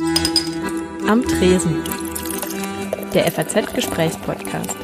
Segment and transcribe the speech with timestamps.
[0.00, 1.84] Am Tresen.
[3.12, 4.76] Der FAZ-Gesprächspodcast.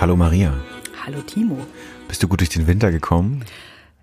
[0.00, 0.54] Hallo Maria.
[1.04, 1.58] Hallo Timo.
[2.08, 3.44] Bist du gut durch den Winter gekommen?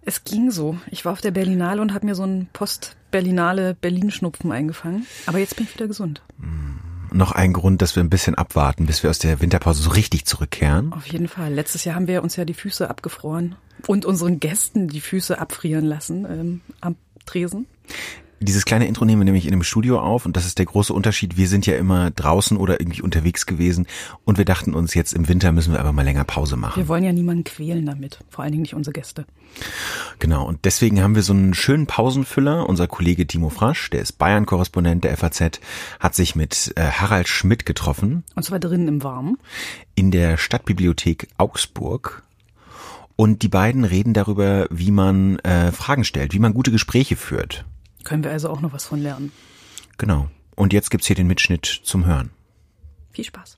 [0.01, 0.77] Es ging so.
[0.91, 5.07] Ich war auf der Berlinale und habe mir so einen Post-Berlinale Berlin-Schnupfen eingefangen.
[5.25, 6.21] Aber jetzt bin ich wieder gesund.
[7.13, 10.25] Noch ein Grund, dass wir ein bisschen abwarten, bis wir aus der Winterpause so richtig
[10.25, 10.91] zurückkehren.
[10.93, 11.53] Auf jeden Fall.
[11.53, 13.55] Letztes Jahr haben wir uns ja die Füße abgefroren
[13.85, 16.95] und unseren Gästen die Füße abfrieren lassen ähm, am
[17.27, 17.67] Tresen.
[18.43, 20.93] Dieses kleine Intro nehmen wir nämlich in einem Studio auf und das ist der große
[20.93, 21.37] Unterschied.
[21.37, 23.87] Wir sind ja immer draußen oder irgendwie unterwegs gewesen
[24.25, 26.81] und wir dachten uns, jetzt im Winter müssen wir aber mal länger Pause machen.
[26.81, 29.25] Wir wollen ja niemanden quälen damit, vor allen Dingen nicht unsere Gäste.
[30.19, 32.67] Genau, und deswegen haben wir so einen schönen Pausenfüller.
[32.67, 35.59] Unser Kollege Timo Frasch, der ist Bayern-Korrespondent der FAZ,
[35.99, 38.23] hat sich mit äh, Harald Schmidt getroffen.
[38.35, 39.37] Und zwar drinnen im Warmen.
[39.95, 42.23] In der Stadtbibliothek Augsburg.
[43.15, 47.63] Und die beiden reden darüber, wie man äh, Fragen stellt, wie man gute Gespräche führt.
[48.03, 49.31] Können wir also auch noch was von lernen.
[49.97, 50.27] Genau.
[50.55, 52.31] Und jetzt gibt's hier den Mitschnitt zum Hören.
[53.11, 53.57] Viel Spaß.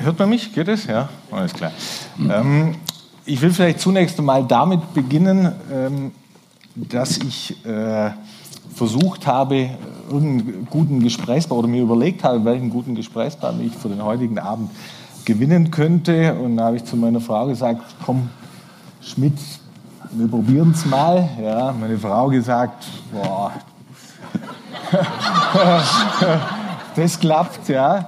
[0.00, 0.52] Hört man mich?
[0.52, 0.86] Geht es?
[0.86, 1.72] Ja, alles klar.
[2.18, 2.76] Ähm,
[3.26, 6.12] ich will vielleicht zunächst einmal damit beginnen, ähm,
[6.74, 8.10] dass ich äh,
[8.74, 9.70] versucht habe,
[10.10, 14.70] irgendeinen guten Gesprächspartner oder mir überlegt habe, welchen guten Gesprächspartner ich für den heutigen Abend
[15.24, 16.34] gewinnen könnte.
[16.34, 18.30] Und da habe ich zu meiner Frau gesagt, komm,
[19.02, 19.38] Schmidt,
[20.12, 21.28] wir probieren es mal.
[21.42, 23.52] Ja, meine Frau gesagt, boah,
[26.96, 28.06] das klappt, ja.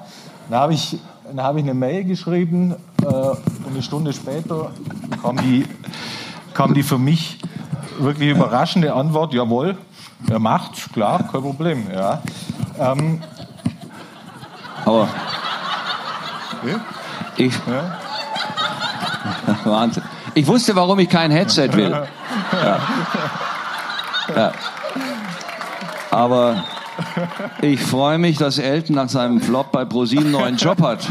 [0.48, 3.38] Dann habe ich, dann habe ich eine Mail geschrieben äh, und
[3.70, 4.72] eine Stunde später
[5.22, 5.64] kam die,
[6.54, 7.38] kam die für mich
[7.98, 9.76] wirklich überraschende Antwort, jawohl,
[10.28, 11.86] er macht's, klar, kein Problem.
[11.92, 12.22] Ja.
[12.78, 13.20] Ähm,
[14.84, 15.08] Aber
[17.36, 17.52] ich.
[17.66, 17.98] Ja?
[19.64, 20.02] Wahnsinn.
[20.34, 21.90] Ich wusste, warum ich kein Headset will.
[22.52, 22.78] Ja.
[24.36, 24.52] Ja.
[26.10, 26.64] Aber
[27.62, 31.00] ich freue mich, dass Elton nach seinem Flop bei ProSieben einen neuen Job hat.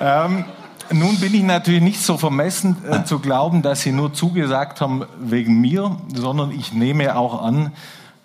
[0.00, 0.46] Ähm,
[0.90, 5.04] nun bin ich natürlich nicht so vermessen äh, zu glauben, dass Sie nur zugesagt haben
[5.18, 7.72] wegen mir, sondern ich nehme auch an,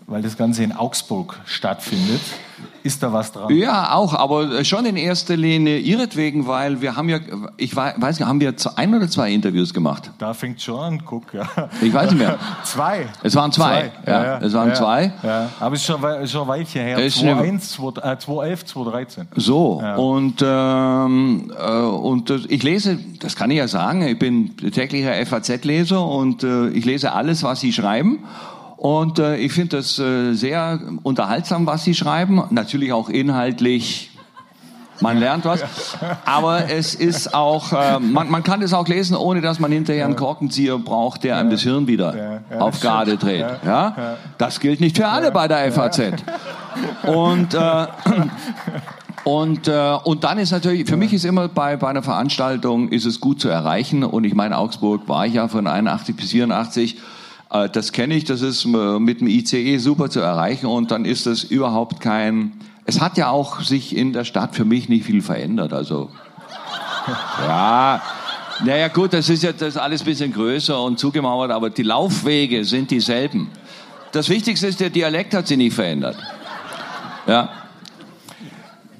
[0.07, 2.21] weil das Ganze in Augsburg stattfindet.
[2.83, 3.51] Ist da was dran?
[3.53, 7.17] Ja, auch, aber schon in erster Linie ihretwegen, weil wir haben ja,
[7.57, 10.11] ich weiß nicht, haben wir ein oder zwei Interviews gemacht?
[10.19, 11.47] Da fängt schon an, guck, ja.
[11.81, 12.37] Ich weiß nicht mehr.
[12.63, 13.07] Zwei.
[13.23, 15.11] Es waren zwei, ja, es waren ja, zwei.
[15.23, 15.49] Ja.
[15.59, 16.97] Aber es ist schon, schon ein Weilchen her.
[16.99, 19.27] Es ist 2001, 2011, 2013.
[19.35, 19.95] So, Ja.
[19.95, 25.13] und, ähm, äh, und äh, ich lese, das kann ich ja sagen, ich bin täglicher
[25.25, 28.19] FAZ-Leser und äh, ich lese alles, was Sie schreiben.
[28.85, 32.43] Und äh, ich finde das äh, sehr unterhaltsam, was Sie schreiben.
[32.51, 34.11] Natürlich auch inhaltlich.
[35.01, 35.63] Man lernt was.
[36.23, 40.05] Aber es ist auch, äh, man, man kann es auch lesen, ohne dass man hinterher
[40.05, 43.47] einen Korkenzieher braucht, der einem das Hirn wieder auf Garde dreht.
[43.65, 44.17] Ja.
[44.37, 46.01] Das gilt nicht für alle bei der FAZ.
[47.07, 47.87] Und äh,
[49.23, 53.05] und, äh, und dann ist natürlich, für mich ist immer bei, bei einer Veranstaltung, ist
[53.05, 54.03] es gut zu erreichen.
[54.03, 56.97] Und ich meine, Augsburg war ich ja von 81 bis 84.
[57.49, 60.67] Äh, das kenne ich, das ist äh, mit dem ICE super zu erreichen.
[60.67, 62.53] Und dann ist das überhaupt kein,
[62.85, 65.73] es hat ja auch sich in der Stadt für mich nicht viel verändert.
[65.73, 66.09] Also,
[67.47, 68.01] ja,
[68.63, 72.63] naja gut, das ist ja das alles ein bisschen größer und zugemauert, aber die Laufwege
[72.63, 73.49] sind dieselben.
[74.11, 76.15] Das Wichtigste ist, der Dialekt hat sich nicht verändert.
[77.27, 77.49] Ja.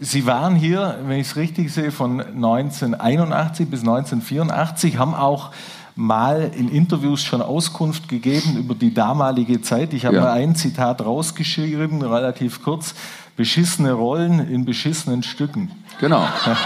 [0.01, 5.51] Sie waren hier, wenn ich es richtig sehe, von 1981 bis 1984, haben auch
[5.95, 9.93] mal in Interviews schon Auskunft gegeben über die damalige Zeit.
[9.93, 10.21] Ich habe Ja.
[10.23, 12.95] mal ein Zitat rausgeschrieben, relativ kurz.
[13.37, 15.69] Beschissene Rollen in beschissenen Stücken.
[15.99, 16.21] Genau.
[16.21, 16.57] Ja,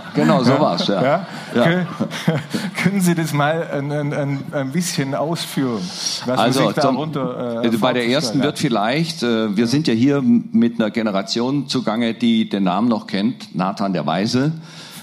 [0.14, 1.02] genau, so war's, ja.
[1.02, 1.26] Ja?
[1.54, 1.64] Ja.
[2.82, 5.82] Können, Sie das mal ein, ein, ein, bisschen ausführen?
[6.24, 10.80] Was Also darunter, äh, bei der ersten wird vielleicht, äh, wir sind ja hier mit
[10.80, 14.52] einer Generation zugange, die den Namen noch kennt, Nathan der Weise.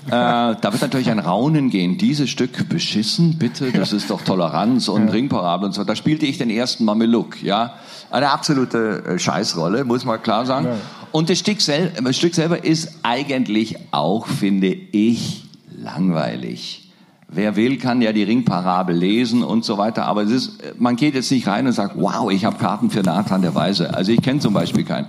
[0.08, 1.98] Äh, da wird natürlich ein Raunen gehen.
[1.98, 5.84] Dieses Stück beschissen, bitte, das ist doch Toleranz und Ringparabel und so.
[5.84, 7.74] Da spielte ich den ersten Mameluck, ja.
[8.12, 10.68] Eine absolute äh, Scheißrolle, muss man klar sagen.
[11.12, 15.44] Und das Stück, sel das Stück selber ist eigentlich auch, finde ich,
[15.76, 16.92] langweilig.
[17.28, 20.06] Wer will, kann ja die Ringparabel lesen und so weiter.
[20.06, 23.02] Aber es ist, man geht jetzt nicht rein und sagt, wow, ich habe Karten für
[23.02, 23.94] Nathan der Weise.
[23.94, 25.08] Also ich kenne zum Beispiel keinen.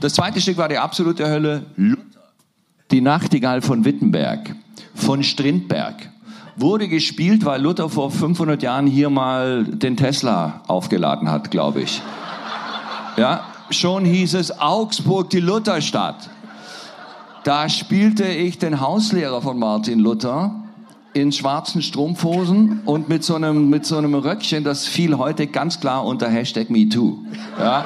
[0.00, 1.66] Das zweite Stück war die absolute Hölle.
[2.90, 4.56] Die Nachtigall von Wittenberg,
[4.94, 6.10] von Strindberg.
[6.56, 12.02] Wurde gespielt, weil Luther vor 500 Jahren hier mal den Tesla aufgeladen hat, glaube ich.
[13.16, 16.28] Ja, schon hieß es Augsburg, die Lutherstadt.
[17.44, 20.56] Da spielte ich den Hauslehrer von Martin Luther
[21.12, 25.80] in schwarzen Strumpfhosen und mit so einem, mit so einem Röckchen, das fiel heute ganz
[25.80, 27.18] klar unter Hashtag MeToo.
[27.58, 27.84] Ja.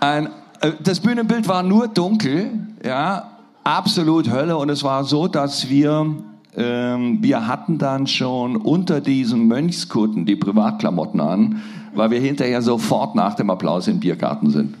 [0.00, 2.50] Ein, äh, das Bühnenbild war nur dunkel,
[2.84, 3.35] ja,
[3.66, 6.14] absolut Hölle und es war so, dass wir
[6.56, 11.60] ähm, wir hatten dann schon unter diesen Mönchskutten die Privatklamotten an,
[11.94, 14.74] weil wir hinterher sofort nach dem Applaus im Biergarten sind.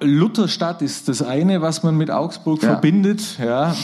[0.00, 2.70] Lutherstadt ist das eine, was man mit Augsburg Ja.
[2.70, 3.38] verbindet.
[3.38, 3.74] Ja, äh,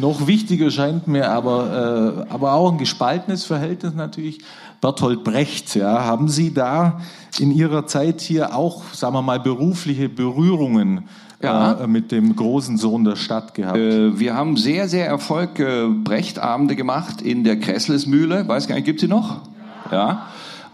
[0.00, 4.38] noch wichtiger scheint mir aber, äh, aber auch ein gespaltenes Verhältnis natürlich.
[4.80, 7.00] Bertolt Brecht, ja, haben Sie da
[7.40, 11.08] in Ihrer Zeit hier auch, sagen wir mal, berufliche Berührungen
[11.42, 11.72] Ja.
[11.72, 13.76] äh, mit dem großen Sohn der Stadt gehabt?
[13.76, 18.48] Äh, wir haben sehr, sehr Erfolg äh, Brechtabende gemacht in der Kresslesmühle.
[18.48, 19.40] Weiß gar nicht, gibt sie noch?
[19.90, 20.28] Ja.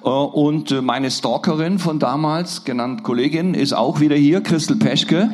[0.04, 5.30] Äh, Und äh, meine Stalkerin von damals, genannt Kollegin, ist auch wieder hier, Christel Peschke.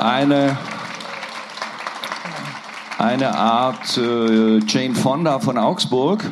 [0.00, 0.56] Eine,
[2.98, 6.24] eine Art äh, Jane Fonda von Augsburg.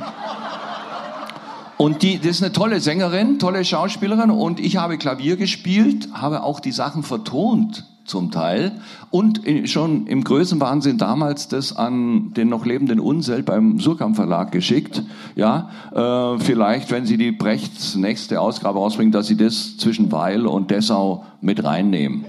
[1.77, 6.45] Und die, das ist eine tolle Sängerin, tolle Schauspielerin und ich habe Klavier gespielt, habe
[6.45, 8.73] auch die Sachen vertont zum Teil
[9.11, 15.03] und schon im Größenwahnsinn damals das an den noch lebenden Unseld beim Surkamp Verlag geschickt.
[15.35, 20.47] Ja, äh, vielleicht, wenn Sie die Brechts nächste Ausgabe rausbringen, dass Sie das zwischen Weil
[20.47, 22.27] und Dessau mit reinnehmen.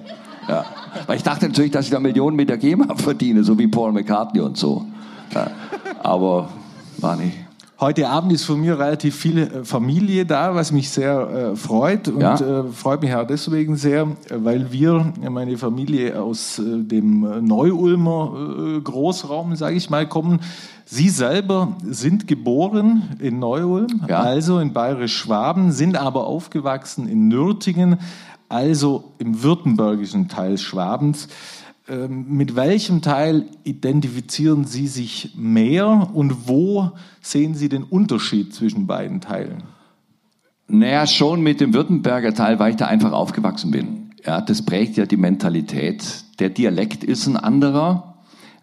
[0.47, 0.63] Ja.
[1.05, 3.91] Weil ich dachte natürlich, dass ich da Millionen mit der GEMA verdiene, so wie Paul
[3.91, 4.85] McCartney und so.
[5.35, 5.47] Ja.
[6.01, 6.47] Aber
[6.99, 7.42] war nicht.
[7.83, 12.07] Heute Abend ist von mir relativ viel äh, Familie da, was mich sehr äh, freut
[12.07, 12.35] und Ja.
[12.35, 18.77] äh, freut mich auch deswegen sehr, weil wir, meine Familie aus äh, dem äh, Neu-Ulmer
[18.77, 20.39] äh, Großraum, sage ich mal, kommen.
[20.85, 24.21] Sie selber sind geboren in Neu-Ulm, Ja.
[24.21, 27.97] also in Bayerisch-Schwaben, sind aber aufgewachsen in Nürtingen,
[28.47, 31.27] also im württembergischen Teil Schwabens.
[31.87, 36.91] Ähm, Mit welchem Teil identifizieren Sie sich mehr und wo
[37.21, 39.63] sehen Sie den Unterschied zwischen beiden Teilen?
[40.67, 44.11] Naja, schon mit dem Württemberger Teil, weil ich da einfach aufgewachsen bin.
[44.25, 46.03] Ja, das prägt ja die Mentalität.
[46.39, 48.15] Der Dialekt ist ein anderer.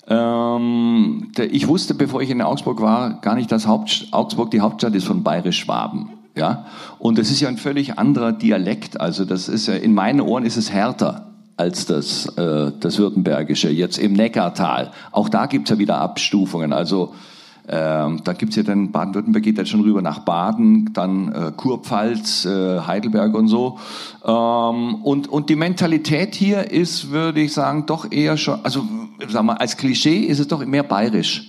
[0.08, 4.94] Ähm, ich wusste, bevor ich in Augsburg war, gar nicht, dass Haupt, Augsburg die Hauptstadt
[4.94, 6.08] ist von Bayerisch-Schwaben.
[6.34, 6.64] Ja,
[6.98, 8.98] und das ist ja ein völlig anderer Dialekt.
[8.98, 11.29] Also das ist ja in meinen Ohren ist es härter
[11.60, 13.68] als das, äh, das Württembergische.
[13.68, 14.92] Jetzt im Neckartal.
[15.12, 16.72] Auch da gibt's ja wieder Abstufungen.
[16.72, 17.14] Also
[17.68, 22.46] ähm, da gibt's ja dann, Baden-Württemberg geht jetzt schon rüber nach Baden, dann äh, Kurpfalz,
[22.46, 23.78] äh, Heidelberg und so.
[24.24, 28.84] Ähm, und, und die Mentalität hier ist, würde ich sagen, doch eher schon, also
[29.28, 31.42] sag mal, als Klischee ist es doch mehr bayerisch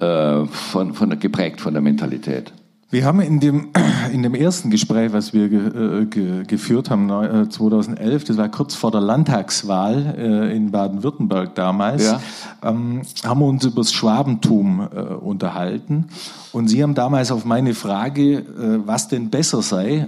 [0.00, 2.50] äh, von, von geprägt von der Mentalität.
[2.94, 3.70] Wir haben in dem,
[4.12, 8.36] in dem ersten Gespräch, was wir ge, äh, ge, geführt haben, neu- äh, 2011, das
[8.36, 12.20] war kurz vor der Landtagswahl äh, in Baden-Württemberg damals, Ja.
[12.62, 16.06] ähm, haben wir uns über das Schwabentum äh, unterhalten.
[16.52, 18.44] Und Sie haben damals auf meine Frage,
[18.86, 20.06] was denn besser sei,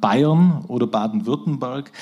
[0.00, 1.92] Bayern oder Baden-Württemberg,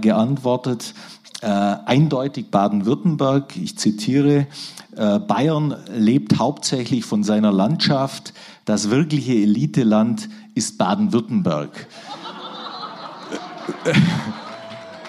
[0.00, 0.92] geantwortet,
[1.40, 3.56] eindeutig Baden-Württemberg.
[3.56, 4.48] Ich zitiere,
[4.96, 8.34] Bayern lebt hauptsächlich von seiner Landschaft.
[8.64, 11.86] Das wirkliche Eliteland ist Baden-Württemberg.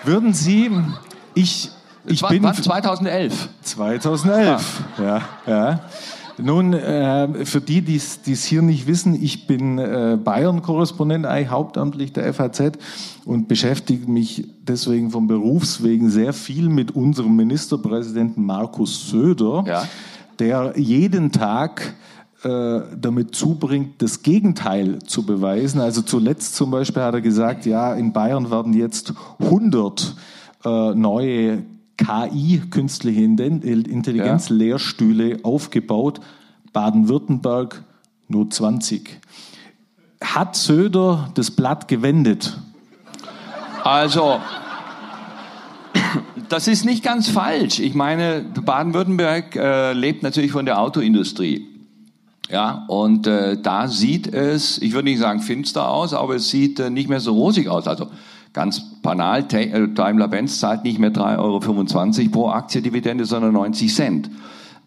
[0.04, 0.72] Würden Sie,
[1.34, 1.70] ich,
[2.06, 3.50] ich War- bin war 2011.
[3.62, 5.80] 2011, ja, ja.
[6.40, 12.12] Nun, äh, für die, die es hier nicht wissen, ich bin äh, Bayern-Korrespondent, eigentlich hauptamtlich
[12.12, 12.72] der FAZ
[13.24, 19.88] und beschäftige mich deswegen vom Berufswegen sehr viel mit unserem Ministerpräsidenten Markus Söder, Ja.
[20.40, 21.94] der jeden Tag
[22.44, 25.80] damit zubringt, das Gegenteil zu beweisen.
[25.80, 30.16] Also zuletzt zum Beispiel hat er gesagt, ja, in Bayern werden jetzt 100
[30.66, 31.64] äh, neue
[31.98, 36.20] KI, künstliche Intelligenz, Lehrstühle aufgebaut.
[36.74, 37.84] Baden-Württemberg
[38.28, 39.22] nur 20.
[40.22, 42.58] Hat Söder das Blatt gewendet?
[43.84, 44.40] Also,
[46.50, 47.80] das ist nicht ganz falsch.
[47.80, 51.73] Ich meine, Baden-Württemberg äh, lebt natürlich von der Autoindustrie.
[52.50, 56.80] Ja, und äh, da sieht es, ich würde nicht sagen finster aus, aber es sieht
[56.80, 57.88] äh, nicht mehr so rosig aus.
[57.88, 58.08] Also
[58.52, 64.30] ganz banal, äh, Daimler-Benz zahlt nicht mehr 3,25 Euro pro Aktie Dividende, sondern 90 Cent.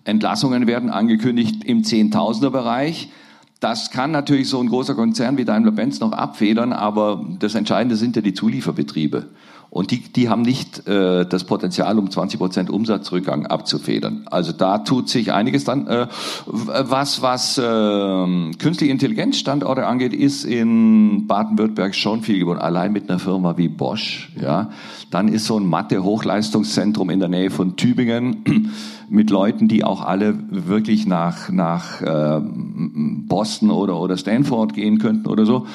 [0.05, 3.11] Entlassungen werden angekündigt im Zehntausender-Bereich.
[3.59, 8.15] Das kann natürlich so ein großer Konzern wie Daimler-Benz noch abfedern, aber das Entscheidende sind
[8.15, 9.27] ja die Zulieferbetriebe.
[9.77, 14.23] Und die, die haben nicht äh, das Potenzial, um 20 Prozent Umsatzrückgang abzufedern.
[14.25, 15.87] Also da tut sich einiges dann.
[15.87, 16.07] Äh,
[16.47, 22.59] was was äh, künstliche Intelligenzstandorte angeht, ist in Baden-Württemberg schon viel gewonnen.
[22.59, 24.33] Allein mit einer Firma wie Bosch.
[24.41, 24.71] Ja,
[25.11, 28.73] dann ist so ein Mathe-Hochleistungszentrum in der Nähe von Tübingen
[29.11, 35.27] mit Leuten, die auch alle wirklich nach nach äh, Boston oder oder Stanford gehen könnten
[35.27, 35.67] oder so.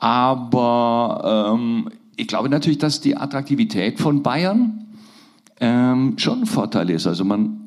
[0.00, 4.86] Aber ähm, ich glaube natürlich, dass die Attraktivität von Bayern
[5.60, 7.06] ähm, schon ein Vorteil ist.
[7.06, 7.60] Also man,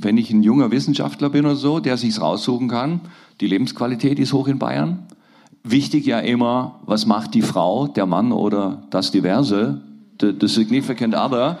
[0.00, 3.00] wenn ich ein junger Wissenschaftler bin oder so, der sich's raussuchen kann,
[3.40, 5.06] die Lebensqualität ist hoch in Bayern.
[5.62, 9.80] Wichtig ja immer, was macht die Frau, der Mann oder das Diverse,
[10.20, 11.58] the, the significant other.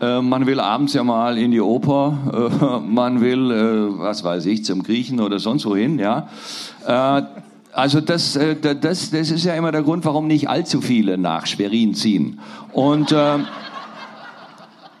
[0.00, 4.46] Äh, man will abends ja mal in die Oper, äh, man will, äh, was weiß
[4.46, 6.28] ich, zum Griechen oder sonst wohin, ja.
[7.72, 11.46] Also das, äh, das, das ist ja immer der Grund, warum nicht allzu viele nach
[11.46, 12.38] Schwerin ziehen.
[12.72, 13.38] Und, äh,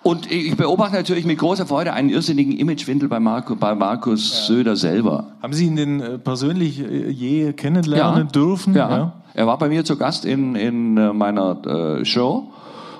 [0.02, 4.54] und ich beobachte natürlich mit großer Freude einen irrsinnigen Imagewindel bei, Marco, bei Markus ja.
[4.54, 5.28] Söder selber.
[5.42, 8.32] Haben Sie ihn denn äh, persönlich äh, je kennenlernen ja.
[8.32, 8.74] dürfen?
[8.74, 8.90] Ja.
[8.90, 9.12] ja.
[9.34, 12.50] er war bei mir zu Gast in, in meiner äh, Show.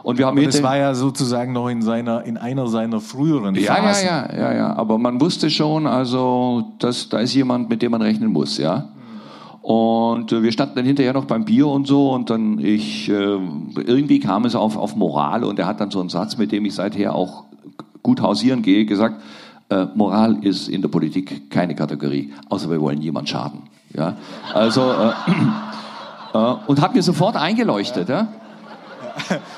[0.02, 3.54] Und wir haben aber das war ja sozusagen noch in seiner, in einer seiner früheren
[3.54, 4.06] ja, Phasen.
[4.06, 4.76] Ja, ja, ja, ja.
[4.76, 8.88] Aber man wusste schon, also, dass da ist jemand, mit dem man rechnen muss, ja.
[9.62, 13.12] Und äh, wir standen dann hinterher noch beim Bier und so und dann ich, äh,
[13.12, 16.64] irgendwie kam es auf, auf Moral und er hat dann so einen Satz, mit dem
[16.64, 17.44] ich seither auch
[18.02, 19.22] gut hausieren gehe, gesagt,
[19.68, 23.60] äh, Moral ist in der Politik keine Kategorie, außer wir wollen jemand schaden.
[23.96, 24.16] Ja,
[24.52, 25.12] also äh,
[26.34, 28.08] äh, und hat mir sofort eingeleuchtet.
[28.08, 28.28] Ja.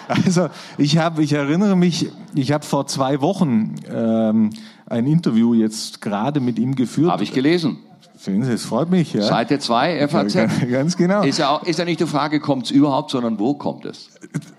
[0.08, 4.50] Also ich habe, ich erinnere mich, ich habe vor zwei Wochen ähm,
[4.86, 7.10] ein Interview jetzt gerade mit ihm geführt.
[7.10, 7.78] Habe ich gelesen.
[8.24, 9.12] Sehen Sie, es freut mich.
[9.12, 9.24] Ja.
[9.24, 10.38] Seite 2 FAZ.
[10.70, 11.24] Ganz genau.
[11.24, 14.08] Ist ja, auch, ist ja nicht die Frage, kommt es überhaupt, sondern wo kommt es?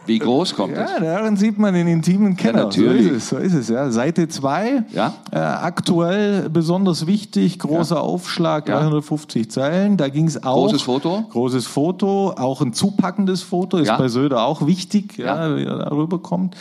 [0.06, 0.92] Wie groß kommt ja, es?
[0.92, 2.60] Ja, darin sieht man den intimen Kenner.
[2.60, 3.08] Ja, natürlich.
[3.08, 3.30] So ist es.
[3.30, 3.90] So ist es ja.
[3.90, 5.16] Seite 2, ja?
[5.32, 8.02] Äh, aktuell besonders wichtig, großer ja.
[8.02, 9.98] Aufschlag, 350 Zeilen.
[9.98, 10.68] Da ging es auch.
[10.68, 11.24] Großes Foto?
[11.32, 16.20] Großes Foto, auch ein zupackendes Foto, ist bei Söder auch wichtig, ja, wie er darüber
[16.20, 16.56] kommt.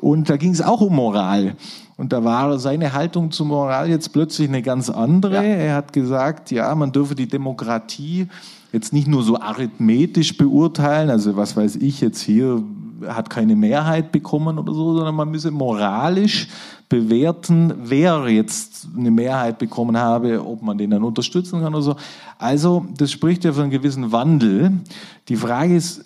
[0.00, 1.54] Und da ging es auch um Moral.
[1.98, 5.34] Und da war seine Haltung zur Moral jetzt plötzlich eine ganz andere.
[5.34, 5.42] Ja.
[5.42, 8.28] Er hat gesagt, ja, man dürfe die Demokratie
[8.72, 12.62] jetzt nicht nur so arithmetisch beurteilen, also was weiß ich jetzt hier
[13.06, 16.48] hat keine Mehrheit bekommen oder so, sondern man müsse moralisch
[16.88, 21.96] bewerten, wer jetzt eine Mehrheit bekommen habe, ob man den dann unterstützen kann oder so.
[22.38, 24.72] Also das spricht ja für einen gewissen Wandel.
[25.28, 26.04] Die Frage ist,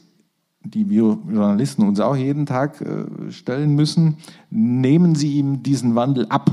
[0.64, 4.16] die wir Journalisten uns auch jeden Tag äh, stellen müssen,
[4.50, 6.50] nehmen Sie ihm diesen Wandel ab?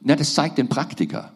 [0.00, 1.32] Na, das zeigt den Praktiker.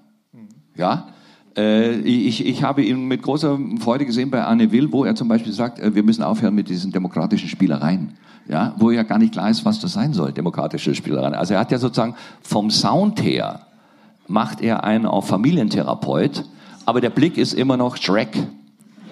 [0.76, 1.08] Ja,
[1.56, 5.28] äh, ich, ich habe ihn mit großer Freude gesehen bei Anne Will, wo er zum
[5.28, 8.14] Beispiel sagt, äh, wir müssen aufhören mit diesen demokratischen Spielereien.
[8.48, 11.34] Ja, wo ja gar nicht klar ist, was das sein soll, demokratische Spielereien.
[11.34, 13.66] Also er hat ja sozusagen vom Sound her
[14.26, 16.44] macht er einen auf Familientherapeut,
[16.86, 18.36] aber der Blick ist immer noch Shrek.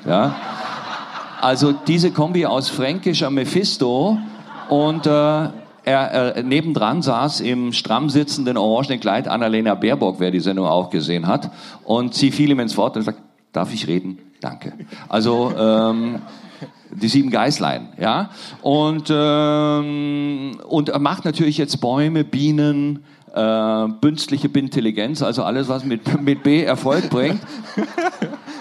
[0.06, 0.34] Ja.
[1.40, 4.18] Also diese Kombi aus fränkischer Mephisto
[4.68, 10.40] und äh, er, äh, nebendran saß im stramm sitzenden orangenen Kleid Annalena Baerbock, wer die
[10.40, 11.50] Sendung auch gesehen hat.
[11.84, 13.20] Und sie fiel ihm ins Wort und sagt,
[13.52, 14.18] darf ich reden?
[14.40, 14.72] Danke.
[15.08, 16.16] Also ähm,
[16.90, 18.30] die sieben Geißlein, ja.
[18.62, 23.04] Und, ähm, und er macht natürlich jetzt Bäume, Bienen,
[23.34, 27.40] äh, bünstliche Intelligenz, also alles, was mit, mit B Erfolg bringt.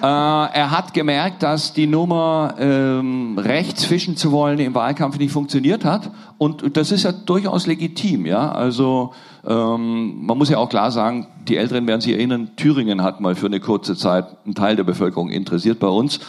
[0.02, 5.32] Äh, er hat gemerkt, dass die Nummer ähm, rechts fischen zu wollen im Wahlkampf nicht
[5.32, 6.12] funktioniert hat.
[6.38, 8.52] Und das ist ja durchaus legitim, ja.
[8.52, 9.14] Also
[9.46, 13.36] ähm, man muss ja auch klar sagen, die Älteren werden sich erinnern, Thüringen hat mal
[13.36, 16.20] für eine kurze Zeit einen Teil der Bevölkerung interessiert bei uns.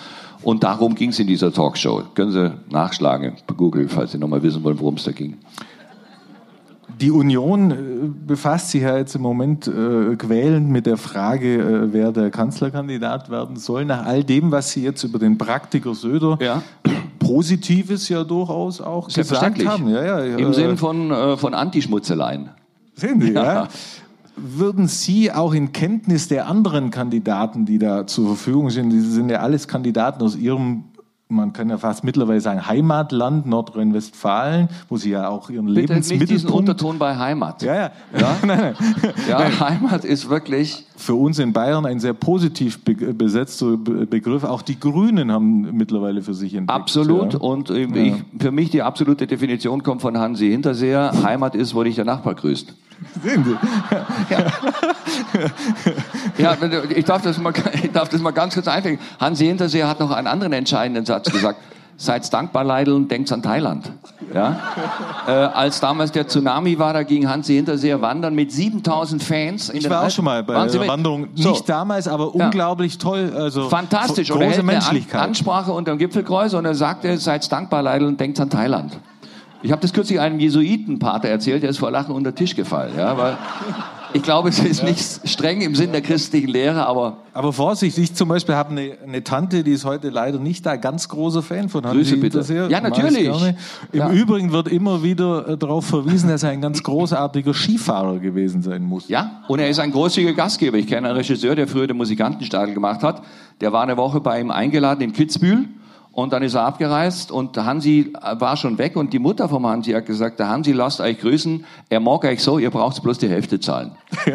[0.42, 2.04] Und darum ging es in dieser Talkshow.
[2.14, 5.36] Können Sie nachschlagen bei Google, falls Sie nochmal wissen wollen, worum es da ging.
[7.00, 7.74] Die Union äh,
[8.26, 13.30] befasst sich ja jetzt im Moment äh, quälend mit der Frage, äh, wer der Kanzlerkandidat
[13.30, 13.84] werden soll.
[13.84, 16.62] Nach all dem, was Sie jetzt über den Praktiker Söder ja.
[17.18, 19.88] Positives ja durchaus auch gesagt haben.
[19.88, 22.50] Ja, ja, Im äh, Sinn von, äh, von Antischmutzeleien.
[22.94, 23.44] Sehen Sie, ja.
[23.44, 23.68] ja.
[24.36, 29.30] Würden Sie auch in Kenntnis der anderen Kandidaten, die da zur Verfügung sind, die sind
[29.30, 30.84] ja alles Kandidaten aus Ihrem
[31.28, 36.30] man kann ja fast mittlerweile sagen, Heimatland Nordrhein-Westfalen, wo sie ja auch ihren Bitte Lebensmittelpunkt...
[36.30, 37.62] nicht diesen Unterton bei Heimat.
[37.62, 37.90] Ja, ja.
[38.18, 38.74] Ja, nein, nein.
[39.28, 39.60] ja.
[39.60, 40.86] Heimat ist wirklich...
[40.98, 44.42] Für uns in Bayern ein sehr positiv besetzter Begriff.
[44.42, 46.76] Auch die Grünen haben mittlerweile für sich entdeckt.
[46.76, 47.34] Absolut.
[47.34, 47.38] Ja.
[47.38, 48.16] Und ich, ja.
[48.38, 51.12] für mich die absolute Definition kommt von Hansi Hinterseher.
[51.22, 52.74] Heimat ist, wo dich der Nachbar grüßt.
[53.22, 53.56] Sehen Sie.
[56.38, 56.56] Ja.
[56.56, 56.56] ja,
[56.94, 57.52] ich darf, das mal,
[57.82, 58.98] ich darf das mal ganz kurz einfügen.
[59.20, 61.60] Hansi Hinterseher hat noch einen anderen entscheidenden Satz gesagt.
[61.98, 63.90] Seid dankbar, Leidl, und denkt an Thailand.
[64.32, 64.56] Ja?
[65.26, 69.70] äh, als damals der Tsunami war, da ging Hansi Hinterseher wandern mit 7000 Fans.
[69.74, 71.28] ich war auch schon mal bei der Wanderung.
[71.34, 71.50] So.
[71.50, 73.00] Nicht damals, aber unglaublich ja.
[73.00, 73.32] toll.
[73.34, 74.30] Also Fantastisch.
[74.30, 78.18] Und er hält eine Ansprache unter dem Gipfelkreuz und er sagte, seid dankbar, Leidl, und
[78.18, 78.96] denkt an Thailand.
[79.60, 82.92] Ich habe das kürzlich einem Jesuitenpater erzählt, der ist vor Lachen unter den Tisch gefallen.
[82.96, 83.36] Ja, weil
[84.12, 87.18] ich glaube, es ist nicht streng im Sinn der christlichen Lehre, aber.
[87.32, 90.76] Aber Vorsicht, ich zum Beispiel habe eine, eine, Tante, die ist heute leider nicht da,
[90.76, 92.42] ganz großer Fan von Grüße bitte.
[92.42, 93.28] Sehr, ja, natürlich.
[93.28, 93.54] Im
[93.92, 94.10] ja.
[94.10, 98.82] Übrigen wird immer wieder äh, darauf verwiesen, dass er ein ganz großartiger Skifahrer gewesen sein
[98.82, 99.08] muss.
[99.08, 100.78] Ja, und er ist ein großzügiger Gastgeber.
[100.78, 103.22] Ich kenne einen Regisseur, der früher den Musikantenstadel gemacht hat.
[103.60, 105.68] Der war eine Woche bei ihm eingeladen in Kitzbühel
[106.18, 109.92] und dann ist er abgereist und Hansi war schon weg und die Mutter vom Hansi
[109.92, 113.28] hat gesagt, der Hansi lasst euch grüßen, er mag euch so, ihr braucht bloß die
[113.28, 113.92] Hälfte zahlen.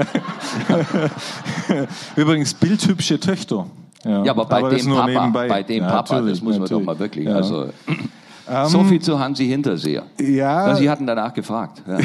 [2.16, 3.66] Übrigens bildhübsche Töchter.
[4.06, 5.48] Ja, ja aber bei aber dem Papa, nebenbei.
[5.50, 7.36] bei dem ja, Papa, das muss man doch mal wirklich, ja.
[7.36, 7.68] also...
[8.46, 10.04] Um, so viel zu Hansi Hinterseher.
[10.20, 10.76] Ja.
[10.76, 11.82] Sie hatten danach gefragt.
[11.88, 11.98] Ja.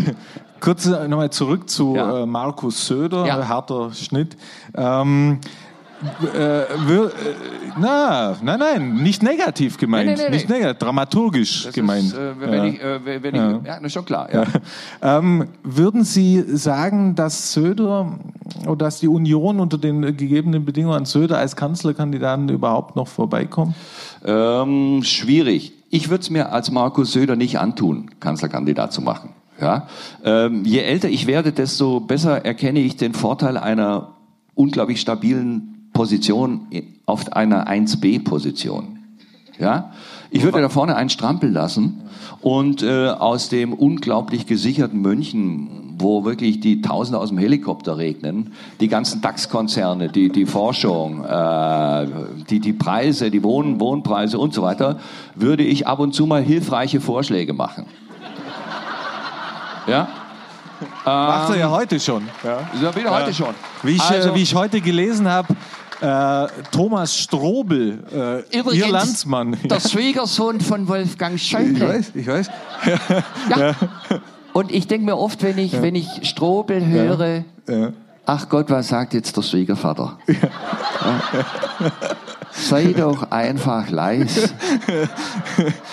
[0.60, 2.22] Kurz nochmal zurück zu ja.
[2.22, 4.38] Äh, Markus Söder, harter Schnitt.
[4.74, 5.38] Ähm,
[6.34, 7.10] äh, äh,
[7.78, 12.08] na, nein, nein, nicht negativ gemeint, nee, nee, nee, nicht negativ, dramaturgisch das gemeint.
[12.08, 12.64] Ist, äh, wenn ja.
[12.64, 13.58] ich, äh, wenn ja.
[13.58, 14.28] ich, ja, schon klar.
[14.32, 14.44] Ja.
[15.02, 18.18] Ähm, würden Sie sagen, dass Söder
[18.66, 23.74] oder dass die Union unter den gegebenen Bedingungen an Söder als Kanzlerkandidaten überhaupt noch vorbeikommt?
[24.24, 25.72] Ähm, schwierig.
[25.90, 29.30] Ich würde es mir als Markus Söder nicht antun, Kanzlerkandidat zu machen.
[29.60, 29.86] Ja?
[30.24, 34.14] Ähm, je älter ich werde, desto besser erkenne ich den Vorteil einer
[34.54, 36.66] unglaublich stabilen Position
[37.06, 38.98] auf einer 1b-Position.
[39.58, 39.92] Ja?
[40.30, 42.02] Ich würde da vorne einen Strampel lassen
[42.42, 48.52] und äh, aus dem unglaublich gesicherten München, wo wirklich die Tausende aus dem Helikopter regnen,
[48.80, 52.06] die ganzen DAX-Konzerne, die, die Forschung, äh,
[52.50, 54.98] die, die Preise, die Wohn Wohnpreise und so weiter,
[55.34, 57.86] würde ich ab und zu mal hilfreiche Vorschläge machen.
[59.86, 60.08] Ja?
[61.04, 62.24] Macht er ja heute schon.
[62.44, 63.54] Ja, ja wieder heute schon.
[63.82, 65.54] Wie ich, äh, also, wie ich heute gelesen habe,
[66.00, 69.56] äh, Thomas Strobel, äh, Übrigens, Ihr Landsmann.
[69.64, 71.74] Der Schwiegersohn von Wolfgang Schäuble.
[71.74, 72.50] Ich weiß, ich weiß.
[73.50, 73.56] Ja.
[73.58, 73.74] ja.
[74.52, 75.82] Und ich denke mir oft, wenn ich, ja.
[75.82, 77.92] wenn ich Strobel höre, ja.
[78.24, 80.18] ach Gott, was sagt jetzt der Schwiegervater?
[82.58, 84.54] Sei doch einfach leis.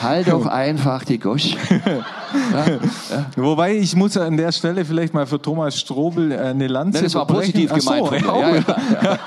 [0.02, 1.56] halt doch einfach die Gosch.
[2.52, 3.26] Ja, ja.
[3.36, 7.04] Wobei ich muss an der Stelle vielleicht mal für Thomas Strobel äh, eine Lanze Nein,
[7.04, 8.08] das war positiv gemeint.
[8.08, 9.20] So, ja,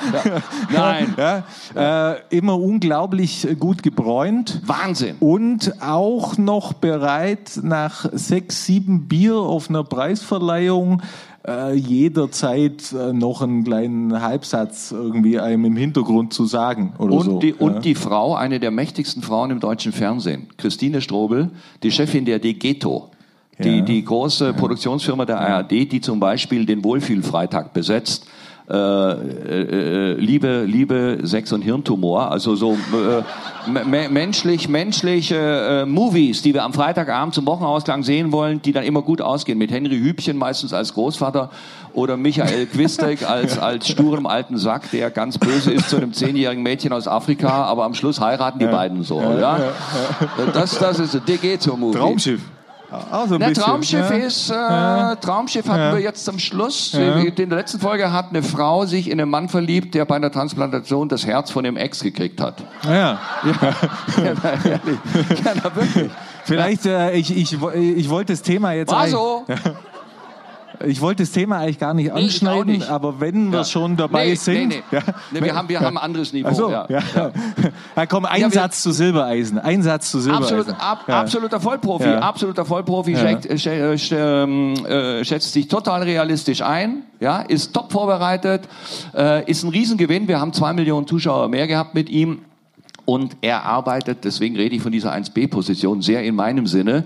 [0.73, 1.15] Nein.
[1.75, 4.61] Äh, immer unglaublich gut gebräunt.
[4.65, 5.17] Wahnsinn.
[5.21, 11.03] Und auch noch bereit, nach sechs, sieben Bier auf einer Preisverleihung
[11.47, 17.25] äh, jederzeit äh, noch einen kleinen Halbsatz irgendwie einem im Hintergrund zu sagen oder und
[17.25, 17.39] so.
[17.39, 17.55] Die, ja.
[17.59, 21.51] Und die Frau, eine der mächtigsten Frauen im deutschen Fernsehen, Christine Strobel,
[21.83, 23.11] die Chefin der Degeto.
[23.59, 23.81] Die, ja.
[23.81, 28.27] die große Produktionsfirma der ARD, die zum Beispiel den Wohlfühlfreitag besetzt,
[28.69, 36.53] äh, äh, Liebe, Liebe, Sex und Hirntumor, also so äh, menschlich, menschliche äh, Movies, die
[36.53, 39.57] wir am Freitagabend zum Wochenausklang sehen wollen, die dann immer gut ausgehen.
[39.57, 41.51] Mit Henry Hübchen meistens als Großvater
[41.93, 46.65] oder Michael Quistek als, als sturem alten Sack, der ganz böse ist zu einem zehnjährigen
[46.65, 48.73] Mädchen aus Afrika, aber am Schluss heiraten die ja.
[48.73, 49.21] beiden so.
[49.21, 49.59] Ja, ja?
[50.53, 51.99] Das, das ist der geht so Movie.
[51.99, 52.41] Traumschiff.
[53.11, 54.17] Also Na, Traumschiff ja.
[54.17, 55.17] ist, äh, ja.
[55.17, 55.93] Traumschiff hatten ja.
[55.93, 56.95] wir jetzt zum Schluss.
[56.95, 60.31] In der letzten Folge hat eine Frau sich in einen Mann verliebt, der bei einer
[60.31, 62.63] Transplantation das Herz von dem Ex gekriegt hat.
[62.85, 62.93] Ja.
[62.93, 63.19] Ja,
[64.23, 66.11] ja, na, wirklich.
[66.45, 68.93] Vielleicht, äh, ich, ich, ich wollte das Thema jetzt.
[68.93, 69.45] War so.
[70.85, 72.89] Ich wollte das Thema eigentlich gar nicht anschneiden, nicht.
[72.89, 73.65] aber wenn wir ja.
[73.65, 74.69] schon dabei nee, sind.
[74.69, 74.97] Nee, nee.
[74.97, 75.03] Ja.
[75.31, 76.53] nee wir haben, wir haben ein anderes Niveau.
[76.53, 76.87] So, ja.
[76.89, 78.07] Ja.
[78.07, 79.59] komm, ein Satz zu Silbereisen.
[79.59, 80.59] Ein Satz zu Silbereisen.
[80.59, 82.09] Absolut, ab, Absoluter Vollprofi.
[82.09, 87.03] Absoluter Vollprofi schätzt, äh, ähm, äh, schätzt sich total realistisch ein.
[87.21, 88.69] Ja, ist top vorbereitet,
[89.15, 90.29] äh, ist ein Riesengewinn.
[90.29, 92.41] Wir haben zwei Millionen Zuschauer mehr gehabt mit ihm.
[93.07, 97.05] Und er arbeitet, deswegen rede ich von dieser 1B-Position, sehr in meinem Sinne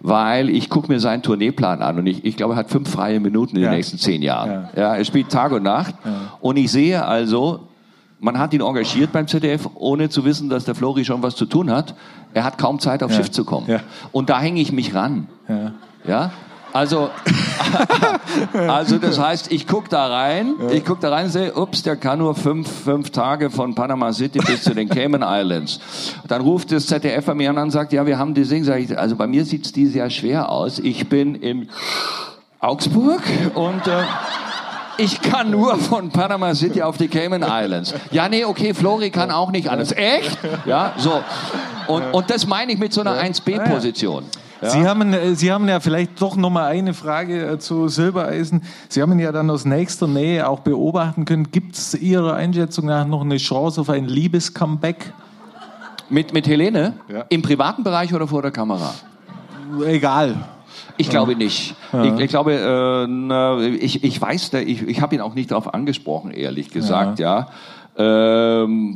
[0.00, 3.20] weil ich gucke mir seinen Tourneeplan an und ich, ich glaube, er hat fünf freie
[3.20, 3.68] Minuten in ja.
[3.68, 4.68] den nächsten zehn Jahren.
[4.74, 4.82] Ja.
[4.82, 4.96] ja.
[4.96, 6.32] er spielt Tag und Nacht ja.
[6.40, 7.68] und ich sehe also,
[8.18, 11.46] man hat ihn engagiert beim ZDF, ohne zu wissen, dass der Flori schon was zu
[11.46, 11.94] tun hat.
[12.34, 13.80] Er hat kaum Zeit, aufs Schiff zu kommen.
[14.12, 15.26] Und da hänge ich mich ran.
[16.06, 16.30] Ja?
[16.72, 17.10] Also,
[18.68, 22.18] also das heißt, ich guck da rein, ich guck da rein, sehe, ups, der kann
[22.18, 25.80] nur fünf, fünf Tage von Panama City bis zu den Cayman Islands.
[26.28, 28.80] Dann ruft das ZDF bei mir an und sagt, ja, wir haben die Sing, sag
[28.80, 30.78] ich, also bei mir sieht's dieses Jahr schwer aus.
[30.78, 31.68] Ich bin in
[32.60, 33.22] Augsburg
[33.54, 34.02] und äh,
[34.98, 37.94] ich kann nur von Panama City auf die Cayman Islands.
[38.10, 39.92] Ja, nee, okay, Flori kann auch nicht alles.
[39.92, 40.38] Echt?
[40.66, 41.22] Ja, so.
[41.86, 44.24] Und, und das meine ich mit so einer 1B-Position.
[44.62, 44.70] Ja.
[44.70, 48.62] Sie, haben, äh, Sie haben ja vielleicht doch noch mal eine Frage äh, zu Silbereisen.
[48.88, 51.50] Sie haben ihn ja dann aus nächster Nähe auch beobachten können.
[51.50, 55.12] Gibt es Ihrer Einschätzung nach noch eine Chance auf ein Liebes-Comeback?
[56.10, 56.94] Mit, mit Helene?
[57.08, 57.24] Ja.
[57.28, 58.92] Im privaten Bereich oder vor der Kamera?
[59.86, 60.36] Egal.
[60.96, 61.74] Ich glaube nicht.
[61.92, 62.04] Ja.
[62.04, 66.30] Ich, ich, glaube, äh, ich, ich weiß, ich, ich habe ihn auch nicht darauf angesprochen,
[66.30, 67.38] ehrlich gesagt, ja.
[67.38, 67.48] ja.
[67.96, 68.94] Ähm,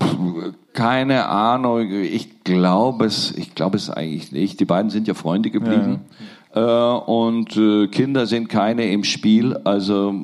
[0.73, 1.91] keine Ahnung.
[1.91, 4.61] Ich glaube es, ich glaube es eigentlich nicht.
[4.61, 6.01] Die beiden sind ja Freunde geblieben.
[6.55, 6.97] Ja.
[6.97, 9.57] Äh, und äh, Kinder sind keine im Spiel.
[9.65, 10.15] Also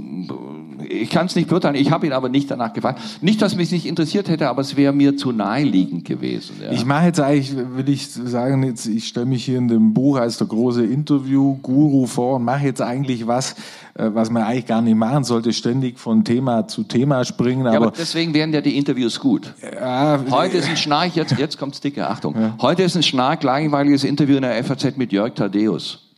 [0.88, 1.74] ich kann es nicht beurteilen.
[1.74, 3.00] Ich habe ihn aber nicht danach gefragt.
[3.20, 6.56] Nicht, dass mich nicht interessiert hätte, aber es wäre mir zu naheliegend gewesen.
[6.62, 6.72] Ja.
[6.72, 10.18] Ich mache jetzt eigentlich, will ich sagen, jetzt, ich stelle mich hier in dem Buch
[10.18, 13.54] als der große Interview-Guru vor und mache jetzt eigentlich was,
[13.94, 17.66] äh, was man eigentlich gar nicht machen sollte, ständig von Thema zu Thema springen.
[17.66, 19.54] Aber, ja, aber deswegen wären ja die Interviews gut.
[19.62, 22.34] Ja, Heute ist ein Schnarch, jetzt, jetzt kommt's dicke, Achtung.
[22.38, 22.54] Ja.
[22.60, 26.09] Heute ist ein Schnarch, langweiliges Interview in der FAZ mit Jörg Thaddeus.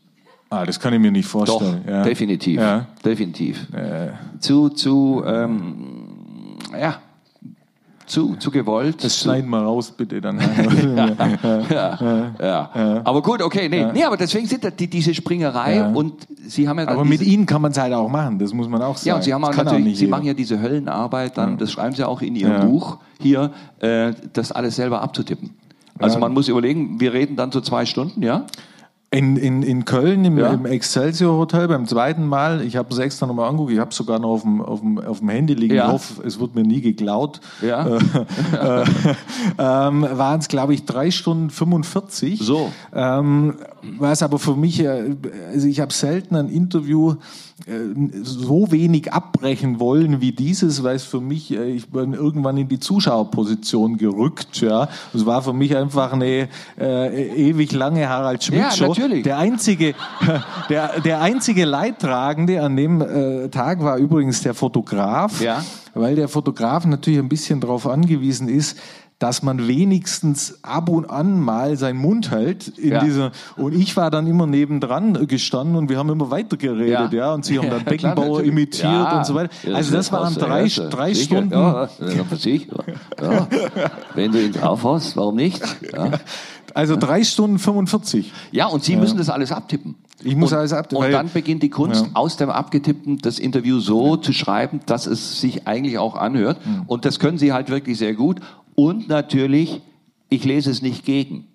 [0.52, 1.82] Ah, das kann ich mir nicht vorstellen.
[1.86, 2.02] Doch, ja.
[2.02, 2.60] definitiv.
[2.60, 2.86] Ja.
[3.02, 3.66] Definitiv.
[3.72, 4.12] Ja.
[4.38, 6.98] Zu, zu, ähm, ja,
[8.04, 9.02] zu, zu gewollt.
[9.02, 10.38] Das schneiden wir raus, bitte dann.
[10.96, 15.86] ja, ja, ja, Aber gut, okay, nee, nee aber deswegen sind das die, diese Springerei
[15.86, 18.68] und Sie haben ja Aber mit Ihnen kann man es halt auch machen, das muss
[18.68, 19.08] man auch sagen.
[19.08, 22.06] Ja, und Sie haben auch natürlich, Sie machen ja diese Höllenarbeit, dann, das schreiben Sie
[22.06, 25.54] auch in Ihrem Buch hier, äh, das alles selber abzutippen.
[25.98, 28.44] Also man muss überlegen, wir reden dann so zwei Stunden, ja?
[29.14, 30.54] In, in, in Köln im, ja.
[30.54, 33.96] im Excelsior Hotel beim zweiten Mal, ich habe es extra nochmal angeguckt, ich habe es
[33.96, 35.86] sogar noch auf dem, auf, dem, auf dem Handy liegen, ja.
[35.86, 37.86] ich hoffe, es wird mir nie geklaut, ja.
[37.86, 38.84] äh, äh,
[39.58, 42.40] ähm, waren es glaube ich drei Stunden 45.
[42.40, 42.72] So.
[42.94, 43.56] Ähm,
[43.98, 45.14] was aber für mich, äh,
[45.52, 47.16] also ich habe selten ein Interview
[48.22, 52.68] so wenig abbrechen wollen wie dieses, weil es für mich, äh, ich bin irgendwann in
[52.68, 54.60] die Zuschauerposition gerückt.
[54.60, 58.84] Ja, es war für mich einfach eine äh, ewig lange Harald Schmidt Show.
[58.84, 59.22] Ja, natürlich.
[59.24, 59.94] Der einzige,
[60.68, 65.64] der, der einzige Leidtragende an dem äh, Tag war übrigens der Fotograf, ja.
[65.94, 68.78] weil der Fotograf natürlich ein bisschen darauf angewiesen ist,
[69.22, 73.04] dass man wenigstens ab und an mal seinen Mund hält in ja.
[73.04, 77.32] dieser und ich war dann immer nebendran gestanden und wir haben immer weitergeredet, ja, ja
[77.32, 79.54] und sie haben dann Beckenbauer klar, imitiert und so weiter.
[79.72, 81.52] Also das waren drei, drei Stunden.
[81.52, 81.88] Ja,
[83.20, 83.46] ja,
[84.14, 85.62] Wenn du ihn drauf hast, warum nicht?
[86.74, 88.32] Also drei Stunden 45.
[88.50, 89.94] Ja, und Sie müssen das alles abtippen.
[90.24, 91.04] Ich muss und, alles abtippen.
[91.04, 95.40] Und dann beginnt die Kunst, aus dem Abgetippten das Interview so zu schreiben, dass es
[95.40, 96.64] sich eigentlich auch anhört.
[96.64, 96.82] Mhm.
[96.86, 98.40] Und das können Sie halt wirklich sehr gut.
[98.74, 99.82] Und natürlich,
[100.28, 101.46] ich lese es nicht gegen.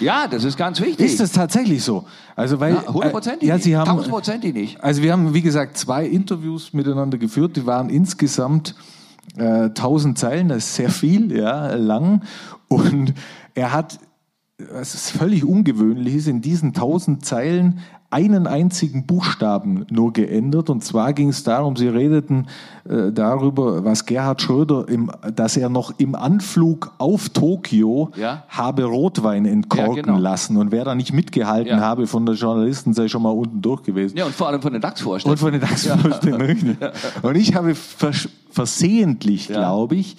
[0.00, 1.04] Ja, das ist ganz wichtig.
[1.04, 2.04] Ist das tatsächlich so?
[2.36, 3.48] Also weil hundertprozentig.
[3.48, 4.80] Ja, äh, ja, Sie haben tausendprozentig nicht.
[4.82, 7.56] Also wir haben wie gesagt zwei Interviews miteinander geführt.
[7.56, 8.76] Die waren insgesamt
[9.36, 10.48] äh, tausend äh, Zeilen.
[10.48, 12.22] Das ist sehr viel, ja, lang.
[12.68, 13.14] Und
[13.54, 13.98] er hat,
[14.58, 20.70] was ist völlig ungewöhnlich ist, in diesen tausend Zeilen einen einzigen Buchstaben nur geändert.
[20.70, 22.46] Und zwar ging es darum, Sie redeten
[22.88, 28.44] äh, darüber, was Gerhard Schröder, im, dass er noch im Anflug auf Tokio ja?
[28.48, 30.18] habe Rotwein entkorken ja, genau.
[30.18, 30.56] lassen.
[30.56, 31.80] Und wer da nicht mitgehalten ja.
[31.80, 34.16] habe von der Journalisten, sei schon mal unten durch gewesen.
[34.16, 35.32] Ja, und vor allem von den DAX-Vorständen.
[35.32, 36.78] Und von den DAX-Vorständen,
[37.22, 40.16] Und ich habe vers versehentlich, glaube ich,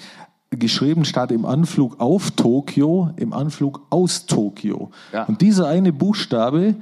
[0.52, 4.92] geschrieben statt im Anflug auf Tokio, im Anflug aus Tokio.
[5.28, 6.76] Und dieser eine Buchstabe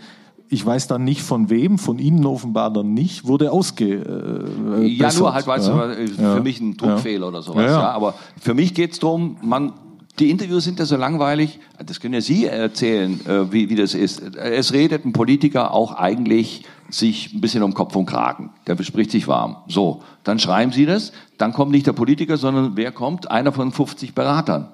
[0.50, 4.46] ich weiß dann nicht von wem, von Ihnen offenbar dann nicht, wurde ausge.
[4.82, 5.88] Äh, ja, nur halt, weißt ja.
[5.88, 6.40] du, für ja.
[6.40, 7.28] mich ein Druckfehler ja.
[7.28, 7.66] oder sowas.
[7.66, 7.92] Ja.
[7.92, 9.74] Aber für mich geht's drum, man,
[10.20, 13.94] die Interviews sind ja so langweilig, das können ja Sie erzählen, äh, wie, wie das
[13.94, 14.22] ist.
[14.36, 18.52] Es redet ein Politiker auch eigentlich sich ein bisschen um Kopf und Kragen.
[18.66, 19.58] Der bespricht sich warm.
[19.68, 23.30] So, dann schreiben Sie das, dann kommt nicht der Politiker, sondern wer kommt?
[23.30, 24.70] Einer von 50 Beratern.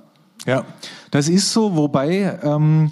[0.46, 0.66] Ja,
[1.10, 2.92] das ist so, wobei ähm,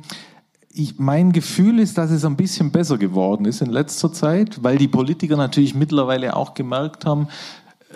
[0.73, 4.77] ich, mein Gefühl ist, dass es ein bisschen besser geworden ist in letzter Zeit, weil
[4.77, 7.27] die Politiker natürlich mittlerweile auch gemerkt haben,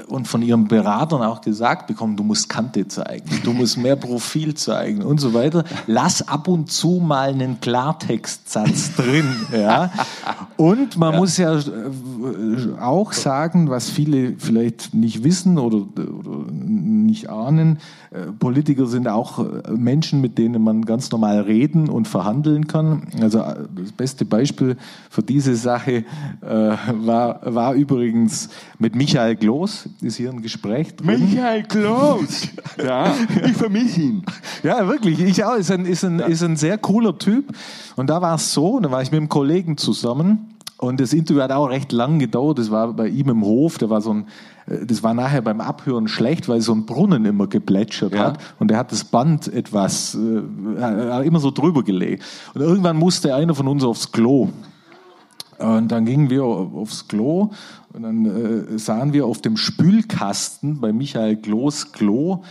[0.07, 4.53] und von ihren Beratern auch gesagt bekommen, du musst Kante zeigen, du musst mehr Profil
[4.55, 5.63] zeigen und so weiter.
[5.87, 9.25] Lass ab und zu mal einen Klartextsatz drin.
[9.51, 9.91] Ja.
[10.57, 11.19] Und man ja.
[11.19, 11.61] muss ja äh,
[12.79, 17.79] auch sagen, was viele vielleicht nicht wissen oder, oder nicht ahnen,
[18.15, 23.07] äh, Politiker sind auch äh, Menschen, mit denen man ganz normal reden und verhandeln kann.
[23.21, 24.77] Also das beste Beispiel
[25.09, 26.05] für diese Sache
[26.41, 31.19] äh, war, war übrigens mit Michael Gloß ist hier ein Gespräch drin.
[31.29, 32.47] Michael Klaus!
[32.83, 33.13] ja,
[33.45, 34.23] ich vermisse ihn.
[34.63, 35.19] Ja, wirklich.
[35.19, 35.55] Ich auch.
[35.55, 36.25] Ist ein, ist ein, ja.
[36.25, 37.53] ist ein sehr cooler Typ.
[37.95, 41.41] Und da war es so, da war ich mit einem Kollegen zusammen Und das Interview
[41.41, 42.59] hat auch recht lang gedauert.
[42.59, 43.77] Das war bei ihm im Hof.
[43.77, 44.25] Der war so ein,
[44.67, 48.25] äh, das war nachher beim Abhören schlecht, weil so ein Brunnen immer geplätschert Ja.
[48.25, 48.39] hat.
[48.59, 52.23] Und er hat das Band etwas, äh, hat immer so drüber gelegt.
[52.53, 54.49] Und irgendwann musste einer von uns aufs Klo.
[55.57, 57.51] Und dann gingen wir aufs Klo
[57.93, 62.43] und dann äh, sahen wir auf dem Spülkasten bei Michael Klos Klo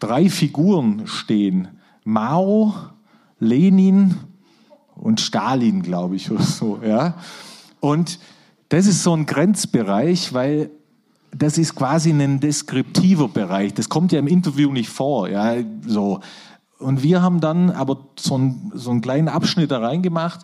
[0.00, 1.68] drei Figuren stehen.
[2.04, 2.74] Mao,
[3.38, 4.16] Lenin
[4.96, 6.80] und Stalin, glaube ich, oder so.
[6.84, 7.14] Ja?
[7.80, 8.18] Und
[8.68, 10.70] das ist so ein Grenzbereich, weil
[11.30, 13.74] das ist quasi ein deskriptiver Bereich.
[13.74, 15.28] Das kommt ja im Interview nicht vor.
[15.28, 15.54] Ja,
[15.86, 16.20] so.
[16.78, 20.40] Und wir haben dann aber so, ein, so einen kleinen Abschnitt da reingemacht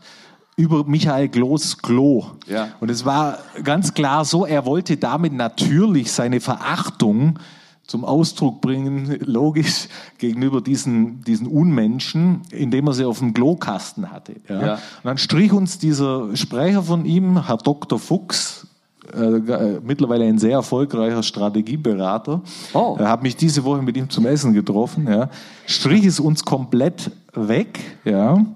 [0.57, 2.25] über Michael Klos Klo.
[2.47, 2.69] Ja.
[2.81, 7.39] Und es war ganz klar so, er wollte damit natürlich seine Verachtung
[7.87, 9.89] zum Ausdruck bringen, logisch,
[10.19, 14.37] gegenüber diesen, diesen Unmenschen, indem er sie auf dem Klokasten hatte.
[14.49, 14.67] Ja.
[14.67, 14.75] Ja.
[14.75, 17.99] Und dann strich uns dieser Sprecher von ihm, Herr Dr.
[17.99, 18.67] Fuchs,
[19.13, 22.41] äh, äh, mittlerweile ein sehr erfolgreicher Strategieberater.
[22.73, 22.97] Oh.
[22.99, 25.07] Er hat mich diese Woche mit ihm zum Essen getroffen.
[25.07, 25.29] Ja.
[25.67, 27.81] Strich es uns komplett weg.
[28.05, 28.47] Ja.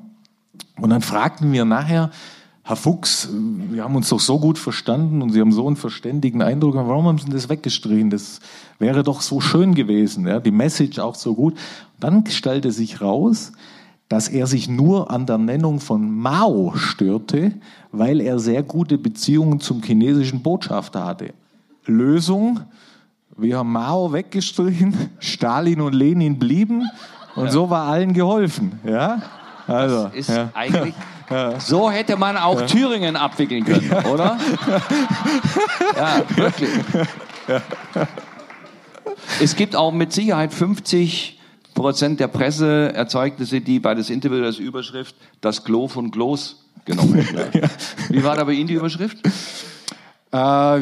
[0.81, 2.11] Und dann fragten wir nachher,
[2.63, 6.43] Herr Fuchs, wir haben uns doch so gut verstanden und Sie haben so einen verständigen
[6.43, 8.11] Eindruck, warum haben Sie das weggestrichen?
[8.11, 8.41] Das
[8.79, 11.57] wäre doch so schön gewesen, ja, die Message auch so gut.
[11.99, 13.53] Dann stellte sich raus,
[14.11, 17.53] dass er sich nur an der Nennung von Mao störte,
[17.91, 21.33] weil er sehr gute Beziehungen zum chinesischen Botschafter hatte.
[21.87, 22.61] Lösung,
[23.37, 26.87] wir haben Mao weggestrichen, Stalin und Lenin blieben
[27.35, 28.79] und so war allen geholfen.
[28.85, 29.23] Ja?
[29.69, 30.51] Also, Ist ja.
[30.55, 30.95] eigentlich.
[31.59, 34.39] So hätte man auch Thüringen abwickeln können, oder?
[35.95, 36.71] Ja, wirklich.
[39.39, 41.39] Es gibt auch mit Sicherheit 50
[41.75, 47.71] Prozent der Presseerzeugnisse, die bei das Interview als Überschrift das Klo von Klos genommen hätten.
[48.09, 49.19] Wie war da bei Ihnen die Überschrift?
[50.33, 50.37] Äh,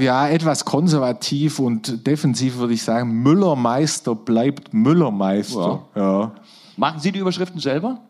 [0.05, 5.85] ja, etwas konservativ und defensiv würde ich sagen, Müllermeister bleibt Müllermeister.
[5.95, 6.33] Ja.
[6.77, 8.01] Machen Sie die Überschriften selber?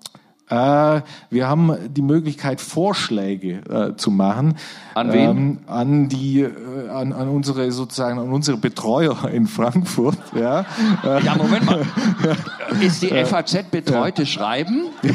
[0.49, 4.57] Äh, wir haben die Möglichkeit, Vorschläge äh, zu machen.
[4.95, 5.29] An wen?
[5.31, 10.17] Ähm, an die, äh, an, an unsere sozusagen, an unsere Betreuer in Frankfurt.
[10.37, 10.65] Ja.
[11.05, 11.83] Äh, Ja, Moment mal.
[12.81, 14.85] Ist die FAZ betreute Schreiben?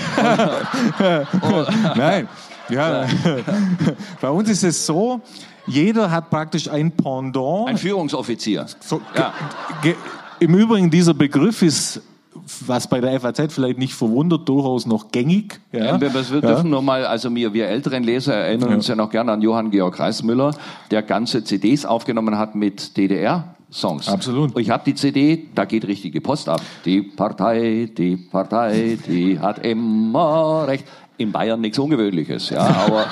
[1.96, 2.28] Nein.
[2.70, 3.06] Ja.
[4.20, 5.22] Bei uns ist es so,
[5.68, 7.70] jeder hat praktisch ein Pendant.
[7.70, 8.66] Ein Führungsoffizier.
[8.80, 9.34] So, Ja.
[10.40, 12.02] Im Übrigen, dieser Begriff ist,
[12.66, 15.60] was bei der FAZ vielleicht nicht verwundert, durchaus noch gängig.
[15.72, 15.96] Ja.
[15.96, 19.10] Ähm, Wir, wir dürfen nur mal, also wir, wir älteren Leser erinnern uns ja noch
[19.10, 20.54] gerne an Johann Georg Reismüller,
[20.92, 24.08] der ganze CDs aufgenommen hat mit DDR-Songs.
[24.08, 24.56] Absolut.
[24.56, 26.62] Und ich habe die CD, da geht richtige Post ab.
[26.86, 30.86] Die Partei, die Partei, die hat immer recht.
[31.18, 33.06] In Bayern nichts Ungewöhnliches, ja, aber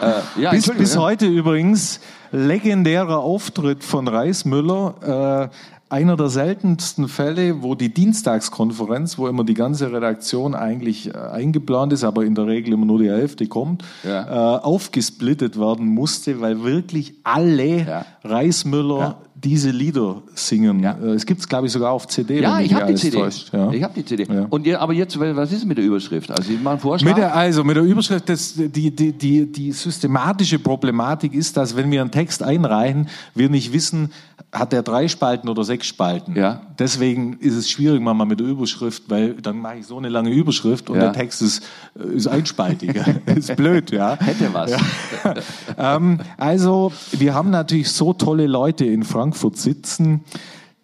[0.00, 1.00] äh, ja, Bis, bis ja.
[1.00, 2.00] heute übrigens
[2.32, 5.50] legendärer Auftritt von Reismüller.
[5.52, 11.16] Äh, einer der seltensten Fälle, wo die Dienstagskonferenz, wo immer die ganze Redaktion eigentlich äh,
[11.18, 14.56] eingeplant ist, aber in der Regel immer nur die Hälfte kommt, Ja.
[14.56, 18.06] äh, aufgesplittet werden musste, weil wirklich alle Ja.
[18.24, 19.18] Reismüller.
[19.44, 20.80] Diese Lieder singen.
[20.80, 20.92] Ja.
[20.92, 22.40] Äh, Es gibt es, glaube ich, sogar auf CD.
[22.40, 23.18] Ja, ich habe die CD.
[23.18, 23.52] Täuscht.
[23.52, 23.70] Ja.
[23.70, 24.24] Ich habe die CD.
[24.24, 24.46] Ja.
[24.48, 26.30] Und ihr, aber jetzt, was ist mit der Überschrift?
[26.30, 27.08] Also ich mache einen Vorschlag.
[27.08, 31.76] Mit der, also mit der Überschrift, das, die, die, die, die systematische Problematik ist, dass
[31.76, 34.10] wenn wir einen Text einreichen, wir nicht wissen,
[34.52, 36.34] hat der drei Spalten oder sechs Spalten.
[36.34, 36.62] Ja.
[36.78, 40.30] Deswegen ist es schwierig manchmal mit der Überschrift, weil dann mache ich so eine lange
[40.30, 41.02] Überschrift und Ja.
[41.04, 41.62] der Text ist,
[41.98, 42.94] äh, ist einspaltig.
[43.26, 44.16] ist blöd, ja.
[44.18, 44.72] Hätte was.
[45.78, 50.20] ähm, also, wir haben natürlich so tolle Leute in Frankfurt sitzen,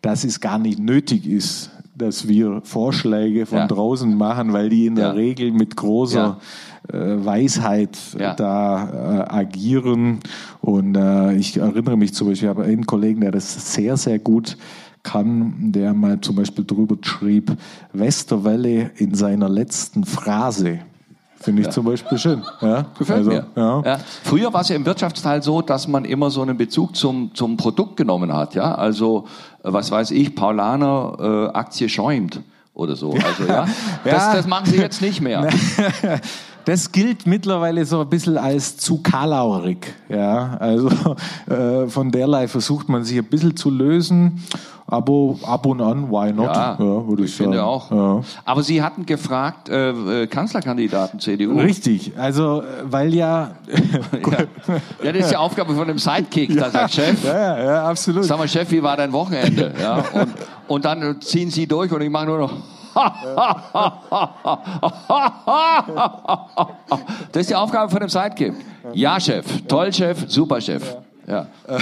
[0.01, 3.67] dass es gar nicht nötig ist, dass wir Vorschläge von Ja.
[3.69, 5.11] draußen machen, weil die in der Ja.
[5.13, 6.39] Regel mit großer
[6.93, 8.35] äh, Weisheit äh, Ja.
[8.35, 10.19] da äh, agieren.
[10.61, 14.19] Und äh, ich erinnere mich zum Beispiel, ich habe einen Kollegen, der das sehr, sehr
[14.19, 14.57] gut
[15.05, 17.53] kann, der mal zum Beispiel drüber schrieb,
[17.93, 20.81] Westerwelle in seiner letzten Phrase.
[21.43, 22.43] Finde ich zum Beispiel schön.
[22.61, 22.87] Ja?
[22.99, 23.47] Gefällt also, mir.
[23.57, 23.83] Ja.
[23.85, 23.99] Ja.
[24.25, 27.57] Früher war es ja im Wirtschaftsteil so, dass man immer so einen Bezug zum, zum
[27.57, 28.55] Produkt genommen hat.
[28.55, 28.75] Ja?
[28.75, 29.27] Also,
[29.63, 32.41] äh, was weiß ich, Paulaner äh, Aktie schäumt
[32.75, 33.13] oder so.
[33.13, 33.67] Also, ja?
[34.05, 34.35] Das, Ja.
[34.35, 35.49] das machen sie jetzt nicht mehr.
[36.65, 39.95] Das gilt mittlerweile so ein bisschen als zu kalaurig.
[40.09, 40.91] Ja, also
[41.51, 44.45] äh, von derlei versucht man sich ein bisschen zu lösen,
[44.93, 46.55] aber ab und an, why not?
[46.55, 47.69] Ja, würde ich, ich finde sagen.
[47.69, 47.91] auch.
[47.91, 48.21] Ja.
[48.45, 51.59] Aber Sie hatten gefragt, äh, äh, Kanzlerkandidaten CDU.
[51.59, 53.53] Richtig, also äh, weil ja,
[54.13, 54.39] Ja.
[55.03, 56.55] ja, das ist die Aufgabe von dem Sidekick.
[56.55, 58.25] Da sagt Chef, ja, ja, absolut.
[58.25, 59.73] sag mal Chef, wie war dein Wochenende?
[59.83, 60.29] Ja, und,
[60.69, 62.53] und dann ziehen Sie durch und ich mache nur noch
[67.33, 68.53] Das ist die Aufgabe von dem Sidekick.
[68.93, 69.47] Ja, Chef.
[69.67, 70.27] Toll, Chef.
[70.29, 70.83] Super, Chef.
[71.33, 71.47] Ja.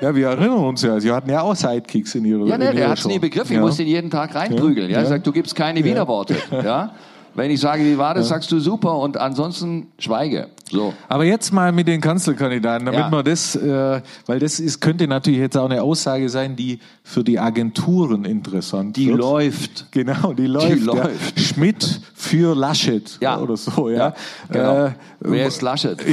[0.00, 2.88] Ja, wir erinnern uns ja, Sie hatten ja auch Sidekicks in Ihrer Ja, ne, der
[2.90, 3.52] hat es nie begriffen.
[3.52, 3.60] Ich Ja.
[3.62, 4.88] muss ihn jeden Tag reinprügeln.
[4.90, 5.02] Ja, Ja.
[5.02, 6.36] Er sagt, du gibst keine Widerworte.
[6.52, 6.92] Ja.
[7.34, 10.48] Wenn ich sage, wie war das, sagst du super und ansonsten schweige.
[10.72, 10.92] So.
[11.08, 13.10] Aber jetzt mal mit den Kanzlerkandidaten, damit Ja.
[13.10, 17.22] man das, äh, weil das ist, könnte natürlich jetzt auch eine Aussage sein, die für
[17.22, 19.18] die Agenturen interessant Die wird.
[19.18, 19.86] läuft.
[19.92, 20.78] Genau, die läuft.
[20.84, 20.92] ja.
[20.94, 21.38] läuft.
[21.40, 23.38] Schmidt für Laschet Ja.
[23.38, 24.14] oder so, ja.
[24.50, 24.86] Genau.
[24.86, 25.98] Äh, Wer ist Laschet?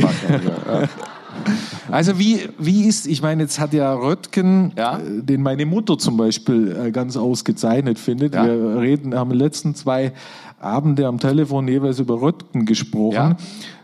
[1.48, 1.54] Ja.
[1.94, 4.98] Also wie, wie ist, ich meine, jetzt hat ja Röttgen, Ja.
[4.98, 8.34] äh, den meine Mutter zum Beispiel äh, ganz ausgezeichnet findet.
[8.36, 8.46] Ja.
[8.46, 10.14] Wir reden, haben die letzten zwei
[10.60, 13.14] Abende am Telefon jeweils über Röttgen gesprochen.
[13.14, 13.38] Ja.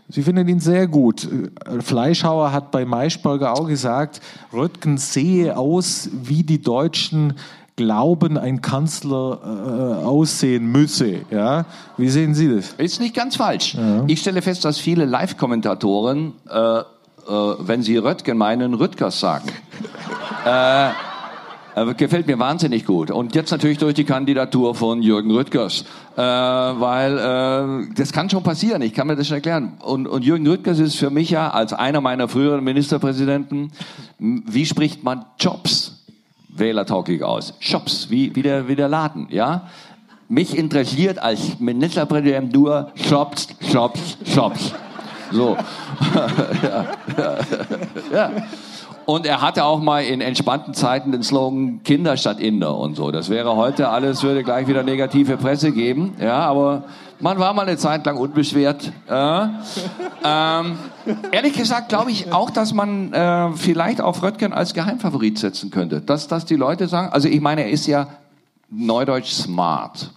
[0.08, 1.26] Sie findet ihn sehr gut.
[1.26, 4.20] Äh, Fleischhauer hat bei Maischberger auch gesagt,
[4.52, 7.34] Röttgen sehe aus, wie die Deutschen
[7.76, 9.40] glauben, ein Kanzler
[10.02, 11.20] äh, aussehen müsse.
[11.30, 11.64] Ja?
[11.96, 12.74] Wie sehen Sie das?
[12.76, 13.78] Ist nicht ganz falsch.
[14.08, 16.80] Ich stelle fest, dass viele Live-Kommentatoren, äh,
[17.32, 19.48] wenn sie Röttgen meinen, Rüttgers sagen.
[20.46, 20.90] äh,
[21.74, 23.10] äh, gefällt mir wahnsinnig gut.
[23.10, 25.84] Und jetzt natürlich durch die Kandidatur von Jürgen Rüttgers.
[26.16, 29.74] Äh, weil äh, das kann schon passieren, ich kann mir das schon erklären.
[29.82, 33.72] Und, und Jürgen Rüttgers ist für mich ja als einer meiner früheren Ministerpräsidenten,
[34.18, 36.04] wie spricht man Jobs
[36.48, 37.54] wählertauglich aus?
[37.60, 39.68] Shops, wie, wie, der, wie der Laden, ja?
[40.28, 44.72] Mich interessiert als Ministerpräsident nur Shops, Shops, Shops.
[45.32, 45.56] So.
[46.62, 46.84] ja,
[47.16, 47.36] ja,
[48.12, 48.30] ja.
[49.04, 53.10] Und er hatte auch mal in entspannten Zeiten den Slogan Kinder statt Inder und so.
[53.10, 56.14] Das wäre heute alles, würde gleich wieder negative Presse geben.
[56.20, 56.84] Ja, aber
[57.18, 58.92] man war mal eine Zeit lang unbeschwert.
[59.08, 59.60] Ja.
[60.24, 60.78] Ähm,
[61.32, 66.00] ehrlich gesagt glaube ich auch, dass man äh, vielleicht auf Röttgen als Geheimfavorit setzen könnte.
[66.00, 68.06] Dass, dass die Leute sagen, also ich meine, er ist ja
[68.70, 70.10] neudeutsch smart.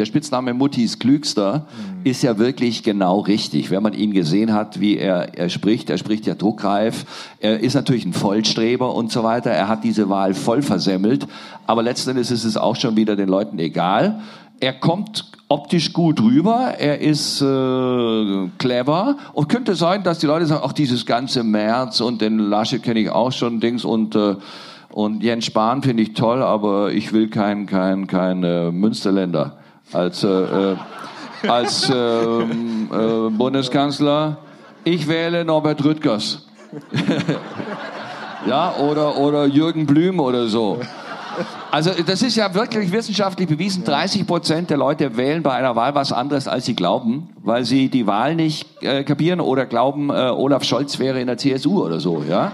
[0.00, 1.66] Der Spitzname Muttis Klügster
[2.04, 3.70] ist ja wirklich genau richtig.
[3.70, 7.04] Wenn man ihn gesehen hat, wie er, er spricht, er spricht ja druckreif,
[7.38, 9.50] er ist natürlich ein Vollstreber und so weiter.
[9.50, 11.26] Er hat diese Wahl voll versemmelt,
[11.66, 14.22] aber letzten Endes ist es auch schon wieder den Leuten egal.
[14.58, 20.46] Er kommt optisch gut rüber, er ist äh, clever und könnte sein, dass die Leute
[20.46, 24.36] sagen, auch dieses ganze März und den Laschet kenne ich auch schon, Dings und äh,
[24.92, 29.59] und Jens Spahn finde ich toll, aber ich will kein kein kein äh, Münsterländer
[29.92, 30.76] als äh, äh,
[31.48, 34.38] als ähm, äh, Bundeskanzler.
[34.84, 36.46] Ich wähle Norbert Rüttgers.
[38.46, 40.80] ja, oder oder Jürgen Blüm oder so.
[41.70, 43.84] Also das ist ja wirklich wissenschaftlich bewiesen.
[43.84, 47.88] 30 Prozent der Leute wählen bei einer Wahl was anderes, als sie glauben, weil sie
[47.88, 52.00] die Wahl nicht äh, kapieren oder glauben, äh, Olaf Scholz wäre in der CSU oder
[52.00, 52.24] so.
[52.28, 52.52] Ja.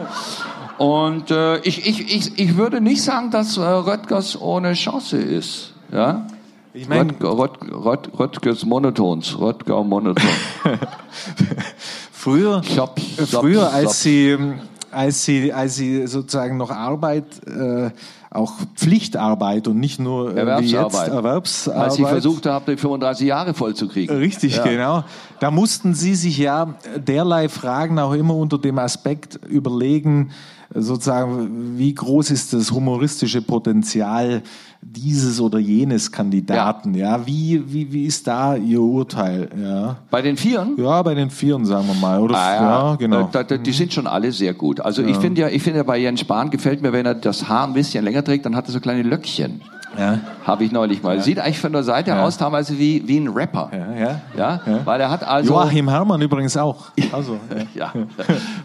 [0.79, 5.73] Und äh, ich, ich, ich, ich würde nicht sagen, dass äh, Röttgers ohne Chance ist.
[5.91, 6.27] Ja?
[6.77, 10.23] Ich meine, Rött, Rött, Rött, Röttgers Monotons, Röttger Monoton.
[12.13, 13.75] früher, Shop, äh, shop, früher shop.
[13.75, 14.61] als sie, ähm,
[14.91, 17.91] als sie, als sie sozusagen noch Arbeit, äh,
[18.31, 21.09] auch Pflichtarbeit und nicht nur äh, Erwerbsarbeit.
[21.09, 21.83] Erwerbsarbeit.
[21.85, 24.15] Als ich versucht habe, die 35 Jahre voll zu kriegen.
[24.15, 24.65] Richtig, Ja.
[24.65, 25.05] genau.
[25.41, 30.31] Da mussten Sie sich ja derlei Fragen auch immer unter dem Aspekt überlegen,
[30.75, 34.43] sozusagen, wie groß ist das humoristische Potenzial
[34.83, 36.95] dieses oder jenes Kandidaten?
[36.95, 39.49] Ja, wie, wie, wie ist da Ihr Urteil?
[39.61, 40.75] Ja, Bei den Vieren?
[40.77, 42.21] ja bei den Vieren, sagen wir mal.
[42.21, 42.55] Oder, Ah,
[42.91, 42.95] ja.
[42.97, 43.29] genau.
[43.33, 44.81] Da, da, die sind schon alle sehr gut.
[44.81, 47.49] Also ich finde ja, ich finde ja bei Jens Spahn gefällt mir, wenn er das
[47.49, 49.63] Haar ein bisschen länger trägt, dann hat er so kleine Löckchen.
[49.99, 50.19] ja.
[50.47, 51.21] Habe ich neulich mal.
[51.21, 52.23] Sieht eigentlich von der Seite Ja.
[52.25, 53.71] aus teilweise wie, wie ein Rapper.
[53.73, 54.21] Ja, ja.
[54.37, 54.61] Ja?
[54.65, 54.81] Ja.
[54.87, 55.53] Weil er hat also.
[55.55, 56.87] Joachim Herrmann übrigens auch.
[57.13, 57.65] Also, ja.
[57.75, 57.93] Ja.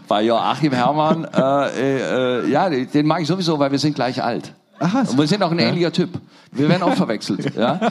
[0.08, 4.22] Bei Joachim Herrmann, äh, äh, äh, ja, den mag ich sowieso, weil wir sind gleich
[4.22, 4.52] alt.
[4.78, 6.10] Aha, Und wir sind auch ein ähnlicher Typ.
[6.50, 7.54] Wir werden auch verwechselt.
[7.56, 7.78] Ja?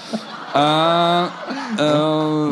[0.53, 1.23] Äh,
[1.81, 2.49] äh,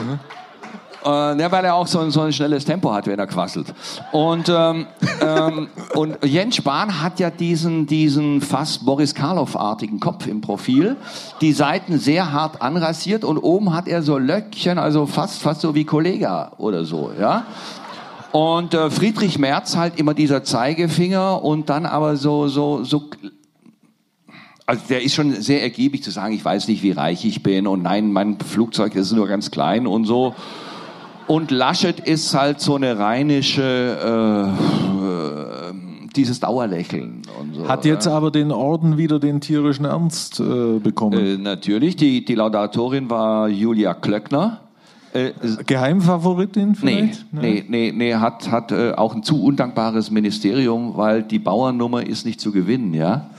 [1.06, 1.08] äh,
[1.42, 3.74] ja, weil er auch so, ein- so ein schnelles Tempo hat, wenn er quasselt.
[4.12, 4.88] Und, ähm,
[5.22, 10.96] ähm, und Jens Spahn hat ja diesen, diesen fast Boris Karloff-artigen Kopf im Profil,
[11.42, 15.76] die Seiten sehr hart anrasiert und oben hat er so Löckchen, also fast, fast so
[15.76, 17.46] wie Kollega oder so, ja.
[18.32, 23.10] Und äh, Friedrich Merz halt immer dieser Zeigefinger und dann aber so, so, so
[24.68, 27.66] also der ist schon sehr ergiebig zu sagen, ich weiß nicht, wie reich ich bin
[27.66, 30.36] und nein, mein Flugzeug ist nur ganz klein und so.
[31.30, 33.62] Und Laschet ist halt so eine rheinische,
[34.04, 35.74] äh, äh,
[36.16, 37.68] dieses Dauerlächeln und so.
[37.68, 41.20] Hat jetzt aber den Orden wieder den tierischen Ernst äh, bekommen.
[41.20, 44.62] äh, natürlich, die, die Laudatorin war Julia Klöckner.
[45.14, 45.30] Äh,
[45.68, 47.32] Geheimfavoritin Nee, vielleicht?
[47.32, 52.26] nee, nee, nee, hat, hat äh, auch ein zu undankbares Ministerium, weil die Bauernnummer ist
[52.26, 53.30] nicht zu gewinnen, ja.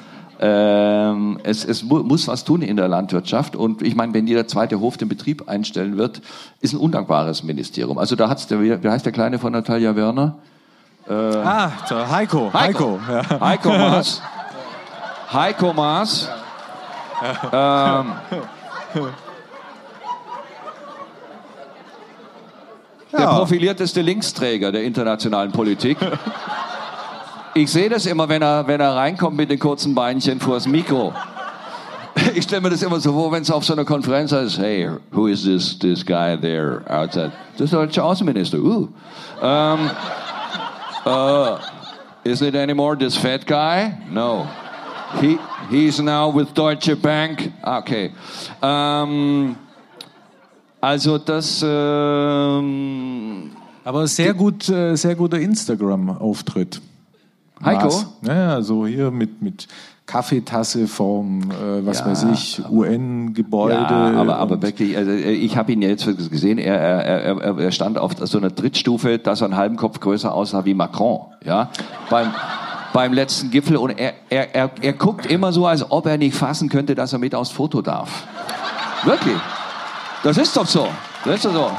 [0.43, 3.55] Ähm, es, es mu muss was tun in der Landwirtschaft.
[3.55, 6.23] Und ich meine, wenn jeder zweite Hof den Betrieb einstellen wird,
[6.63, 7.99] ist ein undankbares Ministerium.
[7.99, 10.39] Also da hat's der, wie heißt der Kleine von Natalia Werner?
[11.07, 12.51] Äh, ah, der Heiko.
[12.55, 12.99] Heiko.
[13.07, 13.41] Heiko, ja.
[13.41, 14.23] Heiko Maas.
[15.33, 16.29] Heiko Maas.
[17.53, 18.13] Ähm,
[23.13, 25.99] der profilierteste Linksträger der internationalen Politik.
[27.55, 31.13] Ich sehe das immer, wenn er, wenn er reinkommt mit den kurzen Beinchen vors Mikro.
[32.35, 34.91] Ich stelle mir das immer so vor, wenn es auf so einer Konferenz heißt, hey,
[35.11, 37.33] who is this, this guy there outside?
[37.57, 38.59] Das ist der deutsche Außenminister.
[38.59, 38.89] Uh.
[39.43, 39.91] Um,
[41.07, 41.59] uh,
[42.23, 43.95] is it anymore this fat guy?
[44.11, 44.47] No.
[45.21, 45.39] He,
[45.71, 47.53] he's now with Deutsche Bank.
[47.65, 48.13] Okay.
[48.63, 49.57] Um,
[50.81, 51.65] also das...
[51.67, 53.51] Ähm,
[53.83, 56.81] Aber sehr gut, äh, sehr guter Instagram-Auftritt.
[57.65, 57.85] Heiko?
[57.85, 58.07] Maß.
[58.23, 59.69] Ja, so hier mit, mit
[60.07, 63.75] Kaffeetasse vom, äh, was ja, weiß ich, UN-Gebäude.
[63.75, 67.71] Ja, aber, aber wirklich, also äh, ich habe ihn jetzt gesehen, er, er, er, er
[67.71, 71.71] stand auf so einer Drittstufe, dass er einen halben Kopf größer aussah wie Macron, ja,
[72.11, 72.33] beim,
[72.93, 76.35] beim letzten Gipfel und er, er, er, er guckt immer so, als ob er nicht
[76.35, 78.27] fassen könnte, dass er mit aufs Foto darf.
[79.05, 79.39] Wirklich.
[80.23, 80.89] Das ist doch so.
[81.25, 81.71] Das ist doch so.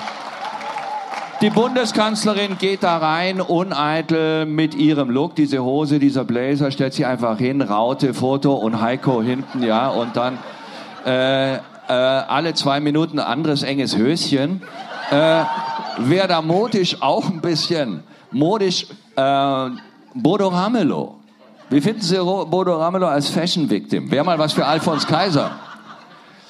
[1.42, 7.04] Die Bundeskanzlerin geht da rein, uneitel mit ihrem Look, diese Hose, dieser Blazer, stellt sie
[7.04, 10.38] einfach hin, Raute, Foto und Heiko hinten, ja, und dann
[11.04, 14.62] äh, äh, alle zwei Minuten anderes enges Höschen.
[15.10, 15.44] Äh,
[15.98, 18.86] wer da modisch auch ein bisschen, modisch,
[19.16, 19.70] äh,
[20.14, 21.16] Bodo Ramelow.
[21.72, 24.12] Wie finden Sie Bodo Ramelow als Fashion-Victim?
[24.12, 25.50] Wäre mal was für Alfons Kaiser.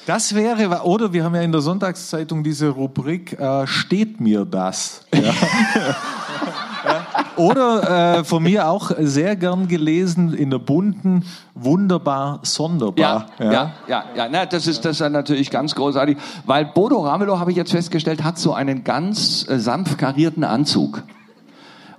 [0.06, 5.06] Das wäre, oder wir haben ja in der Sonntagszeitung diese Rubrik, äh, steht mir das?
[5.14, 5.32] Ja.
[7.36, 11.24] Oder äh, von mir auch sehr gern gelesen in der bunten,
[11.54, 13.26] wunderbar, sonderbar.
[13.38, 14.04] Ja, ja, ja, ja.
[14.16, 14.28] ja.
[14.30, 18.22] Na, das ist das ist natürlich ganz großartig, weil Bodo Ramelow, habe ich jetzt festgestellt,
[18.22, 21.04] hat so einen ganz äh, sanft karierten Anzug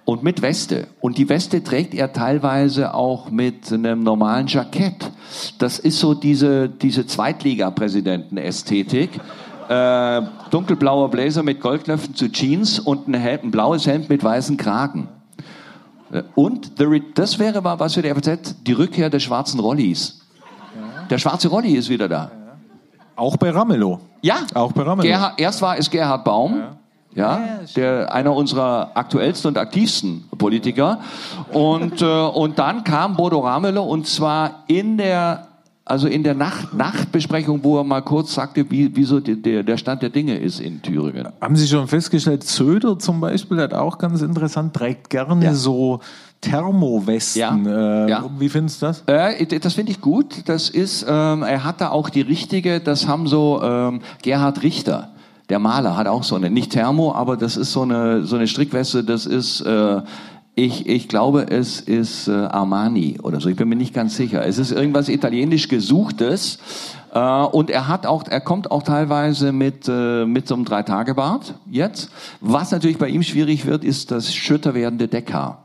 [0.06, 0.88] und mit Weste.
[1.02, 5.10] Und die Weste trägt er teilweise auch mit einem normalen Jackett.
[5.60, 9.22] Das ist so diese, diese Zweitliga-Präsidenten-Ästhetik.
[9.70, 15.08] Äh, dunkelblauer Blazer mit Goldknöpfen zu Jeans und ein, ein blaues Hemd mit weißen Kragen.
[16.12, 16.74] Äh, und
[17.16, 20.20] das wäre mal was für die FZ, die Rückkehr des schwarzen Rollis.
[21.10, 22.30] Der schwarze Rolli ist wieder da.
[23.16, 24.02] Auch bei Ramelow.
[24.22, 25.08] Ja, auch bei Ramelow.
[25.08, 26.58] Gerhard, erst war es Gerhard Baum.
[26.58, 26.78] Ja
[27.16, 31.00] ja, der einer unserer aktuellsten und aktivsten Politiker.
[31.52, 35.48] Und äh, und dann kam Bodo Ramelow und zwar in der
[35.86, 39.78] also in der Nacht, Nachtbesprechung, wo er mal kurz sagte, wie, wie so der, der
[39.78, 41.28] Stand der Dinge ist in Thüringen.
[41.42, 45.54] Haben Sie schon festgestellt, Söder zum Beispiel, hat auch ganz interessant, trägt gerne ja.
[45.54, 46.00] so
[46.40, 47.66] Thermowesten.
[47.66, 48.06] Ja.
[48.06, 48.30] Äh, ja.
[48.40, 49.04] Wie findest du das?
[49.08, 50.44] Äh, das finde ich gut.
[50.46, 55.10] Das ist, ähm, er hat da auch die richtige, das haben so ähm, Gerhard Richter
[55.50, 58.48] der Maler hat auch so eine, nicht Thermo, aber das ist so eine, so eine
[58.48, 60.02] Strickweste, das ist, äh,
[60.56, 64.46] ich, ich glaube, es ist äh, Armani oder so, ich bin mir nicht ganz sicher.
[64.46, 66.60] Es ist irgendwas italienisch gesuchtes.
[67.12, 71.56] Äh, und er hat auch, er kommt auch teilweise mit, äh, mit so einem Drei-Tage-Bart
[71.70, 72.12] jetzt.
[72.40, 75.64] Was natürlich bei ihm schwierig wird, ist das schütter werdende Deckhaar.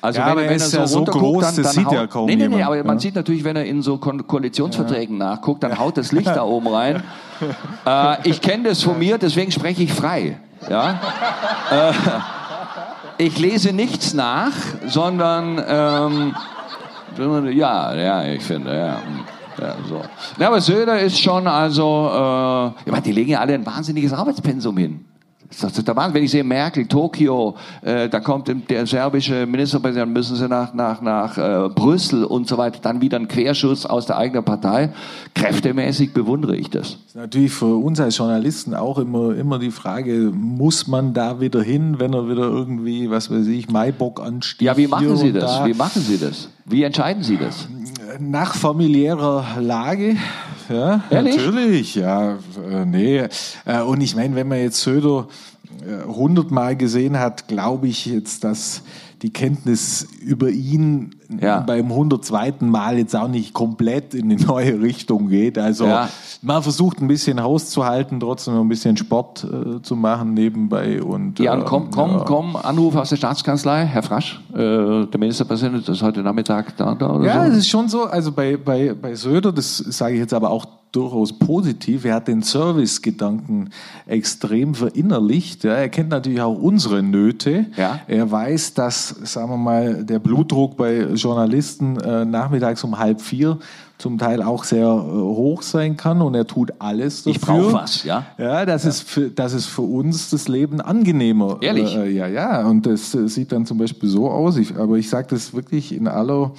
[0.00, 1.86] Also ja, wenn, aber wenn er ist er so, so groß, dann, dann das sieht
[1.86, 2.84] haut, ja kaum Nee, nee, nee, aber ja.
[2.84, 5.30] man sieht natürlich, wenn er in so Ko Koalitionsverträgen ja.
[5.30, 7.02] nachguckt, dann haut das Licht da oben rein.
[7.84, 10.38] Äh, ich kenne das von mir, deswegen spreche ich frei.
[10.68, 11.00] Ja?
[11.70, 11.92] Äh,
[13.18, 14.52] ich lese nichts nach,
[14.86, 16.34] sondern ähm,
[17.52, 18.96] ja, ja, ich finde, ja.
[19.60, 20.02] Ja, so.
[20.38, 24.76] ja, aber Söder ist schon also, äh, ja, die legen ja alle ein wahnsinniges Arbeitspensum
[24.76, 25.04] hin.
[25.48, 26.14] Das ist der Wahnsinn.
[26.14, 31.00] Wenn ich sehe Merkel, Tokio, äh, da kommt der serbische Ministerpräsident, müssen sie nach, nach,
[31.00, 34.90] nach äh, Brüssel und so weiter, dann wieder ein Querschuss aus der eigenen Partei.
[35.34, 36.98] Kräftemäßig bewundere ich das.
[37.06, 41.62] Das natürlich für uns als Journalisten auch immer, immer die Frage, muss man da wieder
[41.62, 44.62] hin, wenn er wieder irgendwie, was weiß ich, Maibock ansticht?
[44.62, 45.58] Ja, wie machen Sie das?
[45.58, 45.66] Da.
[45.66, 46.48] Wie machen Sie das?
[46.66, 47.68] Wie entscheiden Sie das?
[48.20, 50.16] Nach familiärer Lage
[50.68, 51.36] ja, Ehrlich?
[51.36, 52.38] natürlich, ja,
[52.70, 53.26] äh, nee.
[53.64, 55.28] Äh, und ich meine, wenn man jetzt Söder
[55.80, 58.82] äh, hundertmal gesehen hat, glaube ich jetzt, dass
[59.22, 61.60] die Kenntnis über ihn ja.
[61.60, 62.54] beim 102.
[62.60, 65.58] Mal jetzt auch nicht komplett in eine neue Richtung geht.
[65.58, 66.08] Also ja.
[66.42, 71.02] man versucht ein bisschen Haus zu halten, trotzdem ein bisschen Sport äh, zu machen nebenbei.
[71.02, 72.24] Und, ja, und komm, komm, ja.
[72.24, 77.10] komm, Anruf aus der Staatskanzlei, Herr Frasch, äh, der Ministerpräsident ist heute Nachmittag da, da
[77.10, 77.58] oder Ja, es so.
[77.58, 78.04] ist schon so.
[78.04, 82.04] Also bei, bei, bei Söder, das sage ich jetzt aber auch durchaus positiv.
[82.04, 83.70] Er hat den Service-Gedanken
[84.06, 85.64] extrem verinnerlicht.
[85.64, 87.66] Ja, er kennt natürlich auch unsere Nöte.
[87.76, 88.00] Ja.
[88.06, 93.58] Er weiß, dass, sagen wir mal, der Blutdruck bei Journalisten äh, nachmittags um halb vier
[93.98, 97.32] zum Teil auch sehr äh, hoch sein kann und er tut alles dafür.
[97.32, 98.26] Ich brauche was, ja.
[98.38, 98.90] Ja, das, ja.
[98.90, 101.58] Ist für, das ist für uns das Leben angenehmer.
[101.60, 101.96] Ehrlich?
[101.96, 102.64] Äh, ja, ja.
[102.64, 104.56] Und das äh, sieht dann zum Beispiel so aus.
[104.56, 106.52] Ich, aber ich sage das wirklich in aller,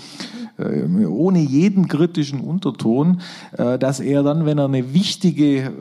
[0.57, 3.21] äh, ohne jeden kritischen Unterton,
[3.57, 5.71] äh, dass er dann, wenn er eine wichtige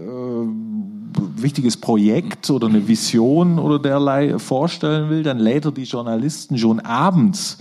[1.37, 6.81] wichtiges Projekt oder eine Vision oder derlei vorstellen will, dann lädt er die Journalisten schon
[6.81, 7.59] abends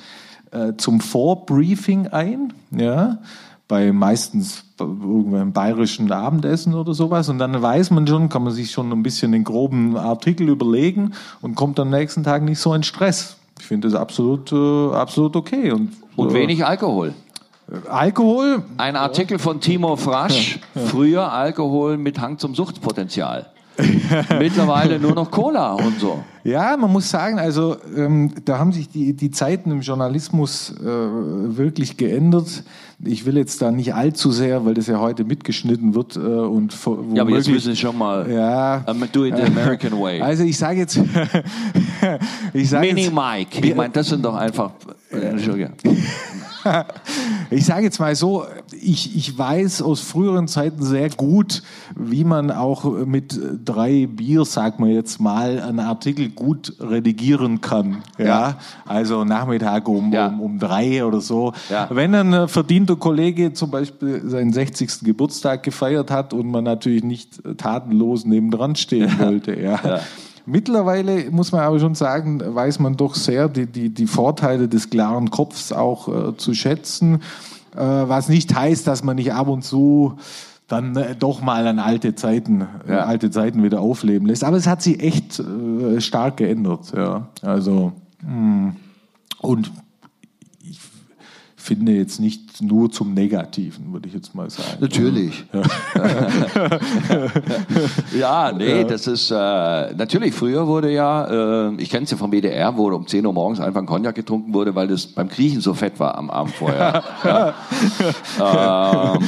[0.51, 2.53] äh, zum Vorbriefing ein.
[2.71, 3.19] Ja,
[3.67, 7.29] bei meistens irgendeinem bayerischen Abendessen oder sowas.
[7.29, 11.13] Und dann weiß man schon, kann man sich schon ein bisschen den groben Artikel überlegen
[11.41, 13.35] und kommt am nächsten Tag nicht so in Stress.
[13.59, 15.71] Ich finde das absolut, äh, absolut okay.
[15.71, 17.13] Und, und äh, wenig Alkohol.
[17.89, 18.63] Alkohol?
[18.77, 20.59] Ein Artikel von Timo Frasch.
[20.73, 20.87] Ja, ja.
[20.87, 23.47] Früher Alkohol mit Hang zum Suchtpotenzial.
[24.39, 26.23] Mittlerweile nur noch Cola und so.
[26.43, 30.85] Ja, man muss sagen, also ähm, da haben sich die, die Zeiten im Journalismus äh,
[30.85, 32.63] wirklich geändert.
[33.03, 36.73] Ich will jetzt da nicht allzu sehr, weil das ja heute mitgeschnitten wird äh, und
[37.13, 40.21] ja, aber jetzt müssen Sie schon mal ja, um, do it the American way.
[40.27, 40.97] Also ich sage jetzt,
[42.53, 43.65] ich sage Mini Mike.
[43.65, 44.71] Ich meine, das sind doch einfach.
[45.11, 45.73] Äh, Entschuldigung.
[47.49, 48.45] ich sage jetzt mal so,
[48.79, 51.63] ich, ich weiß aus früheren Zeiten sehr gut,
[51.95, 58.03] wie man auch mit drei Bier, sag mal jetzt mal, einen Artikel gut redigieren kann.
[58.17, 58.57] Ja, ja.
[58.85, 60.27] also Nachmittag um, ja.
[60.27, 61.53] um, um drei oder so.
[61.69, 61.87] Ja.
[61.89, 65.01] Wenn ein verdienter Kollege zum Beispiel seinen 60.
[65.01, 70.01] Geburtstag gefeiert hat und man natürlich nicht tatenlos nebendran stehen wollte, ja.
[70.49, 74.89] Mittlerweile muss man aber schon sagen, weiß man doch sehr die, die, die Vorteile des
[74.89, 77.15] klaren Kopfs auch äh, zu schätzen,
[77.75, 80.17] äh, was nicht heißt, dass man nicht ab und zu
[80.69, 82.99] dann äh, doch mal an alte Zeiten, äh, ja.
[83.03, 84.45] alte Zeiten wieder aufleben lässt.
[84.45, 86.93] Aber es hat sich echt äh, stark geändert.
[86.95, 87.27] Ja.
[87.41, 87.91] Also
[88.21, 88.29] mh.
[88.31, 88.75] Hm.
[89.41, 89.71] und
[91.67, 94.77] finde jetzt nicht nur zum Negativen, würde ich jetzt mal sagen.
[94.79, 95.43] Natürlich.
[98.17, 100.33] Ja, ja nee, das ist äh, natürlich.
[100.33, 103.59] Früher wurde ja, äh, ich kenne es ja vom WDR, wo um 10 Uhr morgens
[103.59, 107.03] einfach ein Cognac getrunken wurde, weil das beim Kriechen so fett war am Abend vorher.
[108.39, 109.15] ja.
[109.15, 109.23] ähm,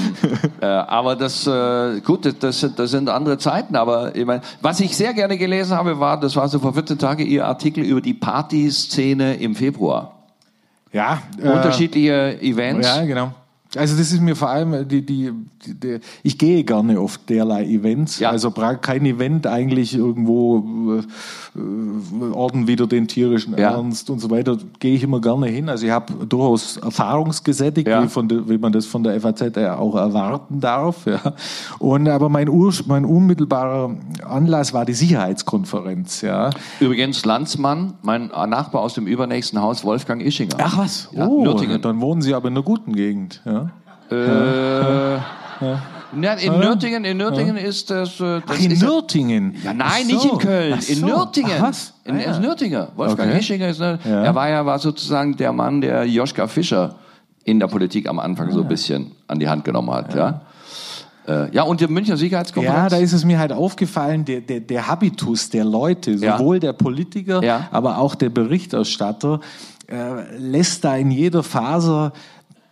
[0.62, 3.76] äh, aber das, äh, gut, das, das sind andere Zeiten.
[3.76, 6.98] Aber ich mein, was ich sehr gerne gelesen habe, war, das war so vor 14
[6.98, 10.19] Tagen Ihr Artikel über die Partyszene im Februar.
[10.92, 11.22] Ja.
[11.42, 12.88] Äh, Unterschiedliche Events.
[12.88, 13.34] Ja, genau.
[13.76, 15.32] Also das ist mir vor allem die, die,
[15.66, 18.20] die, die ich gehe gerne auf derlei Events.
[18.20, 18.32] Ja.
[18.32, 20.98] Also kein Event eigentlich irgendwo
[21.56, 23.72] äh, Orden wieder den tierischen ja.
[23.72, 24.58] Ernst und so weiter.
[24.80, 25.70] Gehe ich immer gerne hin.
[25.70, 28.04] Also ich habe durchaus erfahrungsgesättigt, ja.
[28.04, 31.06] wie, von de, wie man das von der FAZ ja auch erwarten darf.
[31.06, 31.34] Ja.
[31.78, 33.96] Und aber mein, Ur, mein unmittelbarer
[34.28, 36.22] Anlass war die Sicherheitskonferenz.
[36.22, 36.50] Ja.
[36.80, 40.56] Übrigens Landsmann, mein Nachbar aus dem übernächsten Haus, Wolfgang Ischinger.
[40.58, 41.10] Ach was?
[41.12, 41.82] Ja, oh, Nürtingen.
[41.82, 43.42] dann wohnen Sie aber in einer guten Gegend.
[43.46, 43.59] Ja.
[44.12, 45.82] Äh, ja.
[46.12, 48.20] In Nürtingen, in Nürtingen ist das.
[48.20, 49.56] Äh, das Ach, in ist Nürtingen?
[49.64, 50.14] Ja, nein, so.
[50.14, 50.82] nicht in Köln.
[50.82, 50.94] So.
[50.94, 51.52] In Nürtingen.
[51.58, 51.94] Ach, was?
[52.04, 52.32] In, ah, ja.
[52.32, 52.90] ist Nürtinger.
[52.96, 53.38] Wolfgang okay.
[53.38, 53.80] Hischinger ist.
[53.80, 54.24] Ne, ja.
[54.24, 56.96] Er war ja war sozusagen der Mann, der Joschka Fischer
[57.44, 60.16] in der Politik am Anfang so ein bisschen an die Hand genommen hat.
[60.16, 60.42] Ja.
[61.28, 62.78] Äh, ja, und die Münchner Sicherheitskonferenz?
[62.84, 66.60] Ja, da ist es mir halt aufgefallen, der, der, der Habitus der Leute, sowohl ja.
[66.60, 67.68] der Politiker, ja.
[67.72, 69.40] aber auch der Berichterstatter,
[69.88, 72.14] äh, lässt da in jeder Faser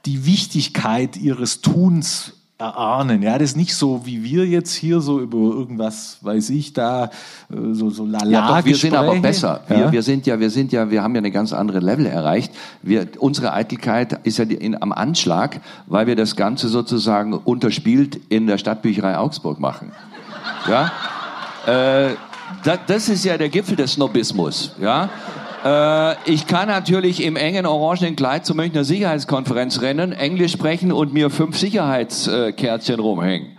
[0.07, 3.21] die Wichtigkeit ihres Tuns erahnen.
[3.21, 7.05] Ja, das ist nicht so wie wir jetzt hier so über irgendwas, weiß ich, da
[7.05, 7.09] äh,
[7.73, 9.61] so so lala ja, doch, wir sind aber besser.
[9.67, 9.91] Wir, ja?
[9.91, 12.51] wir sind ja, wir sind ja, wir haben ja eine ganz andere Level erreicht.
[12.81, 18.47] Wir, unsere Eitelkeit ist ja in, am Anschlag, weil wir das Ganze sozusagen unterspielt in
[18.47, 19.91] der Stadtbücherei Augsburg machen.
[20.67, 20.91] Ja,
[21.67, 22.15] äh,
[22.63, 24.73] das, das ist ja der Gipfel des Snobismus.
[24.81, 25.09] Ja.
[25.65, 31.13] Äh, ich kann natürlich im engen orangenen Kleid zur Münchner Sicherheitskonferenz rennen, Englisch sprechen und
[31.13, 33.57] mir fünf Sicherheitskärtchen rumhängen.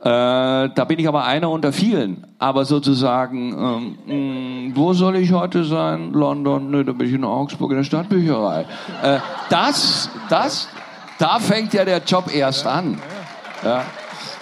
[0.00, 2.26] Äh, da bin ich aber einer unter vielen.
[2.38, 6.12] Aber sozusagen, ähm, mh, wo soll ich heute sein?
[6.12, 6.70] London?
[6.70, 8.66] Nö, da bin ich in Augsburg in der Stadtbücherei.
[9.02, 9.18] Äh,
[9.48, 10.68] das, das,
[11.18, 12.98] da fängt ja der Job erst an.
[13.64, 13.84] Ja.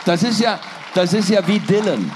[0.05, 0.59] Das ist ja,
[0.95, 2.11] das ist ja wie Dylan.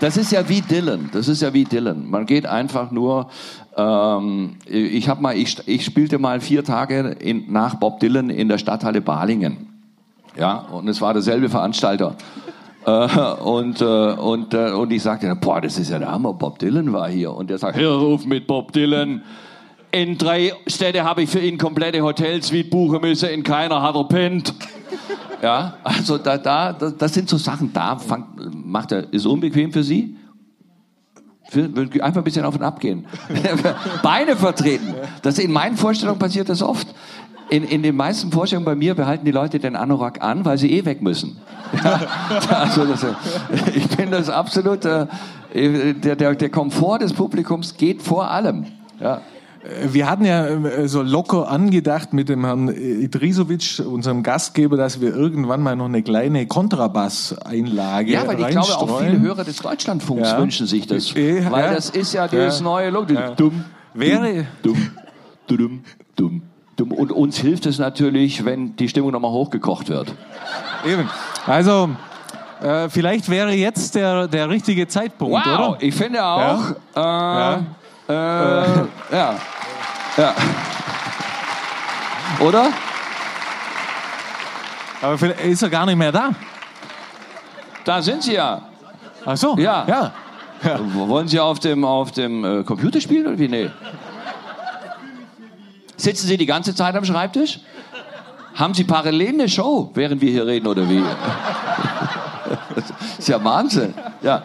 [0.00, 1.10] Das ist ja wie Dylan.
[1.12, 2.10] Das ist ja wie Dylan.
[2.10, 3.28] Man geht einfach nur
[3.76, 8.48] ähm, ich habe mal, ich, ich spielte mal vier Tage in, nach Bob Dylan in
[8.48, 9.68] der Stadthalle Balingen.
[10.36, 12.16] Ja, und es war derselbe Veranstalter.
[12.84, 12.90] Äh,
[13.44, 16.92] und, äh, und, äh, und ich sagte, boah, das ist ja der Hammer, Bob Dylan
[16.92, 17.32] war hier.
[17.32, 19.22] Und der sagt, hör auf mit Bob Dylan.
[19.92, 24.02] In drei Städte habe ich für ihn komplette Hotelsuite buchen müssen, in keiner hat er
[24.08, 24.52] pennt.
[25.42, 28.26] Ja, also da, da, das sind so Sachen, da fang,
[28.64, 30.16] macht er, ist unbequem für Sie,
[32.00, 33.04] Einfach ein bisschen auf und ab gehen.
[34.02, 34.94] Beine vertreten.
[35.22, 36.86] Das in meinen Vorstellungen passiert das oft.
[37.50, 40.72] in, in den meisten Vorstellungen bei mir behalten die Leute den Anorak an, weil sie
[40.72, 41.36] eh weg müssen.
[42.48, 43.06] also das,
[43.74, 45.06] ich finde das absolut, äh,
[45.54, 48.66] der, der, der Komfort des Publikums geht vor allem.
[49.00, 49.20] Ja.
[49.92, 55.14] Wir hatten ja äh, so locker angedacht mit dem Herrn Idrisovic, unserem Gastgeber, dass wir
[55.14, 60.30] irgendwann mal noch eine kleine Kontrabass-Einlage Ja, weil ich glaube, auch viele Hörer des Deutschlandfunks
[60.30, 60.38] Ja.
[60.38, 61.12] wünschen sich das.
[61.14, 61.50] Ja.
[61.52, 62.64] Weil das ist ja das Ja.
[62.64, 63.14] neue Logo.
[63.36, 64.90] Dumm, Wäre- dumm,
[65.46, 65.84] dumm,
[66.16, 66.42] dumm,
[66.76, 66.92] dumm.
[66.92, 70.12] Und uns hilft es natürlich, wenn die Stimmung nochmal hochgekocht wird.
[70.84, 71.08] Eben.
[71.46, 71.90] Also,
[72.62, 75.76] äh, vielleicht wäre jetzt der, der richtige Zeitpunkt, Wow, oder?
[75.80, 77.54] ich finde auch, Ja.
[77.54, 78.14] äh, äh,
[79.12, 79.34] ja,
[80.16, 80.34] ja.
[82.40, 82.68] Oder?
[85.00, 86.30] Aber vielleicht ist er gar nicht mehr da.
[87.84, 88.62] Da sind Sie ja.
[89.24, 89.56] Ach so.
[89.56, 89.84] Ja.
[89.86, 90.12] ja.
[90.94, 93.48] Wollen Sie auf dem, auf dem äh, Computer spielen oder wie?
[93.48, 93.70] Nee.
[95.96, 97.60] Sitzen Sie die ganze Zeit am Schreibtisch?
[98.54, 101.02] Haben Sie parallel eine Show, während wir hier reden oder wie?
[102.74, 102.84] Das
[103.18, 103.94] ist ja Wahnsinn.
[104.22, 104.42] Ja.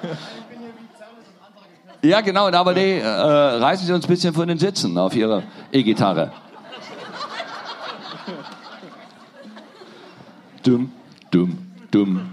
[2.04, 5.44] Ja, genau, aber nee, äh, reißen Sie uns ein bisschen von den Sitzen auf Ihrer
[5.72, 6.32] E-Gitarre.
[10.64, 10.92] Dumm,
[11.32, 11.58] dumm,
[11.92, 12.30] dumm,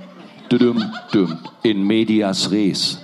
[0.48, 1.38] dumm, dumm.
[1.62, 3.03] In medias res.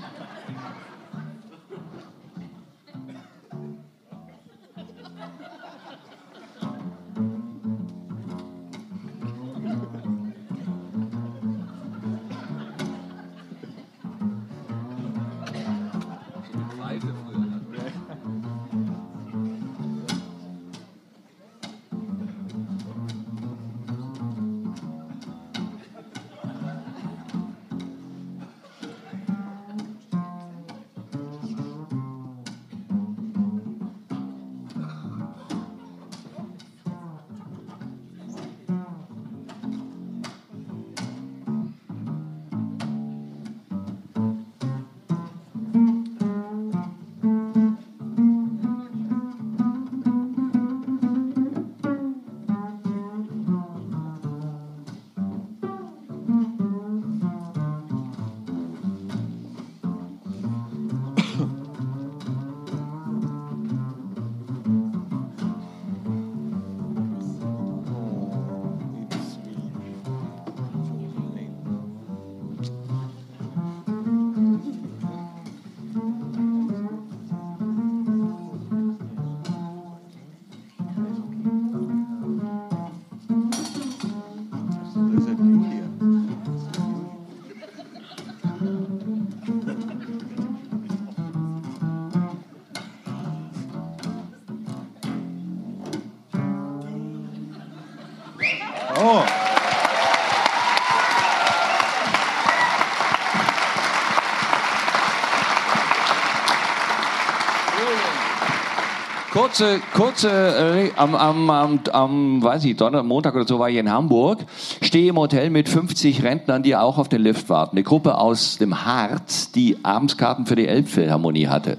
[109.61, 113.77] Kurze, kurze, äh, am, am, am, am, weiß ich, Donnerstag, Montag oder so war ich
[113.77, 114.39] in Hamburg,
[114.81, 117.77] stehe im Hotel mit 50 Rentnern, die auch auf den Lift warten.
[117.77, 121.77] Eine Gruppe aus dem Harz, die Abendskarten für die Elbphilharmonie hatte.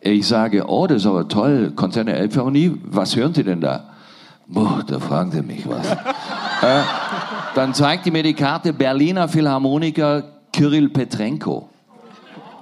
[0.00, 3.90] Ich sage, oh, das ist aber toll, Konzert der Elbphilharmonie, was hören Sie denn da?
[4.46, 5.90] Boah, da fragen Sie mich was.
[6.62, 6.82] äh,
[7.54, 10.22] dann zeigte mir die Karte Berliner Philharmoniker
[10.54, 11.68] Kirill Petrenko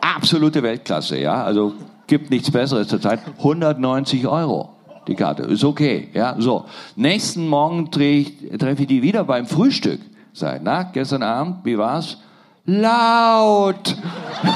[0.01, 1.45] absolute Weltklasse, ja.
[1.45, 1.75] Also
[2.09, 3.21] gibt nichts Besseres zurzeit.
[3.39, 4.71] 190 Euro
[5.09, 6.37] die Karte, ist okay, ja.
[6.39, 10.01] So nächsten Morgen treffe ich, die wieder beim Frühstück.
[10.33, 12.19] Sag, na, gestern Abend, wie war's?
[12.67, 13.97] Laut.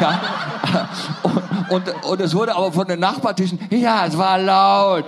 [0.01, 0.89] Ja.
[1.25, 5.05] Und, und, und es wurde aber von den Nachbartischen, ja, es war laut.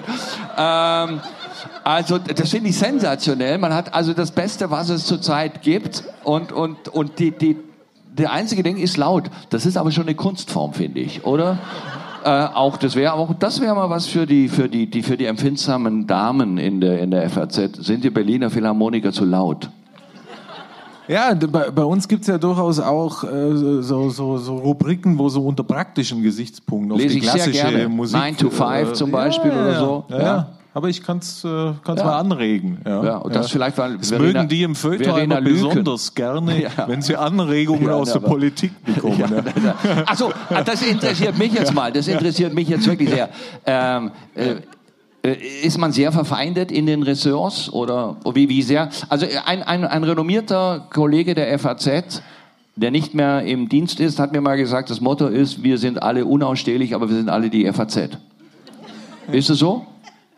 [0.58, 1.20] Ähm,
[1.84, 3.56] also das finde ich sensationell.
[3.58, 6.02] Man hat also das Beste, was es zurzeit gibt.
[6.24, 7.56] Und, und, und die, die,
[8.12, 9.30] der einzige Ding ist laut.
[9.50, 11.58] Das ist aber schon eine Kunstform, finde ich, oder?
[12.24, 15.18] Äh, auch das wäre auch das wäre mal was für die für die, die für
[15.18, 17.54] die empfindsamen Damen in der in der FAZ.
[17.80, 19.68] Sind die Berliner Philharmoniker zu laut?
[21.06, 25.44] Ja, bei, bei uns gibt's ja durchaus auch äh, so, so, so Rubriken, wo so
[25.44, 27.88] unter praktischen Gesichtspunkten auf Lese die klassische.
[27.90, 28.18] Musik...
[28.18, 30.04] Nine to Five zum Beispiel ja, oder so.
[30.08, 30.48] Ja, Ja.
[30.74, 30.76] Ja.
[30.76, 32.06] Aber ich kann's, äh, kann's Ja.
[32.06, 32.80] mal anregen.
[32.84, 36.88] Ja, Ja, und das vielleicht, weil Das Verena- mögen die im Feuilleton besonders gerne, Ja.
[36.88, 39.18] wenn sie Anregungen Ja, aus der Politik bekommen.
[39.18, 39.74] Ja,
[40.06, 40.32] Achso,
[40.64, 41.92] das interessiert mich jetzt mal.
[41.92, 43.28] Das interessiert mich jetzt wirklich sehr.
[43.66, 44.56] Ähm, äh,
[45.22, 48.90] äh, ist man sehr verfeindet in den Ressorts oder wie, wie sehr?
[49.08, 52.20] Also ein, ein, ein renommierter Kollege der FAZ,
[52.76, 56.02] der nicht mehr im Dienst ist, hat mir mal gesagt, das Motto ist, wir sind
[56.02, 58.18] alle unausstehlich, aber wir sind alle die FAZ.
[59.32, 59.86] Ist es so?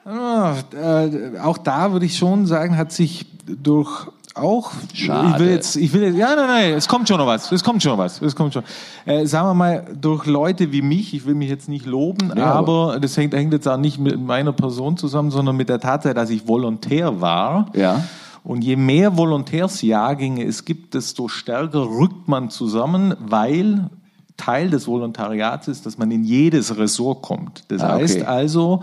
[0.06, 4.70] Ah, äh, auch da würde ich schon sagen, hat sich durch auch.
[4.92, 5.30] Schade.
[5.34, 7.50] Ich will jetzt, ich will jetzt, ja, nein, nein, es kommt schon noch was.
[7.50, 8.20] Es kommt schon noch was.
[8.20, 8.62] Es kommt schon.
[9.06, 12.52] Äh, sagen wir mal, durch Leute wie mich, ich will mich jetzt nicht loben, Ja,
[12.52, 16.14] aber das hängt, hängt jetzt auch nicht mit meiner Person zusammen, sondern mit der Tatsache,
[16.14, 17.66] dass ich Volontär war.
[17.74, 18.04] Ja.
[18.44, 23.90] Und je mehr Volontärsjahrgänge es gibt, desto stärker rückt man zusammen, weil
[24.36, 27.64] Teil des Volontariats ist, dass man in jedes Ressort kommt.
[27.68, 28.02] Das Ah, okay.
[28.02, 28.82] heißt also,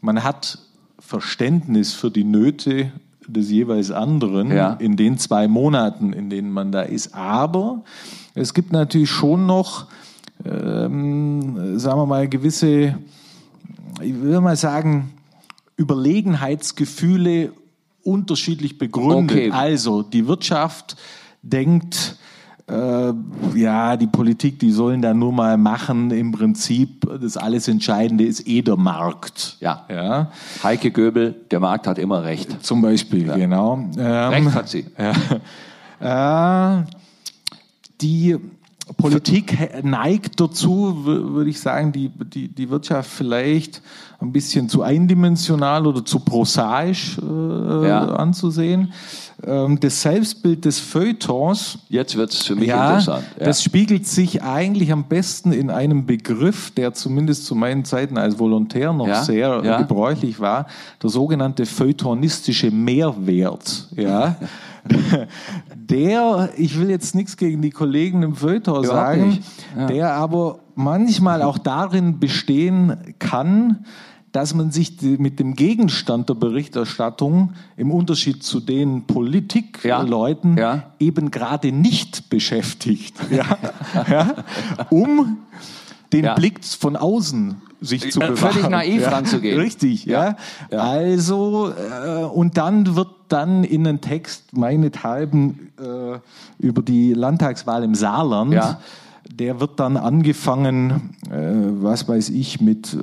[0.00, 0.58] man hat
[0.98, 2.92] Verständnis für die Nöte
[3.26, 4.74] des jeweils anderen Ja.
[4.74, 7.14] in den zwei Monaten, in denen man da ist.
[7.14, 7.82] Aber
[8.34, 9.86] es gibt natürlich schon noch,
[10.44, 12.98] ähm, sagen wir mal, gewisse,
[14.02, 15.12] ich will mal sagen,
[15.76, 17.52] Überlegenheitsgefühle
[18.02, 19.36] unterschiedlich begründet.
[19.36, 19.50] Okay.
[19.50, 20.96] Also die Wirtschaft
[21.42, 22.16] denkt,
[22.70, 23.12] äh,
[23.58, 26.10] ja, die Politik, die sollen da nur mal machen.
[26.10, 29.56] Im Prinzip, das alles Entscheidende ist eh der Markt.
[29.60, 29.84] Ja.
[29.88, 30.30] ja
[30.62, 32.62] Heike Göbel, der Markt hat immer recht.
[32.64, 33.78] zum Beispiel, genau.
[33.98, 34.86] Ähm, Recht hat sie.
[36.00, 36.78] ja.
[36.80, 36.84] Äh,
[38.00, 38.36] die
[38.96, 43.82] Politik neigt dazu, würde ich sagen, die, die, die Wirtschaft vielleicht
[44.20, 48.06] ein bisschen zu eindimensional oder zu prosaisch äh, Ja.
[48.16, 48.92] anzusehen.
[49.46, 53.24] Ähm, das Selbstbild des Feuilletons Jetzt wird es für mich ja, interessant.
[53.38, 53.46] Ja.
[53.46, 58.38] das spiegelt sich eigentlich am besten in einem Begriff, der zumindest zu meinen Zeiten als
[58.38, 60.66] Volontär noch Ja, sehr gebräuchlich war,
[61.02, 63.88] der sogenannte feuilletonistische Mehrwert.
[63.96, 64.36] Ja.
[65.74, 69.38] der, ich will jetzt nichts gegen die Kollegen im Feuilleton sagen,
[69.88, 73.84] der aber manchmal auch darin bestehen kann,
[74.32, 80.92] dass man sich die, mit dem Gegenstand der Berichterstattung im Unterschied zu den Politikleuten Ja.
[81.00, 83.58] eben gerade nicht beschäftigt, ja,
[84.08, 84.34] ja,
[84.90, 85.38] um
[86.12, 86.34] den Ja.
[86.34, 88.52] Blick von außen sich zu Äh, bewahren.
[88.52, 89.08] völlig naiv ja.
[89.10, 89.58] ranzugehen.
[89.58, 90.36] Richtig, ja.
[90.70, 90.78] Ja.
[90.78, 96.18] Also, äh, und dann wird dann in den Text meinethalben äh,
[96.58, 98.80] über die Landtagswahl im Saarland, Ja.
[99.32, 101.30] der wird dann angefangen, äh,
[101.82, 102.98] was weiß ich, mit äh,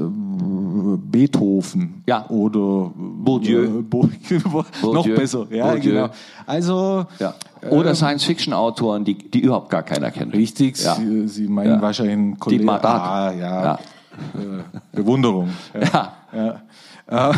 [0.98, 2.26] Beethoven Ja.
[2.30, 3.80] oder Bourdieu.
[3.80, 4.40] Äh, Bourdieu.
[4.84, 5.92] noch besser, ja, Bourdieu.
[5.92, 6.10] genau.
[6.46, 7.34] Also, ja.
[7.70, 10.34] Oder ähm, Science-Fiction-Autoren, die, die überhaupt gar keiner kennt.
[10.34, 10.96] Richtig, Ja.
[10.96, 12.60] Sie, Sie meinen wahrscheinlich Kollegen.
[12.62, 13.02] Dietmar Dark.
[13.04, 13.64] Ah, ja.
[13.64, 13.74] Ja.
[13.74, 15.50] Äh, Bewunderung.
[16.34, 16.62] Ja.
[17.10, 17.32] Ja.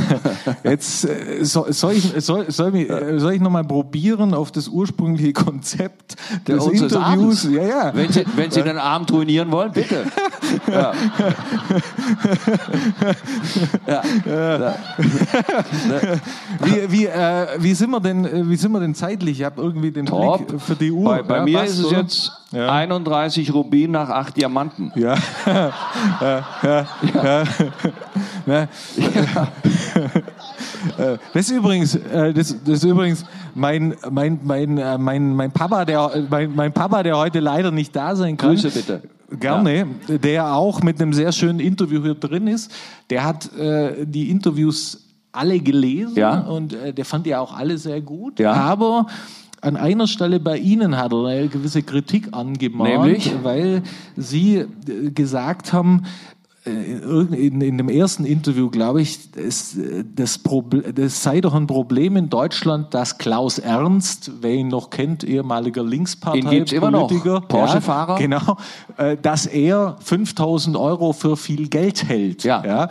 [0.63, 4.67] Jetzt äh, soll, soll ich, soll, soll, mich, äh, soll ich nochmal probieren auf das
[4.67, 6.15] ursprüngliche Konzept
[6.47, 7.47] Der des unseres Interviews?
[7.51, 7.91] Ja, ja.
[7.93, 10.05] Wenn Sie, wenn Sie den Abend ruinieren wollen, bitte.
[10.67, 10.93] Ja.
[13.87, 14.01] Ja.
[14.25, 14.75] Ja.
[16.63, 19.39] Wie, wie, äh, wie, sind wir denn, wie sind wir denn zeitlich?
[19.39, 20.47] Ich habe irgendwie den Top.
[20.47, 21.15] Blick für die Uhr.
[21.17, 21.97] Bei, bei Ja, mir passt, ist es oder?
[21.99, 22.71] jetzt Ja.
[22.71, 24.91] 31 Rubin nach 8 Diamanten.
[24.99, 25.15] Ja.
[25.45, 27.43] ja, ja, ja.
[28.45, 28.67] ja.
[31.33, 35.85] Das ist übrigens, äh, das, das ist übrigens mein, mein, mein, äh, mein, mein Papa,
[35.85, 38.51] der, mein, mein Papa, der heute leider nicht da sein kann.
[38.51, 39.01] Grüße bitte.
[39.39, 42.71] Gerne, der auch mit einem sehr schönen Interview hier drin ist.
[43.11, 46.39] Der hat äh, die Interviews alle gelesen Ja.
[46.39, 48.39] und äh, der fand die auch alle sehr gut.
[48.39, 48.53] Ja.
[48.53, 49.05] Aber
[49.61, 53.31] an einer Stelle bei Ihnen hat er eine gewisse Kritik angemahnt, Nämlich?
[53.43, 53.83] weil
[54.17, 54.65] Sie äh,
[55.13, 59.77] gesagt haben, äh, in, in, in dem ersten Interview, glaube ich, es,
[60.15, 60.39] das,
[60.93, 65.83] das sei doch ein Problem in Deutschland, dass Klaus Ernst, wer ihn noch kennt, ehemaliger
[65.83, 67.07] Linkspartei, Den gibt's immer noch.
[67.07, 68.13] Politiker, Porsche-Fahrer.
[68.13, 68.57] Ja, genau,
[68.97, 72.43] äh, dass er 5000 Euro für viel Geld hält.
[72.43, 72.89] Ja.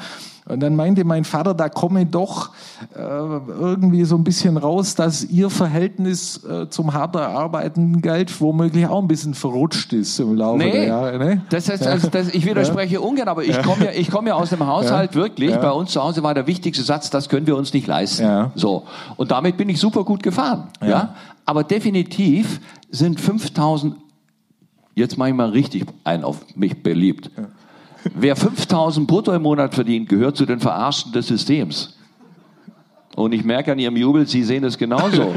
[0.49, 2.51] Und dann meinte mein Vater, da komme doch
[2.95, 8.87] äh, irgendwie so ein bisschen raus, dass ihr Verhältnis äh, zum hart erarbeitenden Geld womöglich
[8.87, 11.19] auch ein bisschen verrutscht ist im Laufe der Nee, Jahre.
[11.19, 11.43] Ne?
[11.51, 14.51] das ist, das, das, ich widerspreche ungern, aber ich komme ja, ich komme ja aus
[14.51, 15.51] dem Haushalt wirklich.
[15.51, 15.59] Ja.
[15.59, 18.23] Bei uns zu Hause war der wichtigste Satz, das können wir uns nicht leisten.
[18.23, 18.51] Ja.
[18.55, 18.85] So.
[19.17, 20.69] Und damit bin ich super gut gefahren.
[20.81, 20.89] Ja.
[20.89, 21.15] Ja.
[21.45, 23.97] Aber definitiv sind 5000,
[24.95, 27.31] jetzt mache ich mal richtig einen auf mich beliebt.
[28.15, 31.97] Wer 5000 brutto im Monat verdient, gehört zu den Verarschten des Systems.
[33.17, 35.35] Und ich merke an Ihrem Jubel, Sie sehen es genauso.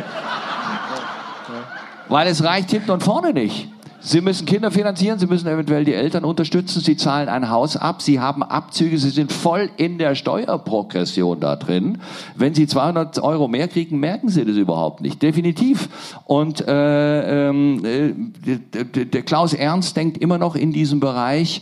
[2.09, 3.67] Weil es reicht hinten und vorne nicht.
[4.03, 8.01] Sie müssen Kinder finanzieren, Sie müssen eventuell die Eltern unterstützen, Sie zahlen ein Haus ab,
[8.01, 11.99] Sie haben Abzüge, Sie sind voll in der Steuerprogression da drin.
[12.35, 15.87] Wenn Sie 200 Euro mehr kriegen, merken Sie das überhaupt nicht, definitiv.
[16.25, 21.61] Und äh, ähm, äh, der, Klaus Ernst denkt immer noch in diesem Bereich,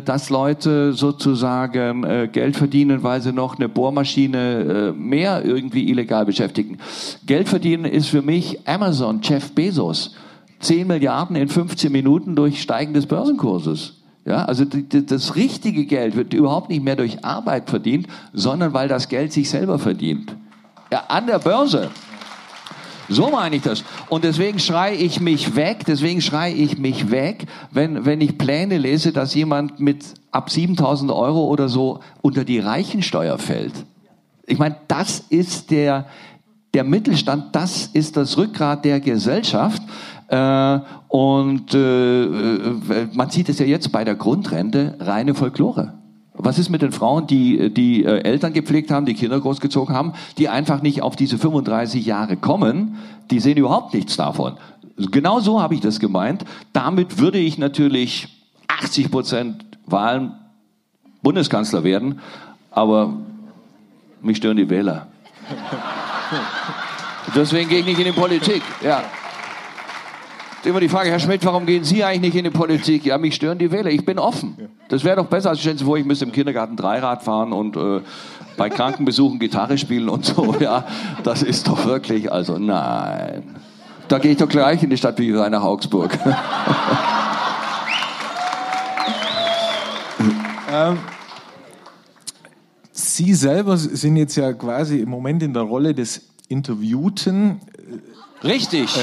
[0.00, 6.26] dass Leute sozusagen äh, Geld verdienen, weil sie noch eine Bohrmaschine äh, mehr irgendwie illegal
[6.26, 6.78] beschäftigen.
[7.26, 10.14] Geld verdienen ist für mich Amazon, Jeff Bezos.
[10.60, 14.02] 10 Milliarden in 15 Minuten durch Steigen des Börsenkurses.
[14.24, 18.72] Ja, also die, die, das richtige Geld wird überhaupt nicht mehr durch Arbeit verdient, sondern
[18.72, 20.36] weil das Geld sich selber verdient.
[20.92, 21.90] Ja, an der Börse.
[23.08, 23.84] So meine ich das.
[24.08, 28.78] Und deswegen schreie ich mich weg, deswegen schreie ich mich weg, wenn, wenn ich Pläne
[28.78, 33.74] lese, dass jemand mit ab 7000 Euro oder so unter die Reichensteuer fällt.
[34.46, 36.06] Ich meine, das ist der,
[36.74, 39.82] der Mittelstand, das ist das Rückgrat der Gesellschaft.
[40.28, 45.94] Äh, und äh, äh, man sieht es ja jetzt bei der Grundrente, reine Folklore.
[46.44, 50.14] Was ist mit den Frauen, die die äh, Eltern gepflegt haben, die Kinder großgezogen haben,
[50.38, 52.96] die einfach nicht auf diese 35 Jahre kommen?
[53.30, 54.56] Die sehen überhaupt nichts davon.
[54.96, 56.44] Genau so habe ich das gemeint.
[56.72, 58.28] Damit würde ich natürlich
[58.66, 60.32] 80 Prozent Wahlen
[61.22, 62.20] Bundeskanzler werden,
[62.72, 63.14] aber
[64.20, 65.06] mich stören die Wähler.
[67.36, 68.62] Deswegen gehe ich nicht in die Politik.
[68.82, 69.04] Ja.
[70.64, 73.04] Immer die Frage, Herr Schmidt, warum gehen Sie eigentlich nicht in die Politik?
[73.04, 73.90] Ja, mich stören die Wähler.
[73.90, 74.56] Ich bin offen.
[74.88, 77.76] Das wäre doch besser, als stellen Sie vor, ich müsste im Kindergarten Dreirad fahren und
[77.76, 78.00] äh,
[78.56, 80.54] bei Krankenbesuchen Gitarre spielen und so.
[80.60, 80.86] Ja,
[81.24, 83.56] das ist doch wirklich, also nein.
[84.06, 86.16] Da gehe ich doch gleich in die Stadt wie Rainer Augsburg.
[90.72, 90.98] ähm,
[92.92, 97.60] Sie selber sind jetzt ja quasi im Moment in der Rolle des Interviewten.
[98.44, 98.90] Richtig.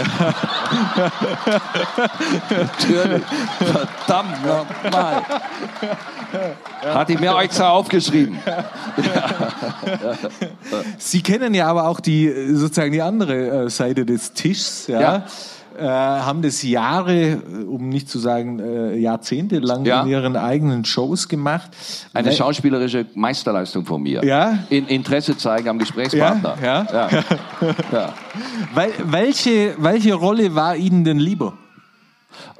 [2.50, 3.24] Natürlich.
[3.58, 5.24] Verdammt nochmal.
[6.84, 8.40] Hatte ich mir extra aufgeschrieben.
[10.98, 15.02] Sie kennen ja aber auch die sozusagen die andere äh, Seite des Tischs, ja.
[15.02, 15.26] ja
[15.80, 20.02] äh, haben das Jahre, äh, um nicht zu sagen äh, Jahrzehnte lang ja.
[20.02, 21.72] in ihren eigenen Shows gemacht.
[22.14, 24.24] Eine schauspielerische Meisterleistung von mir.
[24.24, 24.60] Ja.
[24.70, 26.58] In Interesse zeigen am Gesprächspartner.
[26.62, 26.88] Ja.
[26.92, 27.10] ja.
[27.10, 27.24] ja.
[27.92, 28.14] ja.
[28.74, 31.54] Weil, welche, welche Rolle war Ihnen denn lieber?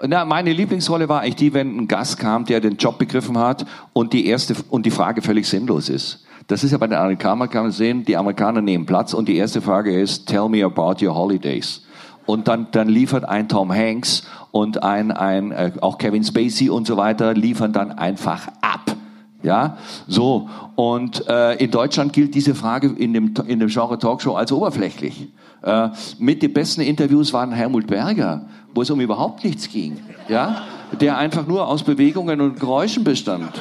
[0.06, 3.66] Na, meine Lieblingsrolle war eigentlich die, wenn ein Gast kam, der den Job begriffen hat
[3.94, 6.26] und die erste und die Frage völlig sinnlos ist.
[6.48, 9.38] Das ist ja bei den Amerikanern, kann man sehen, die Amerikaner nehmen Platz und die
[9.38, 11.84] erste Frage ist, tell me about your holidays
[12.30, 14.22] und dann, dann liefert ein Tom Hanks
[14.52, 18.96] und ein, ein äh, auch Kevin Spacey und so weiter liefern dann einfach ab.
[19.42, 19.78] Ja,
[20.08, 20.48] so.
[20.76, 25.30] Und äh, in Deutschland gilt diese Frage in dem, in dem Genre Talkshow als oberflächlich.
[25.64, 29.98] Äh, mit den besten Interviews waren Helmut Berger, wo es um überhaupt nichts ging.
[30.28, 30.62] Ja,
[31.02, 33.60] der einfach nur aus Bewegungen und Geräuschen bestand.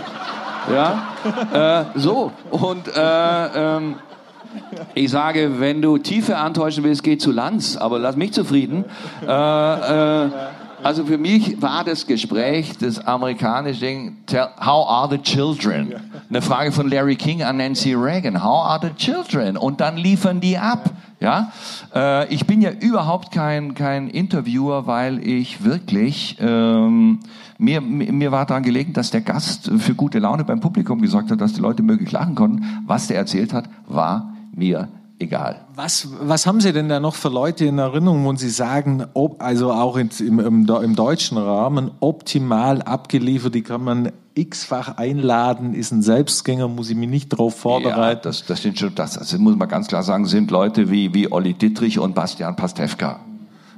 [0.70, 2.32] Ja, äh, so.
[2.50, 3.94] Und äh, ähm,
[4.94, 8.84] ich sage, wenn du Tiefe antäuschen willst, geh zu Lanz, aber lass mich zufrieden.
[9.26, 10.30] Äh, äh,
[10.82, 15.94] also für mich war das Gespräch, das amerikanische Ding, tell, how are the children?
[16.28, 19.56] Eine Frage von Larry King an Nancy Reagan, how are the children?
[19.56, 20.90] Und dann liefern die ab.
[21.20, 21.50] Ja,
[21.92, 27.18] äh, ich bin ja überhaupt kein kein Interviewer, weil ich wirklich ähm,
[27.58, 31.40] mir mir war daran gelegen, dass der Gast für gute Laune beim Publikum gesorgt hat,
[31.40, 32.64] dass die Leute möglich lachen konnten.
[32.86, 34.88] Was der erzählt hat, war mir
[35.18, 35.64] egal.
[35.74, 39.42] Was, was haben Sie denn da noch für Leute in Erinnerung, wo Sie sagen, ob,
[39.42, 45.90] also auch im, im, im deutschen Rahmen, optimal abgeliefert, die kann man x-fach einladen, ist
[45.90, 48.20] ein Selbstgänger, muss ich mich nicht darauf vorbereiten.
[48.20, 51.12] Ja, das, das sind schon, das also muss man ganz klar sagen, sind Leute wie,
[51.12, 53.20] wie Olli Dittrich und Bastian Pastewka.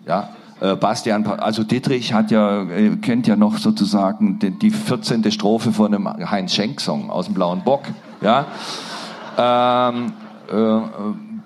[0.06, 5.30] Ja, äh, Bastian, also Dittrich hat ja, äh, kennt ja noch sozusagen die, die 14.
[5.30, 7.82] Strophe von einem Heinz Schenk-Song aus dem Blauen Bock.
[8.20, 8.46] Ja,
[9.38, 10.10] ähm, äh,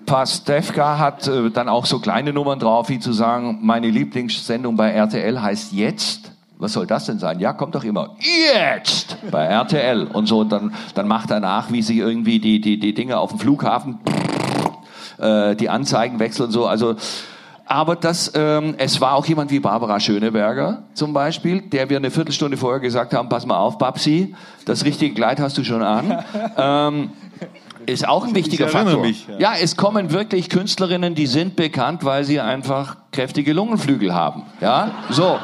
[0.06, 4.90] Pastewka hat äh, dann auch so kleine Nummern drauf, wie zu sagen, meine Lieblingssendung bei
[4.90, 6.32] RTL heißt Jetzt.
[6.58, 7.40] Was soll das denn sein?
[7.40, 10.38] Ja, kommt doch immer jetzt bei RTL und so.
[10.40, 13.40] Und dann, dann macht er nach, wie sich irgendwie die, die, die Dinge auf dem
[13.40, 13.98] Flughafen,
[15.18, 16.66] äh, die Anzeigen wechseln und so.
[16.66, 16.94] Also,
[17.66, 22.10] aber das, ähm, es war auch jemand wie Barbara Schöneberger zum Beispiel, der wir eine
[22.10, 24.34] Viertelstunde vorher gesagt haben, pass mal auf, Babsi,
[24.64, 26.24] das richtige Kleid hast du schon an.
[26.56, 27.10] ähm,
[27.86, 29.00] ist auch ein wichtiger Faktor.
[29.00, 29.38] Mich, ja.
[29.38, 34.44] ja, es kommen wirklich Künstlerinnen, die sind bekannt, weil sie einfach kräftige Lungenflügel haben.
[34.60, 35.38] Ja, so.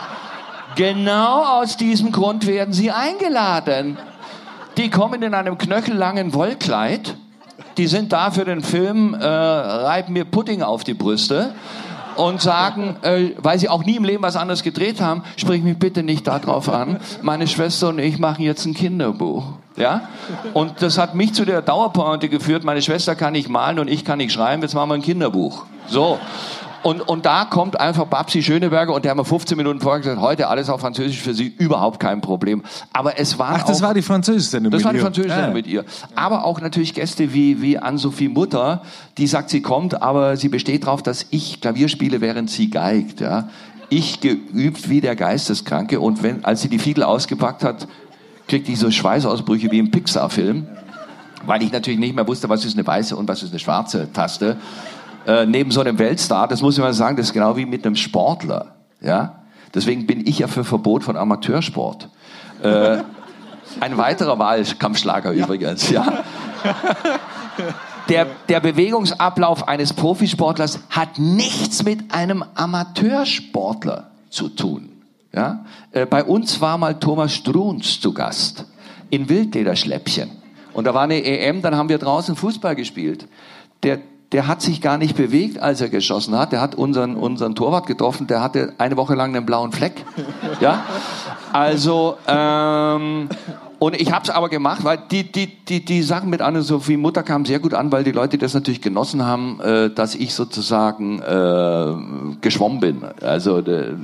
[0.77, 3.99] Genau aus diesem Grund werden sie eingeladen.
[4.77, 7.17] Die kommen in einem knöchellangen Wollkleid.
[7.77, 11.55] Die sind da für den Film äh, Reib mir Pudding auf die Brüste
[12.21, 15.79] und sagen, äh, weil sie auch nie im Leben was anderes gedreht haben, sprich mich
[15.79, 17.01] bitte nicht darauf an.
[17.23, 19.45] Meine Schwester und ich machen jetzt ein Kinderbuch.
[19.77, 20.03] Ja?
[20.53, 24.05] Und das hat mich zu der Dauerpointe geführt, meine Schwester kann nicht malen und ich
[24.05, 25.65] kann nicht schreiben, jetzt machen wir ein Kinderbuch.
[25.87, 26.19] So.
[26.83, 30.21] Und, und da kommt einfach Babsi Schöneberger und der haben wir 15 Minuten vorher gesagt,
[30.21, 32.63] heute alles auf Französisch für sie, überhaupt kein Problem.
[32.93, 35.53] Aber es war Ach, das auch, war die französische Sendung Das war die französische Sendung
[35.55, 35.85] mit ihr.
[36.15, 38.83] Aber auch natürlich Gäste wie, wie Ann-Sophie Mutter,
[39.19, 43.21] die sagt, sie kommt, aber sie besteht darauf, dass ich Klavier spiele, während sie geigt.
[43.21, 43.51] Ja.
[43.91, 47.89] Ich geübt wie der Geisteskranke und wenn, als sie die Fiedel ausgepackt hat,
[48.49, 50.67] kriegte ich so Schweißausbrüche wie im Pixar-Film,
[51.45, 54.13] weil ich natürlich nicht mehr wusste, was ist eine weiße und was ist eine schwarze
[54.13, 54.57] Taste.
[55.31, 57.87] Äh, neben so einem Weltstar, das muss ich mal sagen, das ist genau wie mit
[57.87, 58.75] einem Sportler.
[59.01, 59.45] Ja?
[59.73, 62.09] Deswegen bin ich ja für Verbot von Amateursport.
[62.61, 62.99] Äh,
[63.79, 65.45] ein weiterer Wahlkampfschlager ja.
[65.45, 66.25] übrigens, ja.
[68.09, 74.89] Der, der Bewegungsablauf eines Profisportlers hat nichts mit einem Amateursportler zu tun.
[75.33, 75.65] Ja?
[75.93, 78.65] Äh, bei uns war mal Thomas Strunz zu Gast
[79.11, 80.29] in Wildlederschläppchen.
[80.73, 83.29] Und da war eine EM, dann haben wir draußen Fußball gespielt.
[83.85, 84.01] Der,
[84.33, 86.53] der hat sich gar nicht bewegt, als er geschossen hat.
[86.53, 90.05] Der hat unseren, unseren Torwart getroffen, der hatte eine Woche lang einen blauen Fleck.
[90.61, 90.85] Ja?
[91.53, 93.29] Also, ähm,
[93.79, 97.23] und ich habe es aber gemacht, weil die, die, die, die Sachen mit Anne-Sophie Mutter
[97.23, 101.21] kamen sehr gut an, weil die Leute das natürlich genossen haben, äh, dass ich sozusagen
[101.21, 103.03] äh, geschwommen bin.
[103.23, 103.95] Also, äh,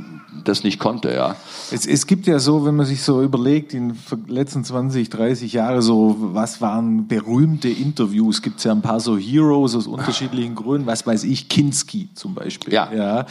[0.48, 1.36] das nicht konnte, ja.
[1.70, 5.52] Es, es gibt ja so, wenn man sich so überlegt, in den letzten 20, 30
[5.52, 8.42] Jahren so, was waren berühmte Interviews?
[8.42, 12.34] Gibt es ja ein paar so Heroes aus unterschiedlichen Gründen, was weiß ich, Kinski zum
[12.34, 12.72] Beispiel.
[12.72, 12.90] Ja.
[12.92, 13.26] ja.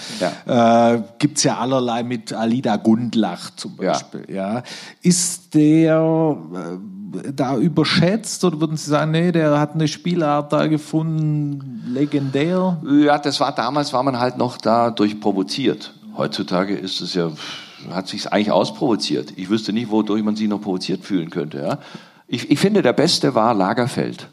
[0.45, 0.93] ja.
[0.93, 4.26] Äh, gibt es ja allerlei mit Alida Gundlach zum Beispiel.
[4.28, 4.55] Ja.
[4.55, 4.63] ja.
[5.01, 10.68] Ist der äh, da überschätzt oder würden Sie sagen, nee, der hat eine Spielart da
[10.68, 12.78] gefunden, legendär?
[12.88, 15.93] Ja, das war damals, war man halt noch dadurch provoziert.
[16.18, 17.32] Heutzutage ist es ja,
[17.91, 19.34] hat sich eigentlich ausprovoziert.
[19.36, 21.59] Ich wüsste nicht, wodurch man sich noch provoziert fühlen könnte.
[21.59, 21.80] Ja?
[22.28, 24.28] Ich, ich finde, der Beste war Lagerfeld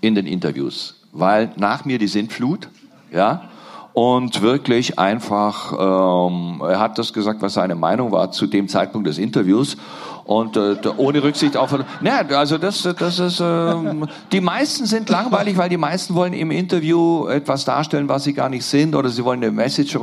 [0.00, 2.68] in den Interviews, weil nach mir die Sintflut,
[3.12, 3.48] ja,
[3.94, 9.06] und wirklich einfach, ähm, er hat das gesagt, was seine Meinung war zu dem Zeitpunkt
[9.06, 9.76] des Interviews
[10.24, 11.76] und äh, ohne Rücksicht auf.
[12.00, 13.40] Naja, also das, das ist.
[13.40, 13.74] Äh,
[14.32, 18.48] die meisten sind langweilig, weil die meisten wollen im Interview etwas darstellen, was sie gar
[18.48, 19.98] nicht sind, oder sie wollen eine Message.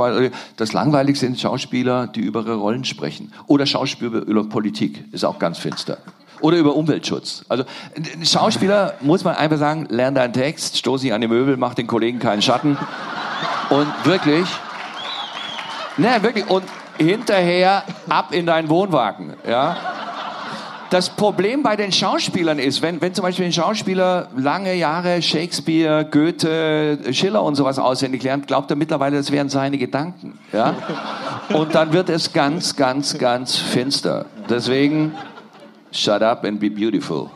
[0.57, 3.31] Das langweilig sind Schauspieler, die über ihre Rollen sprechen.
[3.47, 5.97] Oder Schauspieler über Politik, ist auch ganz finster.
[6.41, 7.43] Oder über Umweltschutz.
[7.49, 7.65] Also
[8.23, 11.87] Schauspieler, muss man einfach sagen, lern deinen Text, stoß dich an die Möbel, mach den
[11.87, 12.77] Kollegen keinen Schatten.
[13.69, 14.47] Und wirklich,
[15.97, 16.63] ne, wirklich, und
[16.97, 19.77] hinterher ab in deinen Wohnwagen, ja.
[20.89, 26.03] Das Problem bei den Schauspielern ist, wenn, wenn zum Beispiel ein Schauspieler lange Jahre Shakespeare,
[26.09, 30.39] Goethe, Schiller und sowas auswendig lernt, glaubt er mittlerweile, das wären seine Gedanken.
[30.51, 30.75] Ja?
[31.53, 34.25] Und dann wird es ganz, ganz, ganz finster.
[34.49, 35.13] Deswegen,
[35.91, 37.29] shut up and be beautiful.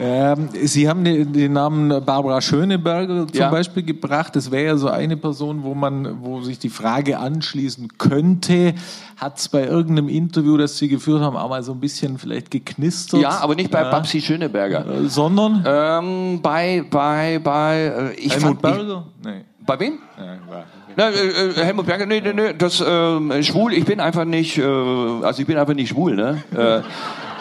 [0.00, 3.50] Ähm, Sie haben den, den, Namen Barbara Schöneberger zum ja.
[3.50, 4.36] Beispiel gebracht.
[4.36, 8.74] Das wäre ja so eine Person, wo man, wo sich die Frage anschließen könnte.
[9.16, 12.50] Hat es bei irgendeinem Interview, das Sie geführt haben, auch mal so ein bisschen vielleicht
[12.50, 13.20] geknistert?
[13.20, 13.90] Ja, aber nicht bei ja.
[13.90, 14.86] Babsi Schöneberger.
[14.86, 15.64] Äh, sondern?
[15.66, 19.04] Ähm, bei, bei, bei, äh, ich Helmut fand, Berger?
[19.20, 19.44] Ich, nee.
[19.66, 19.98] Bei wem?
[20.16, 20.64] Ja,
[20.96, 24.58] na, äh, äh, Helmut Berger, nee, nee, nee, das äh, schwul, ich bin einfach nicht,
[24.58, 26.42] äh, also ich bin einfach nicht schwul, ne?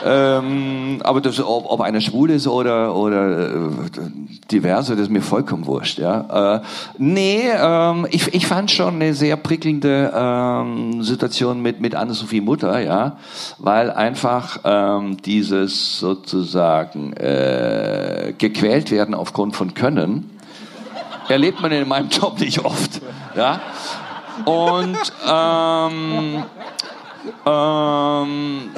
[0.05, 3.69] Äh, ähm, aber das, ob, ob einer schwul ist oder, oder äh,
[4.51, 5.99] diverse, das ist mir vollkommen wurscht.
[5.99, 6.57] Ja?
[6.57, 6.61] Äh,
[6.97, 12.79] nee, ähm, ich, ich fand schon eine sehr prickelnde ähm, Situation mit, mit Anne-Sophie Mutter,
[12.79, 13.17] ja,
[13.57, 20.29] weil einfach ähm, dieses sozusagen äh, gequält werden aufgrund von Können,
[21.29, 23.01] erlebt man in meinem Job nicht oft.
[23.35, 23.59] Ja?
[24.45, 24.97] Und
[25.29, 26.43] ähm,
[27.45, 28.69] ähm,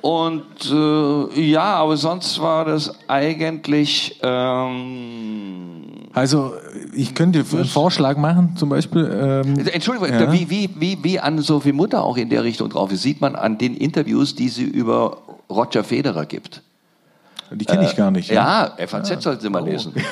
[0.00, 4.18] und äh, ja, aber sonst war das eigentlich.
[4.22, 6.52] Ähm, also
[6.94, 9.42] ich könnte einen Vorschlag machen, zum Beispiel.
[9.44, 10.32] Ähm, Entschuldigung, ja.
[10.32, 13.34] wie, wie, wie, wie an Sophie Mutter auch in der Richtung drauf ist, sieht man
[13.34, 15.18] an den Interviews, die sie über
[15.50, 16.62] Roger Federer gibt.
[17.50, 18.30] Die kenne ich äh, gar nicht.
[18.30, 19.20] Ja, ja FAZ ja.
[19.20, 19.66] sollten Sie mal oh.
[19.66, 19.92] lesen.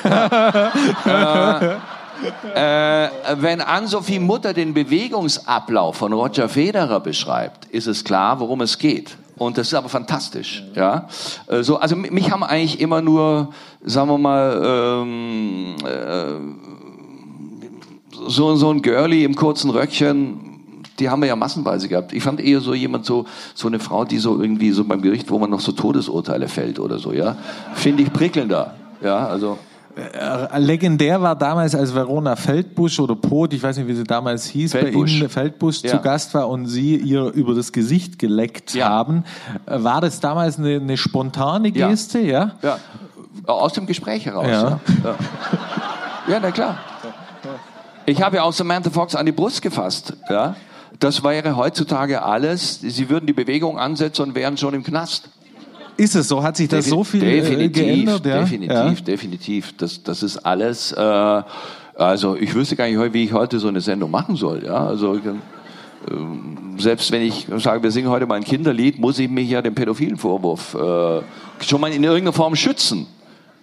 [2.55, 8.61] äh, äh, wenn Ann-Sophie Mutter den Bewegungsablauf von Roger Federer beschreibt, ist es klar, worum
[8.61, 9.17] es geht.
[9.37, 11.07] Und das ist aber fantastisch, ja.
[11.47, 13.49] Äh, so, also mich haben eigentlich immer nur,
[13.83, 16.33] sagen wir mal, ähm, äh,
[18.27, 20.39] so, so ein Girlie im kurzen Röckchen,
[20.99, 22.13] die haben wir ja massenweise gehabt.
[22.13, 25.29] Ich fand eher so jemand so, so eine Frau, die so irgendwie so beim Gericht,
[25.29, 27.37] wo man noch so Todesurteile fällt oder so, ja.
[27.75, 29.59] Finde ich prickelnder, ja, also.
[29.97, 34.45] Äh, legendär war damals, als Verona Feldbusch oder Pot, ich weiß nicht, wie sie damals
[34.45, 35.11] hieß, Feldbusch.
[35.11, 35.91] bei Ihnen Feldbusch ja.
[35.91, 38.89] zu Gast war und Sie ihr über das Gesicht geleckt ja.
[38.89, 39.23] haben.
[39.65, 42.19] Äh, war das damals eine, eine spontane Geste?
[42.19, 42.51] Ja.
[42.61, 42.77] ja.
[43.45, 44.47] Aus dem Gespräch heraus.
[44.47, 45.15] Ja, ja.
[46.27, 46.77] ja na klar.
[48.05, 50.13] Ich habe ja auch Samantha Fox an die Brust gefasst.
[50.29, 50.55] Ja.
[50.99, 52.79] Das wäre heutzutage alles.
[52.81, 55.29] Sie würden die Bewegung ansetzen und wären schon im Knast.
[55.97, 56.43] Ist es so?
[56.43, 58.25] Hat sich das Defi so viel äh, definitiv, geändert?
[58.25, 58.39] Ja?
[58.41, 58.93] Definitiv, ja.
[58.93, 59.77] definitiv.
[59.77, 60.91] Das, das ist alles.
[60.91, 61.43] Äh,
[61.95, 64.63] also ich wüsste gar nicht, wie ich heute so eine Sendung machen soll.
[64.63, 65.19] Ja, also
[66.09, 69.63] ähm, selbst wenn ich sage, wir singen heute mal ein Kinderlied, muss ich mich ja
[69.63, 71.21] dem pädophilen Vorwurf äh,
[71.63, 73.07] schon mal in irgendeiner Form schützen.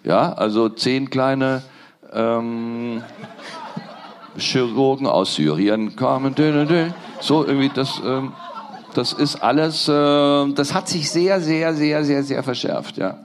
[0.03, 1.63] Ja, also zehn kleine
[2.13, 3.03] ähm,
[4.37, 6.35] Chirurgen aus Syrien kamen,
[7.21, 8.03] so irgendwie das.
[8.05, 8.33] Ähm,
[8.97, 9.93] das ist alles, äh,
[10.53, 13.19] das hat sich sehr, sehr, sehr, sehr, sehr verschärft, ja.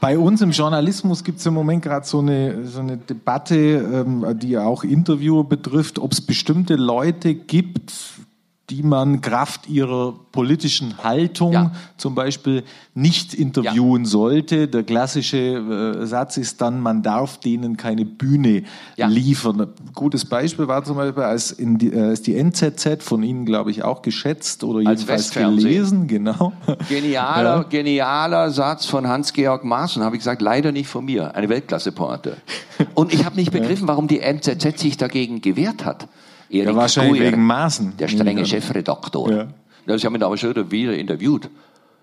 [0.00, 4.24] Bei uns im Journalismus gibt es im Moment gerade so eine, so eine Debatte, ähm,
[4.38, 7.92] die auch Interviewer betrifft, ob es bestimmte Leute gibt,
[8.70, 11.72] die man Kraft ihrer politischen Haltung ja.
[11.96, 12.62] zum Beispiel
[12.94, 14.08] nicht interviewen ja.
[14.08, 14.68] sollte.
[14.68, 18.62] Der klassische äh, Satz ist dann, man darf denen keine Bühne
[18.96, 19.08] ja.
[19.08, 19.60] liefern.
[19.60, 23.72] Ein gutes Beispiel war zum Beispiel, als, die, äh, als die NZZ von Ihnen, glaube
[23.72, 26.06] ich, auch geschätzt oder als jedenfalls gelesen.
[26.06, 26.52] Genau.
[26.88, 31.34] Genialer, genialer Satz von Hans-Georg Maaßen, habe ich gesagt, leider nicht von mir.
[31.34, 32.36] Eine Weltklasse-Pointe.
[32.94, 36.06] Und ich habe nicht begriffen, warum die NZZ sich dagegen gewehrt hat.
[36.50, 37.96] Erik ja, wahrscheinlich Guyer, wegen Maßen.
[37.98, 39.30] Der strenge Chefredaktor.
[39.30, 39.46] Ja.
[39.86, 41.48] Das haben ihn aber schon wieder interviewt.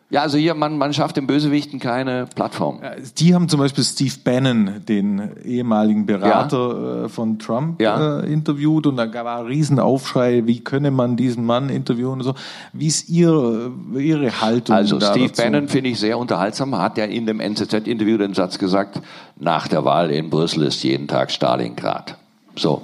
[0.09, 2.79] Ja, also hier, man, man schafft den Bösewichten keine Plattform.
[3.17, 7.05] Die haben zum Beispiel Steve Bannon, den ehemaligen Berater ja.
[7.05, 8.21] Äh, von Trump, ja.
[8.21, 12.35] äh, interviewt und da war ein Riesenaufschrei, wie könne man diesen Mann interviewen und so.
[12.71, 15.41] Wie ist ihr, Ihre Haltung Also Steve dazu?
[15.41, 19.01] Bannon finde ich sehr unterhaltsam, hat ja in dem NZZ-Interview den Satz gesagt,
[19.37, 22.15] nach der Wahl in Brüssel ist jeden Tag Stalingrad.
[22.55, 22.83] So.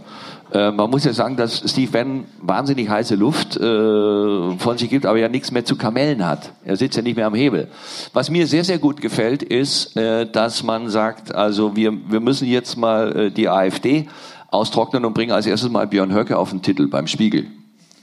[0.54, 5.06] Äh, man muss ja sagen, dass Steve Bannon wahnsinnig heiße Luft äh, von sich gibt,
[5.06, 6.54] aber ja nichts mehr zu Kamellen hat.
[6.64, 7.70] Er sitzt ja nicht mehr am Hebel.
[8.14, 12.48] Was mir sehr, sehr gut gefällt, ist, äh, dass man sagt, also wir, wir müssen
[12.48, 14.08] jetzt mal äh, die AfD
[14.52, 17.48] austrocknen und bringen als erstes mal Björn Höcke auf den Titel beim Spiegel.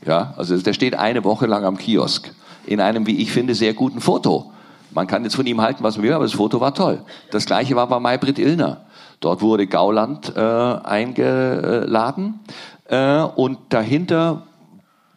[0.04, 2.32] Ja, also der steht eine Woche lang am Kiosk
[2.66, 4.52] in einem, wie ich finde, sehr guten Foto.
[4.92, 7.02] Man kann jetzt von ihm halten, was man will, aber das Foto war toll.
[7.30, 8.80] Das gleiche war bei Maybrit Illner.
[9.20, 12.40] Dort wurde Gauland äh, eingeladen
[12.88, 14.46] äh, und dahinter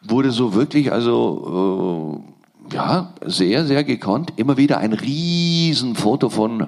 [0.02, 2.22] wurde so wirklich, also
[2.70, 6.68] äh, ja, sehr, sehr gekonnt, immer wieder ein Riesenfoto von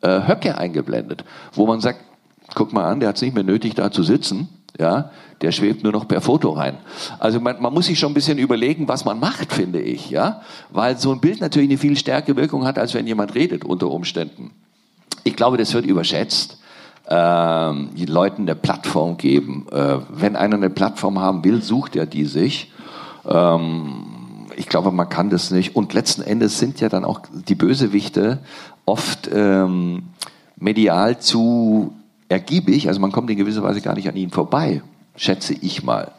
[0.00, 2.00] äh, Höcke eingeblendet, wo man sagt,
[2.54, 4.48] guck mal an, der hat es nicht mehr nötig, da zu sitzen.
[4.78, 5.10] Ja,
[5.40, 6.76] der schwebt nur noch per Foto rein.
[7.18, 10.42] Also man, man muss sich schon ein bisschen überlegen, was man macht, finde ich, ja,
[10.70, 13.90] weil so ein Bild natürlich eine viel stärkere Wirkung hat, als wenn jemand redet unter
[13.90, 14.50] Umständen.
[15.24, 16.58] Ich glaube, das wird überschätzt
[17.08, 19.66] ähm, Leuten eine Plattform geben.
[19.70, 22.72] Äh, wenn einer eine Plattform haben will, sucht er die sich.
[23.26, 24.04] Ähm,
[24.56, 25.76] ich glaube, man kann das nicht.
[25.76, 28.38] Und letzten Endes sind ja dann auch die Bösewichte
[28.84, 30.04] oft ähm,
[30.56, 31.92] medial zu
[32.28, 32.88] ergiebig.
[32.88, 34.82] Also man kommt in gewisser Weise gar nicht an ihnen vorbei,
[35.16, 36.12] schätze ich mal.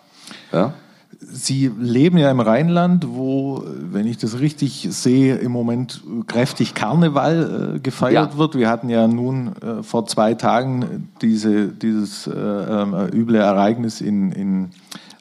[0.51, 0.73] Ja?
[1.20, 7.76] Sie leben ja im Rheinland, wo, wenn ich das richtig sehe, im Moment kräftig Karneval
[7.76, 8.38] äh, gefeiert ja.
[8.38, 8.55] wird.
[8.55, 14.32] Wir hatten ja nun äh, vor zwei Tagen diese, dieses äh, äh üble Ereignis in,
[14.32, 14.70] in,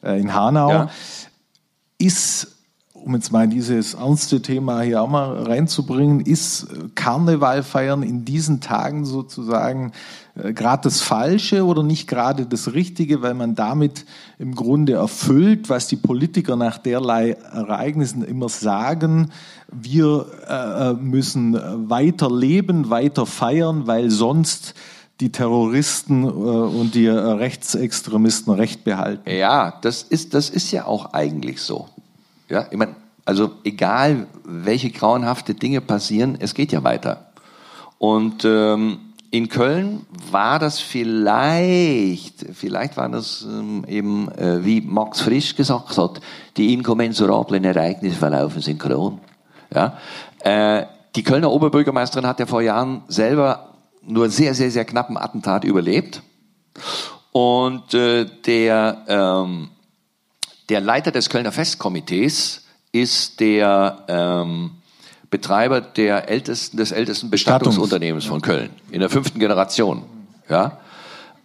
[0.03, 0.71] äh, in Hanau.
[0.71, 0.91] Ja.
[1.99, 2.56] Ist
[3.07, 8.61] um jetzt mal dieses ernste Thema hier auch mal reinzubringen, ist Karneval feiern in diesen
[8.61, 9.93] Tagen sozusagen
[10.35, 14.07] äh, gerade das Falsche oder nicht gerade das Richtige, weil man damit
[14.41, 19.31] im Grunde erfüllt, was die Politiker nach derlei Ereignissen immer sagen.
[19.71, 24.75] Wir äh, äh müssen weiter leben, weiter feiern, weil sonst
[25.21, 29.31] die Terroristen äh, und die Rechtsextremisten Recht behalten.
[29.31, 31.87] Ja, das ist, das ist ja auch eigentlich so.
[32.49, 32.95] Ja, ich meine,
[33.25, 37.33] also egal welche grauenhafte Dinge passieren, es geht ja weiter.
[37.99, 38.99] Und ähm,
[39.31, 45.99] in Köln war das vielleicht, vielleicht war das ähm, eben, äh, wie Max Frisch gesagt
[45.99, 46.21] hat,
[46.57, 49.21] die inkommensurablen Ereignisse verlaufen synchron.
[49.75, 49.99] Ja?
[50.41, 50.87] Äh,
[51.17, 56.23] die Kölner Oberbürgermeisterin hat ja vor Jahren selber nur sehr, sehr, sehr knappen Attentat überlebt.
[57.33, 59.69] Und äh, der ähm,
[60.69, 64.71] der Leiter des Kölner Festkomitees ist der ähm,
[65.31, 70.03] Betreiber der ältesten, des ältesten Bestattungsunternehmens von Köln, in der fünften Generation.
[70.49, 70.79] Ja?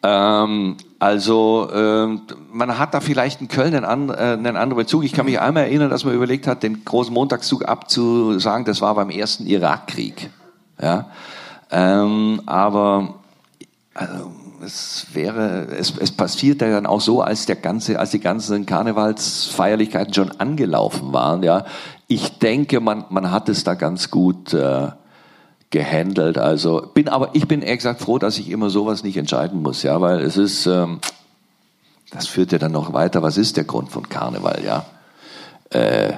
[0.03, 5.03] Ähm, also ähm, man hat da vielleicht in Köln einen, äh, einen anderen Bezug.
[5.03, 8.65] Ich kann mich einmal erinnern, dass man überlegt hat, den großen Montagszug abzusagen.
[8.65, 10.29] Das war beim ersten Irakkrieg.
[10.81, 11.09] Ja?
[11.71, 13.15] Ähm, aber
[13.93, 14.31] also,
[14.63, 20.13] es wäre, es, es passiert dann auch so, als der ganze, als die ganzen Karnevalsfeierlichkeiten
[20.13, 21.43] schon angelaufen waren.
[21.43, 21.65] Ja,
[22.07, 24.89] ich denke, man, man hat es da ganz gut äh,
[25.69, 26.37] gehandelt.
[26.37, 29.83] Also bin aber, ich bin ehrlich gesagt froh, dass ich immer sowas nicht entscheiden muss,
[29.83, 30.99] ja, weil es ist, ähm,
[32.11, 33.23] das führt ja dann noch weiter.
[33.23, 34.85] Was ist der Grund von Karneval, ja?
[35.69, 36.13] Äh,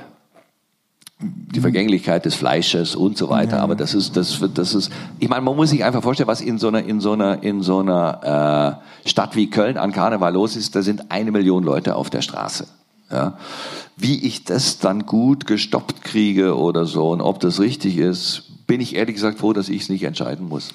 [1.24, 3.58] die Vergänglichkeit des Fleisches und so weiter.
[3.58, 3.64] Ja.
[3.64, 6.58] Aber das ist, das, das ist, ich meine, man muss sich einfach vorstellen, was in
[6.58, 10.56] so einer, in so einer, in so einer äh, Stadt wie Köln an Karneval los
[10.56, 10.76] ist.
[10.76, 12.68] Da sind eine Million Leute auf der Straße.
[13.12, 13.38] Ja.
[13.96, 18.82] Wie ich das dann gut gestoppt kriege oder so und ob das richtig ist, bin
[18.82, 20.70] ich ehrlich gesagt froh, dass ich es nicht entscheiden muss.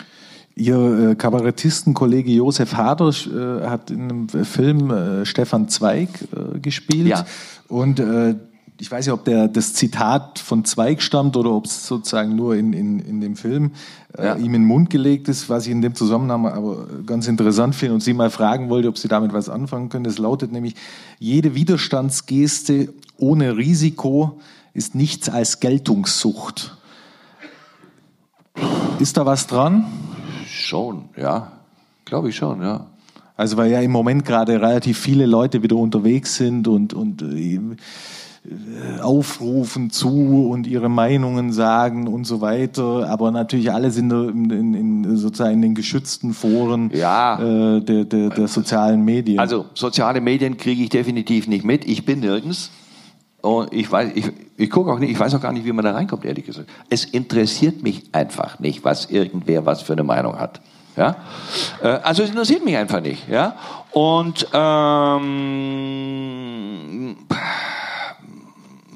[0.55, 7.07] Ihr äh, Kabarettistenkollege Josef Hader äh, hat in einem Film äh, Stefan Zweig äh, gespielt.
[7.09, 7.27] Ja.
[7.69, 8.35] Und äh,
[8.81, 12.55] ich weiß nicht, ob der das Zitat von Zweig stammt oder ob es sozusagen nur
[12.55, 13.73] in, in, in dem Film
[14.17, 14.37] äh, Ja.
[14.37, 17.95] ihm in den Mund gelegt ist, was ich in dem Zusammenhang aber ganz interessant finde
[17.95, 20.05] und Sie mal fragen wollte, ob Sie damit was anfangen können.
[20.05, 20.75] Das lautet nämlich,
[21.19, 24.39] jede Widerstandsgeste ohne Risiko
[24.75, 26.77] ist nichts als Geltungssucht.
[29.01, 29.87] Ist da was dran?
[30.47, 31.53] Schon, ja.
[32.05, 32.87] Glaube ich schon, ja.
[33.37, 37.61] Also weil ja im Moment gerade relativ viele Leute wieder unterwegs sind und, und äh,
[39.03, 44.75] aufrufen zu und ihre Meinungen sagen und so weiter, aber natürlich alles in, der, in,
[44.75, 47.39] in sozusagen in den geschützten Foren Ja.
[47.41, 49.39] äh, der, der, der sozialen Medien.
[49.39, 51.85] Also soziale Medien kriege ich definitiv nicht mit.
[51.87, 52.71] Ich bin nirgends.
[53.41, 55.85] Und ich weiß, ich, ich gucke auch nicht, ich weiß auch gar nicht, wie man
[55.85, 56.69] da reinkommt, ehrlich gesagt.
[56.91, 60.61] Es interessiert mich einfach nicht, was irgendwer was für eine Meinung hat.
[60.97, 61.17] Ja?
[61.81, 63.29] Äh, Also es interessiert mich einfach nicht.
[63.29, 63.55] Ja?
[63.93, 64.49] Und
[66.49, 67.17] ähm,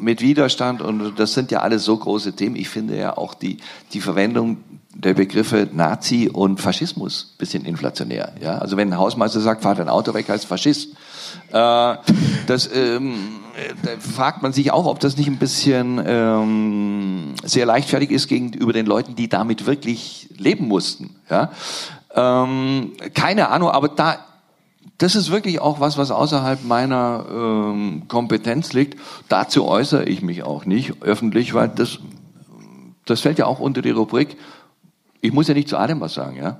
[0.02, 2.56] mit Widerstand und das sind ja alles so große Themen.
[2.56, 3.58] Ich finde ja auch die,
[3.92, 4.58] die Verwendung
[4.94, 8.32] der Begriffe Nazi und Faschismus bisschen inflationär.
[8.40, 8.58] Ja?
[8.58, 10.92] Also wenn ein Hausmeister sagt, fahr dein Auto weg, heißt Faschist.
[11.50, 11.96] Äh,
[12.46, 13.14] das ähm,
[13.54, 18.28] äh, da fragt man sich auch, ob das nicht ein bisschen ähm, sehr leichtfertig ist
[18.28, 21.16] gegenüber den Leuten, die damit wirklich leben mussten.
[21.30, 21.50] Ja?
[22.14, 24.18] Ähm, keine Ahnung, aber da
[25.02, 28.98] das ist wirklich auch was, was außerhalb meiner ähm, Kompetenz liegt.
[29.28, 31.98] Dazu äußere ich mich auch nicht öffentlich, weil das,
[33.04, 34.36] das fällt ja auch unter die Rubrik.
[35.20, 36.58] Ich muss ja nicht zu allem was sagen, ja.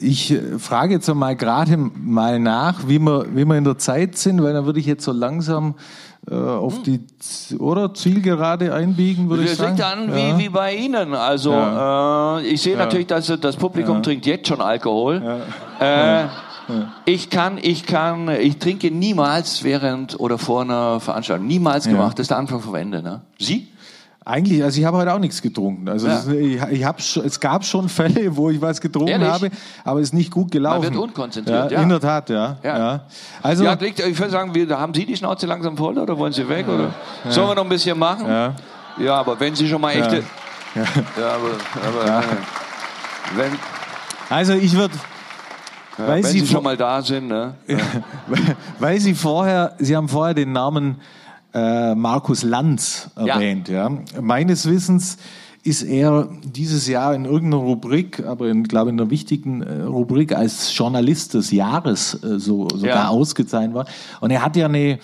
[0.00, 4.16] Ich äh, frage jetzt mal gerade mal nach, wie wir, wie wir in der Zeit
[4.16, 5.74] sind, weil dann würde ich jetzt so langsam
[6.30, 9.76] äh, auf die Z- oder Zielgerade einbiegen, würde ich Das sagen.
[9.76, 10.38] liegt an, Ja.
[10.38, 11.14] wie, wie bei Ihnen.
[11.14, 12.38] Also Ja.
[12.38, 15.20] äh, ich sehe natürlich, dass das Publikum trinkt jetzt schon Alkohol.
[15.80, 16.24] Äh,
[17.04, 21.46] Ich kann, ich kann, ich trinke niemals während oder vor einer Veranstaltung.
[21.46, 22.18] Niemals gemacht.
[22.18, 23.02] Das ist der Anfang vom Ende.
[23.02, 23.22] Ne?
[23.38, 23.68] Sie?
[24.24, 25.88] Eigentlich, also ich habe heute auch nichts getrunken.
[25.88, 26.22] Also Ja.
[26.30, 29.28] ich, ich hab, es gab schon Fälle, wo ich was getrunken Ehrlich?
[29.28, 29.50] habe,
[29.84, 30.82] aber es ist nicht gut gelaufen.
[30.82, 31.80] wird unkonzentriert, ja.
[31.80, 32.58] In der Tat, ja.
[32.62, 32.78] Ja.
[32.78, 33.00] ja.
[33.42, 36.34] Also ja, liegt, ich würde sagen, wir, haben Sie die Schnauze langsam voll oder wollen
[36.34, 36.66] Sie weg?
[36.68, 36.92] Oder?
[37.30, 38.26] Sollen wir noch ein bisschen machen?
[38.28, 38.54] Ja.
[38.98, 40.22] Ja, aber wenn Sie schon mal echte.
[40.74, 40.82] Ja,
[41.16, 42.24] aber, aber
[43.34, 43.52] wenn,
[44.28, 44.94] also ich würde,
[45.98, 47.54] weil, wenn Sie Sie schon mal da sind, ne?
[48.78, 50.96] weil Sie vorher, Sie haben vorher den Namen
[51.54, 53.68] äh, Markus Lanz erwähnt.
[53.68, 53.90] Ja.
[54.20, 55.18] Meines Wissens
[55.64, 60.32] ist er dieses Jahr in irgendeiner Rubrik, aber in, glaube in einer wichtigen äh, Rubrik
[60.34, 63.08] als Journalist des Jahres äh, so sogar Ja.
[63.08, 63.86] ausgezeichnet war.
[64.20, 64.98] Und er hat ja eine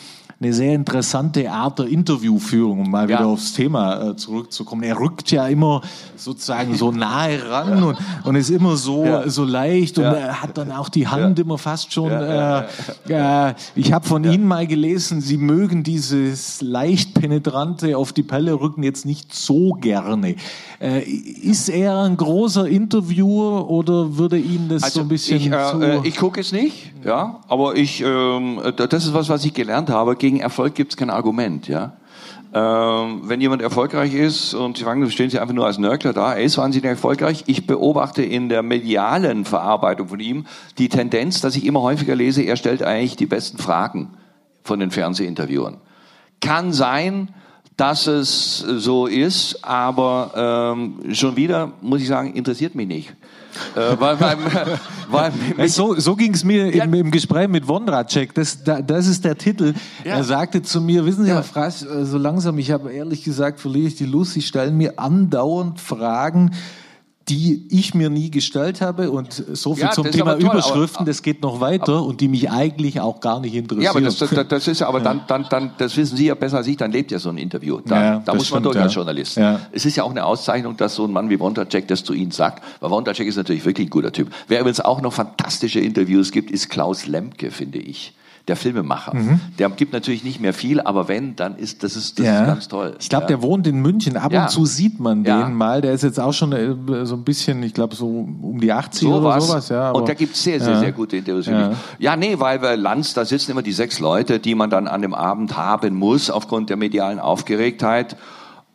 [0.45, 3.19] eine sehr interessante Art der Interviewführung, um mal Ja.
[3.21, 4.83] wieder aufs Thema äh, zurückzukommen.
[4.83, 5.81] Er rückt ja immer
[6.16, 9.29] sozusagen so nahe ran und, und ist immer so, Ja.
[9.29, 12.11] so leicht und er hat dann auch die Hand immer fast schon.
[12.11, 12.65] Äh,
[13.09, 18.53] äh, ich habe von Ihnen mal gelesen, Sie mögen dieses leicht penetrante auf die Pelle
[18.61, 20.37] rücken jetzt nicht so gerne.
[20.81, 25.85] Äh, ist er ein großer Interviewer oder würde Ihnen das so ein bisschen Also ich,
[25.85, 25.91] zu...
[25.91, 29.45] äh, äh, ich gucke es nicht, ja, aber ich, ähm, äh, das ist was, was
[29.45, 30.16] ich gelernt habe.
[30.16, 31.97] Gegen Erfolg gibt es kein Argument, ja.
[32.56, 36.35] Ähm, wenn jemand erfolgreich ist und Sie fragen, stehen Sie einfach nur als Nörgler da,
[36.35, 37.43] er ist wahnsinnig erfolgreich.
[37.47, 40.47] Ich beobachte in der medialen Verarbeitung von ihm
[40.78, 44.11] die Tendenz, dass ich immer häufiger lese, er stellt eigentlich die besten Fragen
[44.62, 45.78] von den Fernsehinterviewern.
[46.40, 47.31] Kann sein,
[47.77, 53.16] dass es so ist, aber ähm, schon wieder, muss ich sagen, interessiert mich nicht.
[53.75, 54.37] Äh, weil, weil,
[55.09, 58.35] weil Äh, So, so ging es mir im, im Gespräch mit Wondracek.
[58.35, 59.75] Das, da, das ist der Titel.
[60.05, 60.17] Ja.
[60.17, 61.37] Er sagte zu mir, wissen Sie, Ja.
[61.37, 64.33] Herr Fraß, äh, so langsam, ich habe ehrlich gesagt, verliere ich die Lust.
[64.33, 66.53] Sie stellen mir andauernd Fragen,
[67.29, 69.11] die ich mir nie gestellt habe.
[69.11, 72.29] Und so viel Ja, zum Thema aber aber- Überschriften, das geht noch weiter und die
[72.29, 73.83] mich eigentlich auch gar nicht interessieren.
[73.85, 76.35] Ja, aber das, das, das ist ja, aber dann, dann, dann, das wissen Sie ja
[76.35, 77.81] besser als ich, dann lebt ja so ein Interview.
[77.85, 78.83] Da, Ja, da muss man stimmt, durch ja.
[78.83, 79.37] als Journalist.
[79.37, 79.61] Ja.
[79.73, 82.31] Es ist ja auch eine Auszeichnung, dass so ein Mann wie Wondercheck das zu Ihnen
[82.31, 82.63] sagt.
[82.81, 84.31] Weil Wondercheck ist natürlich wirklich ein guter Typ.
[84.49, 88.13] Wer übrigens auch noch fantastische Interviews gibt, ist Klaus Lemke, finde ich.
[88.47, 89.15] Der Filmemacher.
[89.59, 92.33] Der gibt natürlich nicht mehr viel, aber wenn, dann ist das ist, das Mhm.
[92.33, 92.41] Ja.
[92.43, 92.95] ist ganz toll.
[93.01, 93.29] Ich glaube, ja.
[93.29, 94.19] der wohnt in München.
[94.19, 94.43] Ab Ja.
[94.43, 95.81] und zu sieht man den mal.
[95.81, 99.09] Der ist jetzt auch schon äh, so ein bisschen, ich glaube, so um die 80
[99.09, 99.47] so oder was.
[99.47, 99.69] sowas.
[99.71, 100.79] Ja, aber- und da gibt's sehr, sehr, ja.
[100.81, 101.49] sehr gute Interviews.
[101.99, 105.01] Ja, nee, weil bei Lanz, da sitzen immer die sechs Leute, die man dann an
[105.01, 108.16] dem Abend haben muss, aufgrund der medialen Aufgeregtheit.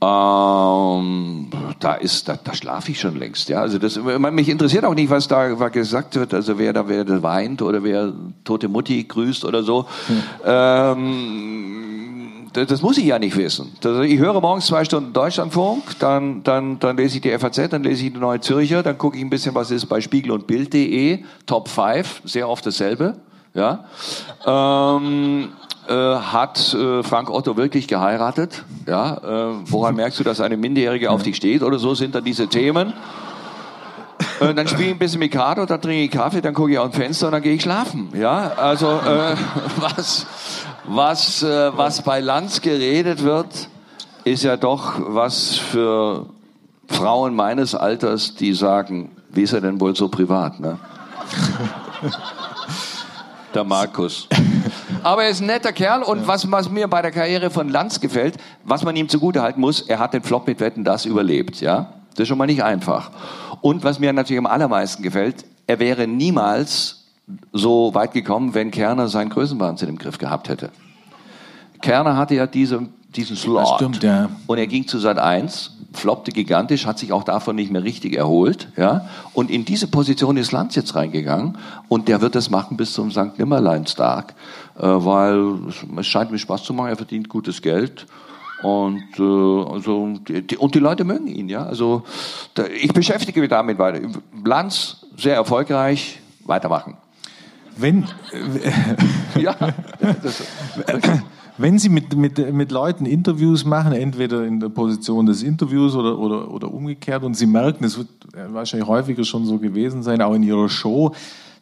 [0.01, 1.49] Ähm,
[1.81, 3.49] da ist, da, da schlafe ich schon längst.
[3.49, 6.33] Ja, also das, mich interessiert auch nicht, was da gesagt wird.
[6.33, 8.13] Also wer da, wer da weint oder wer
[8.45, 9.87] tote Mutti grüßt oder so.
[10.07, 10.23] Hm.
[10.45, 11.99] Ähm,
[12.53, 13.73] das, das, muss ich ja nicht wissen.
[13.81, 17.83] Das, ich höre morgens zwei Stunden Deutschlandfunk, dann, dann, dann lese ich die FAZ, dann
[17.83, 20.47] lese ich die Neue Zürcher, dann gucke ich ein bisschen, was ist bei Spiegel und
[20.47, 23.17] Bild.de, Top 5, sehr oft dasselbe.
[23.53, 23.85] Ja.
[24.45, 25.49] Ähm,
[25.89, 28.63] äh, hat äh, Frank Otto wirklich geheiratet?
[28.87, 32.23] Ja, äh, woran merkst du, dass eine Minderjährige auf dich steht oder so sind dann
[32.23, 32.93] diese Themen?
[34.39, 36.91] Äh, dann spiele ich ein bisschen Mikado, dann trinke ich Kaffee, dann gucke ich aus
[36.91, 38.09] dem Fenster und dann gehe ich schlafen.
[38.13, 39.35] Ja, also äh,
[39.77, 40.25] was,
[40.85, 43.69] was, äh, was bei Lanz geredet wird,
[44.23, 46.27] ist ja doch was für
[46.87, 50.59] Frauen meines Alters, die sagen, wie ist er denn wohl so privat?
[50.59, 50.79] Ne?
[53.53, 54.27] Der Markus.
[55.03, 57.99] Aber er ist ein netter Kerl und was, was mir bei der Karriere von Lanz
[57.99, 61.93] gefällt, was man ihm zugutehalten muss, er hat den Flop mit Wetten das überlebt, ja.
[62.11, 63.11] Das ist schon mal nicht einfach.
[63.61, 67.05] Und was mir natürlich am allermeisten gefällt, er wäre niemals
[67.53, 70.71] so weit gekommen, wenn Kerner seinen Größenwahnsinn im Griff gehabt hätte.
[71.81, 73.61] Kerner hatte ja diese, diesen Slot.
[73.61, 74.29] Das stimmt, ja.
[74.47, 78.15] Und er ging zu Sat 1 floppte gigantisch, hat sich auch davon nicht mehr richtig
[78.15, 78.69] erholt.
[78.77, 79.05] Ja?
[79.33, 81.57] Und in diese Position ist Lanz jetzt reingegangen
[81.87, 83.37] und der wird das machen bis zum St.
[83.37, 84.35] Nimmerleinstag,
[84.87, 85.55] weil
[85.97, 88.05] es scheint mir Spaß zu machen, er verdient gutes Geld.
[88.61, 91.63] Und, äh, also, die, und die Leute mögen ihn, ja.
[91.63, 92.03] Also
[92.53, 94.01] da, ich beschäftige mich damit weiter.
[94.43, 96.97] Lanz, sehr erfolgreich, weitermachen.
[97.77, 98.03] Wenn,
[98.33, 99.55] äh, ja,
[100.21, 100.43] das,
[101.57, 106.17] wenn Sie mit, mit, mit Leuten Interviews machen, entweder in der Position des Interviews oder,
[106.17, 108.09] oder, oder umgekehrt, und Sie merken, es wird
[108.49, 111.13] wahrscheinlich häufiger schon so gewesen sein, auch in Ihrer Show,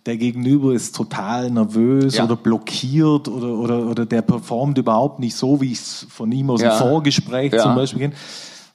[0.08, 2.24] der Gegenüber ist total nervös ja.
[2.24, 6.50] oder blockiert oder, oder, oder der performt überhaupt nicht so, wie ich es von ihm
[6.50, 6.70] aus ja.
[6.70, 7.62] dem Vorgespräch ja.
[7.62, 8.16] zum Beispiel kenne.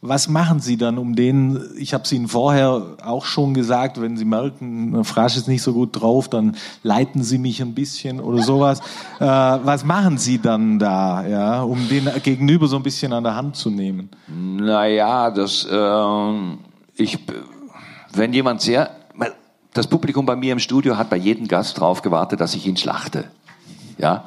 [0.04, 4.16] Was machen Sie dann, um den, ich habe es Ihnen vorher auch schon gesagt, wenn
[4.16, 8.42] Sie merken, Frasch ist nicht so gut drauf, dann leiten Sie mich ein bisschen oder
[8.42, 8.80] sowas.
[9.20, 13.36] Äh, was machen Sie dann da, ja, um den Gegenüber so ein bisschen an der
[13.36, 14.10] Hand zu nehmen?
[14.26, 16.56] Naja, das, äh,
[16.96, 17.20] ich,
[18.12, 18.90] wenn jemand sehr,
[19.72, 22.76] das Publikum bei mir im Studio hat bei jedem Gast drauf gewartet, dass ich ihn
[22.76, 23.24] schlachte.
[23.98, 24.24] Ja,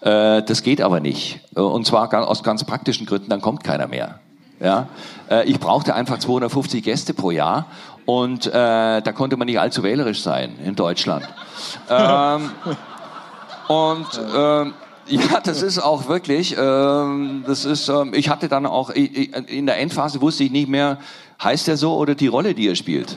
[0.00, 1.40] äh, das geht aber nicht.
[1.54, 4.20] Und zwar aus ganz praktischen Gründen, dann kommt keiner mehr.
[4.60, 4.88] Ja,
[5.30, 7.66] äh, ich brauchte einfach 250 Gäste pro Jahr
[8.06, 11.28] und äh, da konnte man nicht allzu wählerisch sein in Deutschland.
[11.90, 12.50] ähm,
[13.68, 14.74] und ähm,
[15.06, 19.78] ja, das ist auch wirklich, ähm, das ist, ähm, ich hatte dann auch, in der
[19.78, 20.98] Endphase wusste ich nicht mehr,
[21.42, 23.16] heißt er so oder die Rolle, die er spielt.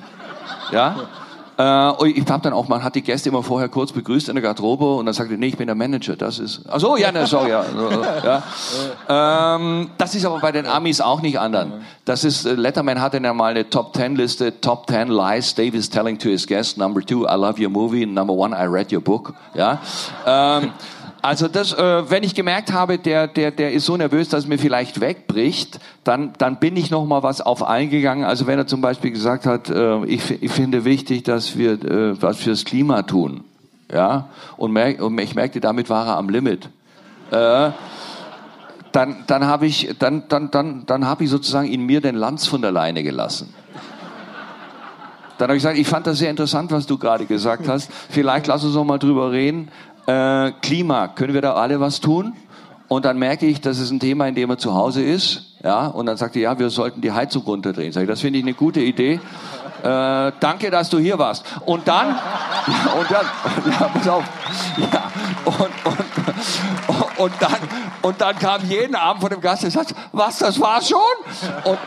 [0.71, 0.95] Ja,
[1.61, 4.41] äh, ich habe dann auch, man hat die Gäste immer vorher kurz begrüßt in der
[4.41, 6.15] Garderobe und dann sagte, nee, ich bin der Manager.
[6.15, 7.65] Das ist, ach so, ja, ne, sorry, ja.
[8.23, 9.55] ja.
[9.55, 11.67] Ähm, das ist aber bei den Amis auch nicht anders.
[12.05, 15.89] Das ist, äh, Letterman hatte ja mal eine Top Ten Liste, Top Ten Lies Davis
[15.89, 16.77] telling to his guest.
[16.77, 18.05] Number two, I love your movie.
[18.05, 19.33] Number one, I read your book.
[19.53, 19.79] Ja.
[20.25, 20.71] Ähm,
[21.21, 24.49] also das, äh, wenn ich gemerkt habe, der, der, der ist so nervös, dass es
[24.49, 28.25] mir vielleicht wegbricht, dann, dann bin ich noch mal was auf eingegangen.
[28.25, 32.21] Also wenn er zum Beispiel gesagt hat, äh, ich, ich finde wichtig, dass wir äh,
[32.21, 33.43] was fürs Klima tun,
[33.93, 36.69] ja, und, merk, und ich merkte, damit war er am Limit.
[37.29, 37.69] Äh,
[38.91, 42.47] dann, dann habe ich, dann, dann, dann, dann habe ich sozusagen in mir den Lanz
[42.47, 43.53] von der Leine gelassen.
[45.37, 47.91] Dann habe ich gesagt, ich fand das sehr interessant, was du gerade gesagt hast.
[48.09, 49.69] Vielleicht lass uns noch mal drüber reden
[50.07, 52.33] äh, Klima, können wir da alle was tun?
[52.87, 55.55] Und dann merke ich, das ist ein Thema, in dem er zu Hause ist.
[55.63, 57.93] Ja, und dann sagte er, ja, wir sollten die Heizung runterdrehen.
[57.93, 59.21] Sag ich, das finde ich eine gute Idee.
[59.83, 61.45] Äh, danke, dass du hier warst.
[61.65, 62.09] Und dann,
[62.99, 63.25] und dann,
[63.71, 64.23] ja, pass auf,
[64.77, 65.11] ja,
[65.45, 67.55] und, und, und dann,
[68.01, 70.99] und dann kam jeden Abend von dem Gast und sagt, was, das war schon?
[71.63, 71.77] Und,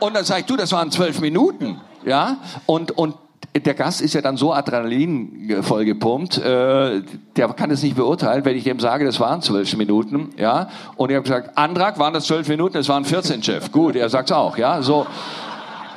[0.00, 1.80] und dann sage ich, du, das waren zwölf Minuten.
[2.04, 2.36] Ja,
[2.66, 3.14] und, und
[3.54, 7.02] der Gast ist ja dann so Adrenalin voll gepumpt, äh,
[7.36, 10.68] der kann es nicht beurteilen, wenn ich dem sage, das waren zwölf Minuten, ja.
[10.96, 13.70] Und ich habe gesagt, Antrag waren das zwölf Minuten, es waren 14, Chef.
[13.70, 14.80] Gut, er sagt's auch, ja.
[14.82, 15.06] So,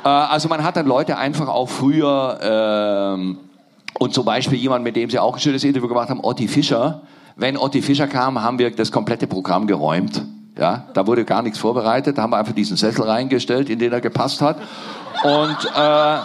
[0.04, 3.38] äh, also man hat dann Leute einfach auch früher ähm,
[3.98, 7.02] und zum Beispiel jemand, mit dem Sie auch ein schönes Interview gemacht haben, Otti Fischer.
[7.36, 10.22] Wenn Otti Fischer kam, haben wir das komplette Programm geräumt.
[10.58, 13.92] Ja, da wurde gar nichts vorbereitet, da haben wir einfach diesen Sessel reingestellt, in den
[13.92, 14.56] er gepasst hat.
[15.22, 16.18] Und äh,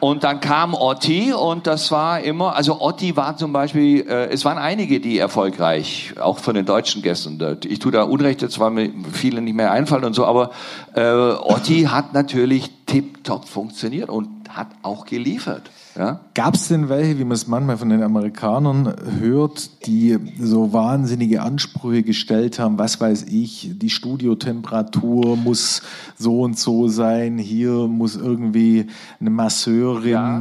[0.00, 4.44] und dann kam Otti und das war immer, also Otti war zum Beispiel, äh, es
[4.46, 7.38] waren einige, die erfolgreich, auch von den deutschen Gästen.
[7.66, 10.50] Ich tue da Unrecht, jetzt weil mir viele nicht mehr einfallen und so, aber
[10.94, 15.70] äh, Otti hat natürlich tiptop funktioniert und hat auch geliefert.
[15.96, 16.20] Ja?
[16.34, 21.42] Gab es denn welche, wie man es manchmal von den Amerikanern hört, die so wahnsinnige
[21.42, 25.82] Ansprüche gestellt haben, was weiß ich, die Studiotemperatur muss
[26.16, 28.86] so und so sein, hier muss irgendwie
[29.20, 30.38] eine Masseurin Ja.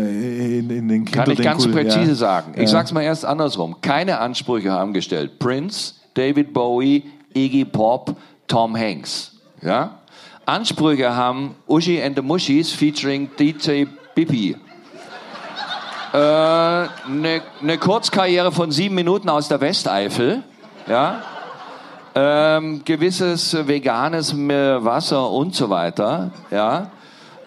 [0.00, 2.14] äh, in, in den Kann ich ganz Kinderdenkul- präzise ja.
[2.14, 2.52] sagen.
[2.60, 3.76] Ich sag's mal erst andersrum.
[3.80, 5.38] Keine Ansprüche haben gestellt.
[5.38, 7.04] Prince, David Bowie,
[7.34, 8.16] Iggy Pop,
[8.46, 9.32] Tom Hanks.
[9.62, 9.98] Ja?
[10.44, 14.56] Ansprüche haben Uschi and the Mushis featuring DJ Bippy.
[16.12, 20.42] Eine äh, ne Kurzkarriere von sieben Minuten aus der Westeifel.
[20.86, 21.22] Ja?
[22.14, 26.30] Ähm, gewisses veganes Wasser und so weiter.
[26.50, 26.90] Ja?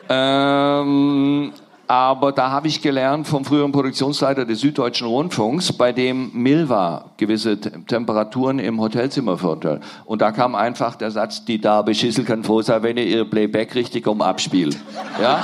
[0.09, 1.53] Ähm,
[1.87, 7.59] aber da habe ich gelernt vom früheren Produktionsleiter des Süddeutschen Rundfunks, bei dem Milva gewisse
[7.59, 9.83] Te- Temperaturen im Hotelzimmer verurteilt.
[10.05, 13.29] Und da kam einfach der Satz, die Darbe Schissel kann froh sein, wenn ihr ihr
[13.29, 14.77] Playback richtig um abspielt.
[15.21, 15.43] Ja?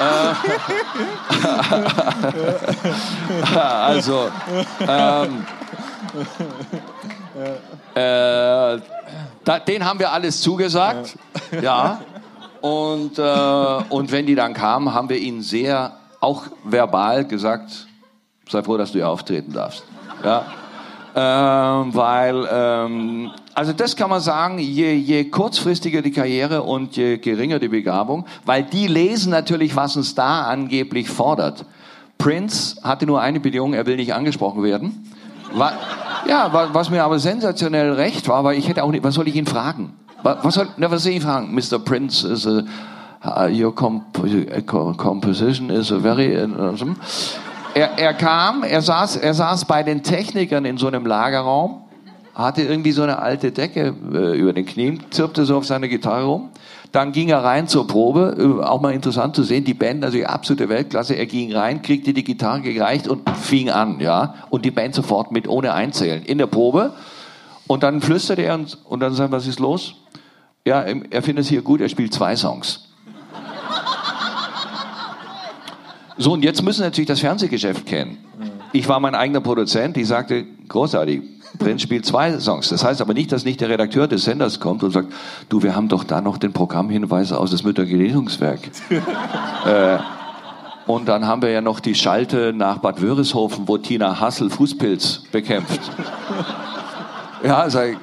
[0.00, 0.34] Äh,
[3.58, 4.28] also,
[4.86, 5.46] ähm,
[7.94, 8.78] äh,
[9.44, 11.16] da, den haben wir alles zugesagt.
[11.60, 12.00] Ja.
[12.60, 13.22] Und, äh,
[13.88, 17.86] und wenn die dann kamen, haben wir ihnen sehr, auch verbal gesagt,
[18.48, 19.84] sei froh, dass du hier auftreten darfst.
[20.22, 20.44] Ja.
[21.12, 27.18] Ähm, weil, ähm, also das kann man sagen, je, je kurzfristiger die Karriere und je
[27.18, 31.64] geringer die Begabung, weil die lesen natürlich, was uns da angeblich fordert.
[32.18, 35.10] Prince hatte nur eine Bedingung, er will nicht angesprochen werden.
[35.52, 35.72] Wa-
[36.28, 39.26] ja, wa- was mir aber sensationell recht war, weil ich hätte auch nicht, was soll
[39.26, 39.94] ich ihn fragen?
[40.22, 41.54] Wa- Was soll, was soll ich fragen?
[41.54, 41.78] Mr.
[41.78, 42.64] Prince is a,
[43.24, 46.74] uh, your comp uh, composition is a very, uh,
[47.74, 51.82] er, er kam, er saß, er saß bei den Technikern in so einem Lagerraum,
[52.34, 56.24] hatte irgendwie so eine alte Decke äh, über den Knien, zirpte so auf seiner Gitarre
[56.24, 56.50] rum.
[56.92, 60.16] Dann ging er rein zur Probe, äh, auch mal interessant zu sehen, die Band, also
[60.16, 64.64] die absolute Weltklasse, er ging rein, kriegte die Gitarre gereicht und fing an, ja, und
[64.64, 66.92] die Band sofort mit, ohne einzählen, in der Probe.
[67.70, 69.94] Und dann flüsterte er und, und dann sagt, was ist los?
[70.64, 72.88] Ja, er findet es hier gut, er spielt zwei Songs.
[76.18, 78.18] So, und jetzt müssen wir natürlich das Fernsehgeschäft kennen.
[78.72, 81.22] Ich war mein eigener Produzent, ich sagte, großartig,
[81.60, 82.70] Prinz spielt zwei Songs.
[82.70, 85.12] Das heißt aber nicht, dass nicht der Redakteur des Senders kommt und sagt,
[85.48, 88.68] du, wir haben doch da noch den Programmhinweis aus das Müttergenesungswerk.
[89.64, 89.98] äh,
[90.88, 95.22] und dann haben wir ja noch die Schalte nach Bad Wörishofen, wo Tina Hassel Fußpilz
[95.30, 95.80] bekämpft.
[97.42, 97.98] Ja, sag ich,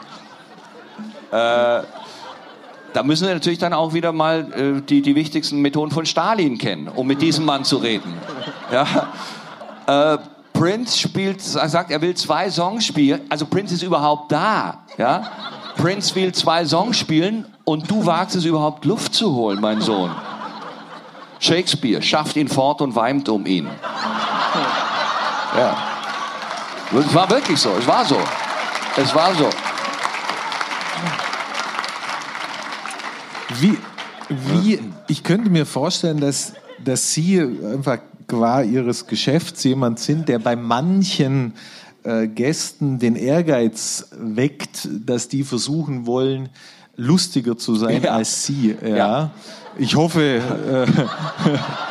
[1.31, 1.83] äh,
[2.93, 6.57] da müssen wir natürlich dann auch wieder mal äh, die, die wichtigsten Methoden von Stalin
[6.57, 8.13] kennen, um mit diesem Mann zu reden.
[8.71, 10.13] Ja?
[10.13, 10.17] Äh,
[10.53, 13.21] Prince spielt, sagt, er will zwei Songs spielen.
[13.29, 14.79] Also Prince ist überhaupt da.
[14.97, 15.29] Ja?
[15.75, 20.09] Prince will zwei Songs spielen und du wagst es überhaupt Luft zu holen, mein Sohn.
[21.39, 23.69] Shakespeare schafft ihn fort und weimt um ihn.
[25.55, 25.77] Ja.
[26.97, 28.17] Es war wirklich so, es war so.
[28.97, 29.49] Es war so.
[33.59, 33.77] Wie,
[34.29, 36.53] wie, ich könnte mir vorstellen, dass,
[36.83, 41.53] dass Sie einfach qua Ihres Geschäfts jemand sind, der bei manchen
[42.03, 46.49] äh, Gästen den Ehrgeiz weckt, dass die versuchen wollen,
[46.95, 48.15] lustiger zu sein Ja.
[48.15, 48.75] als Sie.
[48.83, 48.95] Ja.
[48.95, 49.31] Ja.
[49.77, 50.87] Ich hoffe, äh,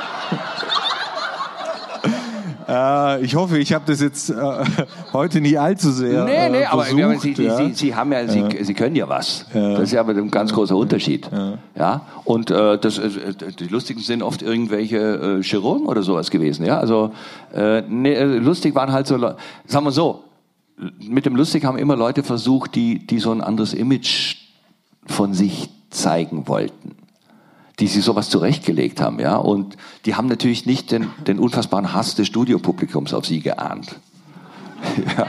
[2.68, 4.34] äh, ich hoffe, ich habe das jetzt äh,
[5.12, 6.24] heute nicht allzu sehr.
[6.24, 7.56] Nee, nee, äh, aber versucht, aber Sie, ja.
[7.56, 9.46] Sie, Sie haben ja, Sie, Sie können ja was.
[9.52, 11.28] Das ist ja aber ein ganz großer Unterschied.
[11.74, 12.02] Ja.
[12.24, 16.66] Und äh, das, äh, die Lustigen sind oft irgendwelche äh, Chirurgen oder sowas gewesen.
[16.66, 17.12] Ja, also
[17.54, 20.24] äh, nee, äh, lustig waren halt so, sagen wir so,
[21.00, 24.36] mit dem Lustig haben immer Leute versucht, die, die so ein anderes Image
[25.06, 26.95] von sich zeigen wollten
[27.78, 29.36] die sich sowas zurechtgelegt haben, ja.
[29.36, 29.76] Und
[30.06, 33.96] die haben natürlich nicht den, den unfassbaren Hass des Studiopublikums auf sie geahnt.
[35.18, 35.26] Ja.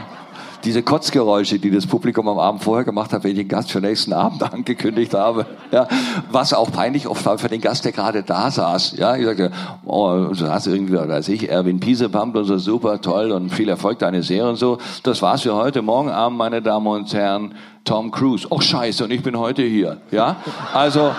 [0.64, 3.80] Diese Kotzgeräusche, die das Publikum am Abend vorher gemacht hat, wenn ich den Gast für
[3.80, 5.88] nächsten Abend angekündigt habe, ja,
[6.32, 8.98] was auch peinlich oft war für den Gast, der gerade da saß.
[8.98, 9.52] Ja, ich sagte,
[9.86, 13.69] oh, du hast irgendwie, was weiß ich, Erwin Piesepamp und so super toll und viel
[13.69, 14.80] Erfolg deine Serie und so.
[15.03, 15.82] Das war's für heute.
[15.82, 17.53] Morgen Abend, meine Damen und Herren,
[17.88, 18.45] Tom Cruise.
[18.49, 20.01] Oh Scheiße, und ich bin heute hier.
[20.11, 20.35] Ja,
[20.73, 21.15] also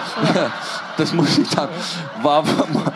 [0.98, 1.68] das muss ich dann
[2.22, 2.92] war, war,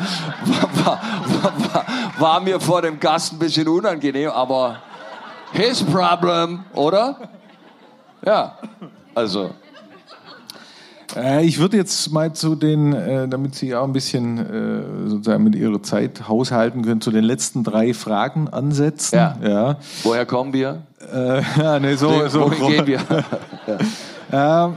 [0.84, 1.84] war,
[2.18, 4.76] war, mir vor dem Gast ein bisschen unangenehm, aber
[5.52, 7.16] his problem, oder?
[8.24, 8.58] Ja,
[9.14, 9.52] also
[11.16, 15.44] Äh, ich würde jetzt mal zu den, äh, damit Sie auch ein bisschen äh, sozusagen
[15.44, 19.16] mit Ihrer Zeit haushalten können, zu den letzten drei Fragen ansetzen.
[19.16, 19.36] Ja.
[19.42, 19.76] ja.
[20.02, 20.82] woher kommen wir?
[21.12, 23.00] Äh, ja nee, so, so Wohin gehen wir?
[24.34, 24.74] Ähm,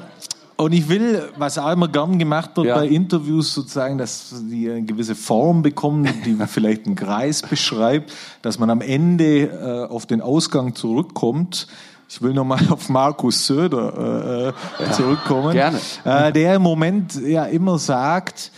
[0.58, 2.76] Und ich will, was auch immer gern gemacht wird Ja.
[2.76, 8.60] bei Interviews, sozusagen, dass die eine gewisse Form bekommen, die vielleicht einen Kreis beschreibt, dass
[8.60, 11.68] man am Ende äh, auf den Ausgang zurückkommt.
[12.08, 15.54] Ich will nochmal auf Markus Söder äh, äh, zurückkommen.
[15.54, 15.80] Gerne.
[16.04, 18.52] Äh, der im Moment ja immer sagt,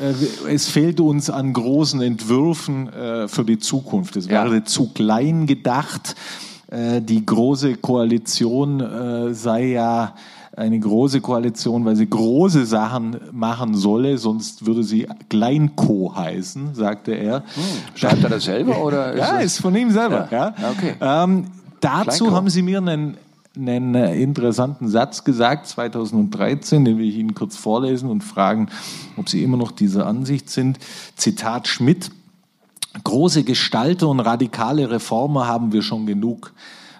[0.00, 4.16] äh, es fehlt uns an großen Entwürfen äh, für die Zukunft.
[4.16, 4.44] Es Ja.
[4.44, 6.14] werde zu klein gedacht.
[6.72, 10.14] Die große Koalition sei ja
[10.56, 17.12] eine große Koalition, weil sie große Sachen machen solle, sonst würde sie Kleinko heißen, sagte
[17.12, 17.44] er.
[17.94, 19.14] Schreibt er das selber oder?
[19.16, 20.26] Ja, das- ist von ihm selber.
[20.32, 20.52] Ja.
[20.60, 20.94] Ja, okay.
[21.00, 21.44] Ähm,
[21.80, 23.16] dazu haben Sie mir einen,
[23.56, 28.68] einen äh, interessanten Satz gesagt, 2013, den will ich Ihnen kurz vorlesen und fragen,
[29.16, 30.78] ob Sie immer noch dieser Ansicht sind.
[31.16, 32.10] Zitat Schmidt.
[33.02, 36.52] Große Gestalter und radikale Reformer haben wir schon genug.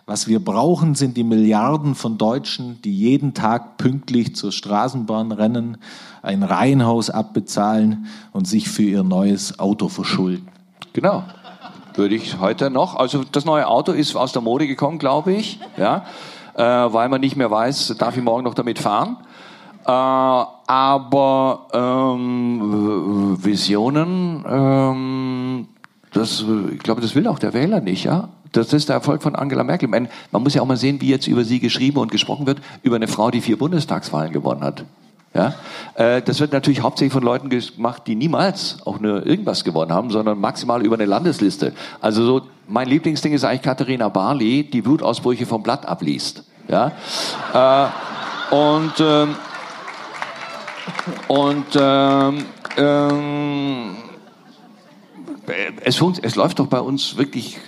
[0.06, 5.78] Was wir brauchen, sind die Milliarden von Deutschen, die jeden Tag pünktlich zur Straßenbahn rennen,
[6.20, 10.48] ein Reihenhaus abbezahlen und sich für ihr neues Auto verschulden.
[10.92, 11.24] Genau.
[11.94, 12.96] Würde ich heute noch.
[12.96, 15.60] Also das neue Auto ist aus der Mode gekommen, glaube ich.
[15.76, 16.04] Ja.
[16.54, 19.16] Äh, weil man nicht mehr weiß, darf ich morgen noch damit fahren.
[19.86, 25.68] Äh, aber ähm, Visionen, ähm,
[26.12, 28.28] das, ich glaube, das will auch der Wähler nicht, ja.
[28.52, 29.88] Das ist der Erfolg von Angela Merkel.
[29.88, 32.60] Man, man muss ja auch mal sehen, wie jetzt über sie geschrieben und gesprochen wird,
[32.82, 34.84] über eine Frau, die vier Bundestagswahlen gewonnen hat.
[35.34, 35.54] Ja,
[35.94, 40.10] äh, das wird natürlich hauptsächlich von Leuten gemacht, die niemals auch nur irgendwas gewonnen haben,
[40.10, 41.72] sondern maximal über eine Landesliste.
[42.00, 46.44] Also so, mein Lieblingsding ist eigentlich Katharina Barley, die Wutausbrüche vom Blatt abliest.
[46.68, 46.92] Ja,
[47.52, 49.34] äh, und ähm,
[51.26, 52.44] und ähm,
[52.76, 53.96] ähm,
[55.82, 57.58] es, es läuft doch bei uns wirklich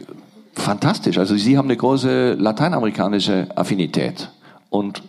[0.55, 1.19] fantastisch.
[1.19, 4.31] Also Sie haben eine große lateinamerikanische Affinität
[4.71, 5.03] und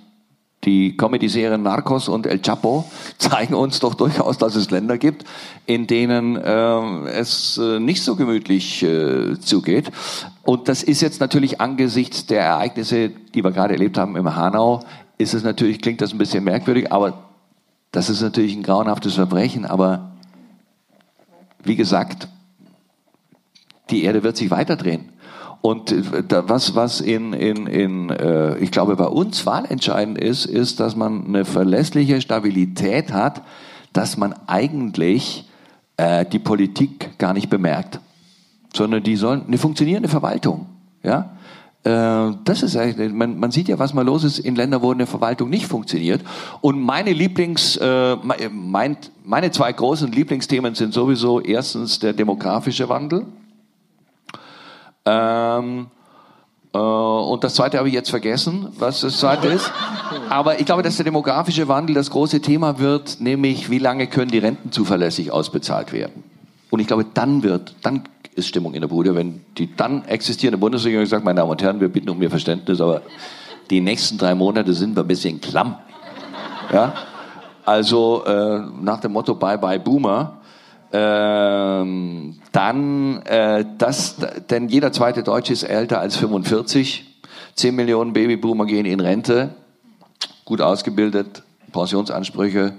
[0.68, 2.86] die Comedy-Serien Narcos und El Chapo
[3.18, 5.24] zeigen uns doch durchaus, dass es Länder gibt,
[5.66, 9.90] in denen ähm, es äh, nicht so gemütlich äh, zugeht.
[10.44, 14.82] Und das ist jetzt natürlich angesichts der Ereignisse, die wir gerade erlebt haben im Hanau,
[15.18, 17.24] ist es natürlich, klingt das ein bisschen merkwürdig, aber
[17.92, 19.66] das ist natürlich ein grauenhaftes Verbrechen.
[19.66, 20.12] Aber
[21.64, 22.28] wie gesagt,
[23.90, 25.10] die Erde wird sich weiterdrehen.
[25.62, 26.04] Und äh,
[26.48, 31.26] was, was in, in, in äh, ich glaube, bei uns wahlentscheidend ist, ist, dass man
[31.26, 33.42] eine verlässliche Stabilität hat,
[33.94, 35.50] dass man eigentlich
[35.98, 38.00] äh, die Politik gar nicht bemerkt,
[38.74, 40.68] sondern die sollen eine funktionierende Verwaltung.
[41.04, 41.38] Ja?
[41.84, 44.92] Äh, das ist eigentlich, man, man sieht ja, was mal los ist in Ländern, wo
[44.92, 46.22] eine Verwaltung nicht funktioniert.
[46.62, 48.16] Und meine Lieblings, äh,
[48.52, 53.26] mein, meine zwei großen Lieblingsthemen sind sowieso erstens der demografische Wandel.
[55.08, 55.88] Ähm,
[56.74, 59.72] äh, und das zweite habe ich jetzt vergessen, was das zweite ist.
[60.30, 64.32] Aber ich glaube, dass der demografische Wandel das große Thema wird, nämlich wie lange können
[64.32, 66.24] die Renten zuverlässig ausbezahlt werden.
[66.70, 68.04] Und ich glaube, dann wird, dann
[68.36, 71.80] ist Stimmung in der Bude, wenn die dann existierende Bundesregierung sagt, meine Damen und Herren,
[71.80, 73.02] wir bitten um Ihr Verständnis, aber
[73.70, 75.78] die nächsten drei Monate sind wir ein bisschen klamm.
[76.72, 76.94] Ja?
[77.66, 80.37] Also äh, nach dem Motto Bye Bye Boomer,
[80.94, 84.16] ähm, dann äh, das,
[84.50, 87.06] denn jeder zweite Deutsche ist älter als 45.
[87.56, 89.50] 10 Millionen Babyboomer gehen in Rente,
[90.46, 92.74] gut ausgebildet, Pensionsansprüche.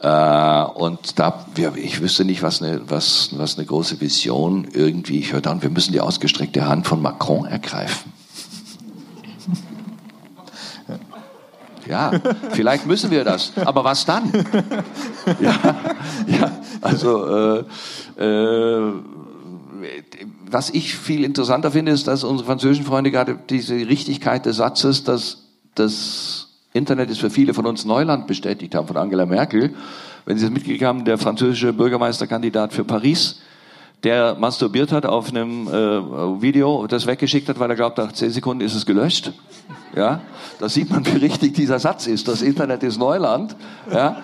[0.00, 5.18] Äh, und da, wir, ich wüsste nicht, was eine, was, was eine große Vision irgendwie,
[5.18, 8.12] ich höre dann, wir müssen die ausgestreckte Hand von Macron ergreifen.
[11.88, 12.12] Ja,
[12.50, 13.52] vielleicht müssen wir das.
[13.64, 14.32] Aber was dann?
[15.40, 15.76] Ja,
[16.26, 16.50] ja
[16.80, 17.64] also
[18.18, 18.92] äh, äh,
[20.50, 25.04] was ich viel interessanter finde, ist, dass unsere französischen Freunde gerade diese Richtigkeit des Satzes,
[25.04, 25.44] dass
[25.74, 29.74] das Internet ist für viele von uns Neuland bestätigt haben von Angela Merkel.
[30.24, 33.40] Wenn Sie es mitgekriegt haben, der französische Bürgermeisterkandidat für Paris,
[34.04, 38.30] der masturbiert hat auf einem äh, Video, das weggeschickt hat, weil er glaubt, nach zehn
[38.30, 39.32] Sekunden ist es gelöscht.
[39.94, 40.20] Ja,
[40.58, 42.28] da sieht man, wie richtig dieser Satz ist.
[42.28, 43.56] Das Internet ist Neuland.
[43.92, 44.22] Ja,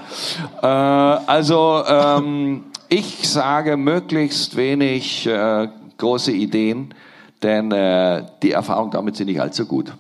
[0.63, 6.95] äh, also ähm, ich sage möglichst wenig äh, große Ideen,
[7.43, 9.93] denn äh, die Erfahrungen damit sind nicht allzu gut.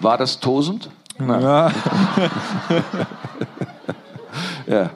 [0.00, 0.88] War das tosend?
[1.18, 1.42] Nein.
[1.42, 1.70] Ja.
[4.70, 4.90] Ja.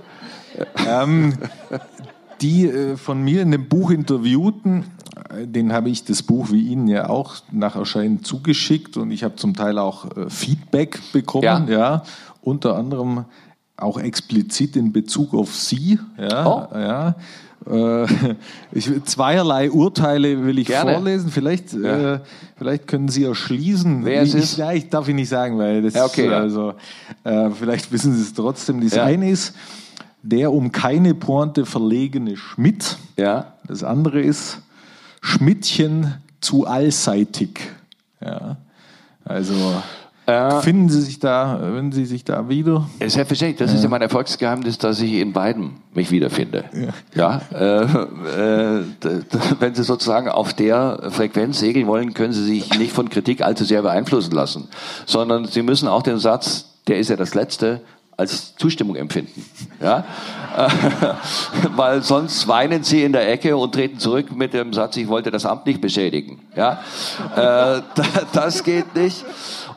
[0.89, 1.35] ähm,
[2.41, 4.85] die äh, von mir in dem Buch interviewten,
[5.31, 9.25] äh, den habe ich das Buch wie Ihnen ja auch nach Erscheinen zugeschickt und ich
[9.25, 11.65] habe zum Teil auch äh, Feedback bekommen, Ja.
[11.69, 12.03] ja.
[12.43, 13.25] Unter anderem
[13.77, 15.99] auch explizit in Bezug auf Sie.
[16.19, 16.69] Ja, Oh.
[16.75, 17.15] ja.
[17.67, 18.07] Äh,
[18.73, 20.93] Ich, zweierlei Urteile will ich Gerne.
[20.95, 21.31] vorlesen.
[21.31, 22.15] Vielleicht, Ja.
[22.15, 22.21] äh,
[22.57, 24.05] vielleicht können Sie erschließen.
[24.05, 24.59] Wer es ich, ist?
[24.75, 26.75] Ich darf ich nicht sagen, weil das Ja, okay, also
[27.25, 28.81] äh, vielleicht wissen Sie es trotzdem.
[28.83, 29.05] Das Ja.
[29.05, 29.55] eine ist
[30.23, 32.97] der um keine Pointe verlegene Schmidt.
[33.17, 33.55] Ja.
[33.67, 34.61] Das andere ist
[35.21, 37.61] Schmidtchen zu allseitig.
[38.21, 38.57] Ja.
[39.25, 39.55] Also
[40.27, 42.89] Äh, finden Sie sich da, wenn Sie sich da wieder?
[42.99, 46.65] Selbstverständlich, das ist ja mein Erfolgsgeheimnis, dass ich in beiden mich wiederfinde.
[47.15, 49.21] Ja, äh, äh, d-
[49.61, 53.65] wenn Sie sozusagen auf der Frequenz segeln wollen, können Sie sich nicht von Kritik allzu
[53.65, 54.69] sehr beeinflussen lassen,
[55.05, 57.83] sondern Sie müssen auch den Satz, der ist ja das Letzte,
[58.17, 59.45] als Zustimmung empfinden.
[59.83, 60.05] Ja?
[60.57, 60.69] Äh,
[61.77, 65.33] Weil sonst weinen Sie in der Ecke und treten zurück mit dem Satz, ich wollte
[65.33, 66.39] das Amt nicht beschädigen.
[66.57, 66.81] Ja?
[67.35, 67.83] Äh, da-
[68.33, 69.25] das geht nicht.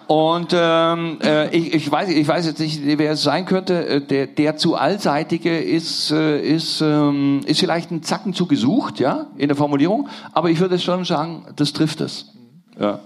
[0.07, 3.85] Und ähm, äh, ich, ich, weiß, ich weiß jetzt nicht, wer es sein könnte.
[3.85, 8.99] Äh, Der, der zu allseitige ist, äh, ist, ähm, ist vielleicht ein Zacken zu gesucht,
[8.99, 10.07] ja, in der Formulierung.
[10.31, 12.33] Aber ich würde schon sagen, das trifft es.
[12.79, 12.99] Ja.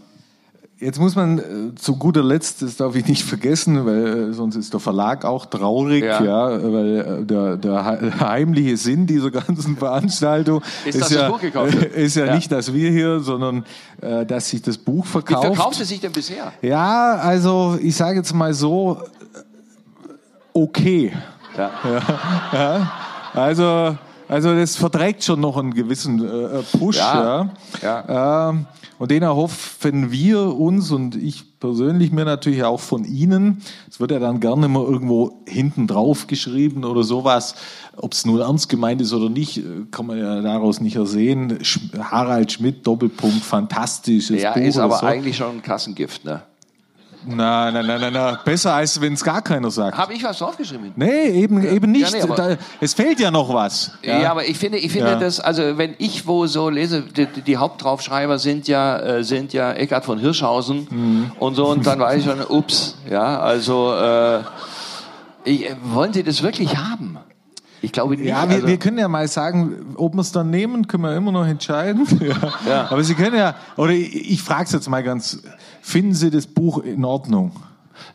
[0.81, 4.55] Jetzt muss man äh, zu guter Letzt, das darf ich nicht vergessen, weil äh, sonst
[4.55, 6.23] ist der Verlag auch traurig, Ja.
[6.23, 11.27] ja, weil äh, der, der he- heimliche Sinn dieser ganzen Veranstaltung Ist, das ja,
[11.95, 12.35] ist ja, Ja.
[12.35, 13.63] nicht, dass wir hier, sondern
[14.27, 15.45] dass sich das Buch Wie verkauft.
[15.45, 16.51] verkauft es sich denn bisher?
[16.63, 18.97] Ja, also ich sage jetzt mal so,
[20.53, 21.13] okay.
[21.57, 22.91] Ja.
[23.33, 23.95] Also,
[24.31, 26.97] also das verträgt schon noch einen gewissen äh, Push.
[26.97, 27.49] Ja,
[27.81, 28.49] Ja.
[28.49, 28.65] Ähm,
[28.97, 33.63] und den erhoffen wir uns und ich persönlich mir natürlich auch von Ihnen.
[33.89, 37.55] Es wird ja dann gerne mal irgendwo hinten drauf geschrieben oder sowas.
[37.97, 41.57] Ob es nur ernst gemeint ist oder nicht, äh, kann man ja daraus nicht ersehen.
[41.99, 45.05] Harald Schmidt, Doppelpunkt, fantastisches Ja, Buch ist oder aber so.
[45.07, 46.43] eigentlich schon ein Kassengift, ne?
[47.25, 48.37] Nein, nein, nein, nein, nein.
[48.45, 49.97] Besser als wenn es gar keiner sagt.
[49.97, 50.91] Habe ich was draufgeschrieben?
[50.95, 52.11] Nee, eben, eben nicht.
[52.13, 53.91] Ja, nee, da, es fehlt ja noch was.
[54.03, 54.31] Ja.
[54.31, 55.19] aber ich finde, ich finde Ja.
[55.19, 59.71] das, also wenn ich wo so lese, die, die Hauptdraufschreiber sind ja, äh, sind ja
[59.73, 61.31] Eckhard von Hirschhausen Mhm.
[61.39, 64.39] und so, und dann weiß ich schon, ups, ja, also, äh,
[65.43, 67.17] ich, wollen Sie das wirklich haben?
[67.83, 68.27] Ich glaube nicht.
[68.27, 71.15] Ja, wir, also, wir können ja mal sagen, ob wir es dann nehmen, können wir
[71.15, 72.07] immer noch entscheiden.
[72.21, 72.35] Ja.
[72.69, 72.87] Ja.
[72.91, 75.39] Aber Sie können ja, oder ich, ich frage es jetzt mal ganz,
[75.81, 77.51] finden Sie das Buch in Ordnung?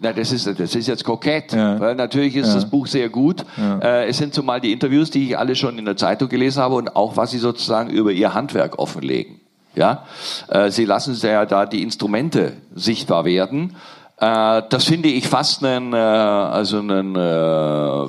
[0.00, 1.78] Na, das ist, das ist jetzt kokett, Ja.
[1.78, 2.54] weil natürlich ist Ja.
[2.54, 3.44] das Buch sehr gut.
[3.82, 6.74] Äh, es sind zumal die Interviews, die ich alle schon in der Zeitung gelesen habe
[6.74, 9.40] und auch was sie sozusagen über ihr Handwerk offenlegen.
[9.74, 10.04] Ja,
[10.48, 13.76] äh, sie lassen ja da die Instrumente sichtbar werden.
[14.18, 17.18] Äh, das finde ich fast einen, äh, also einen, äh,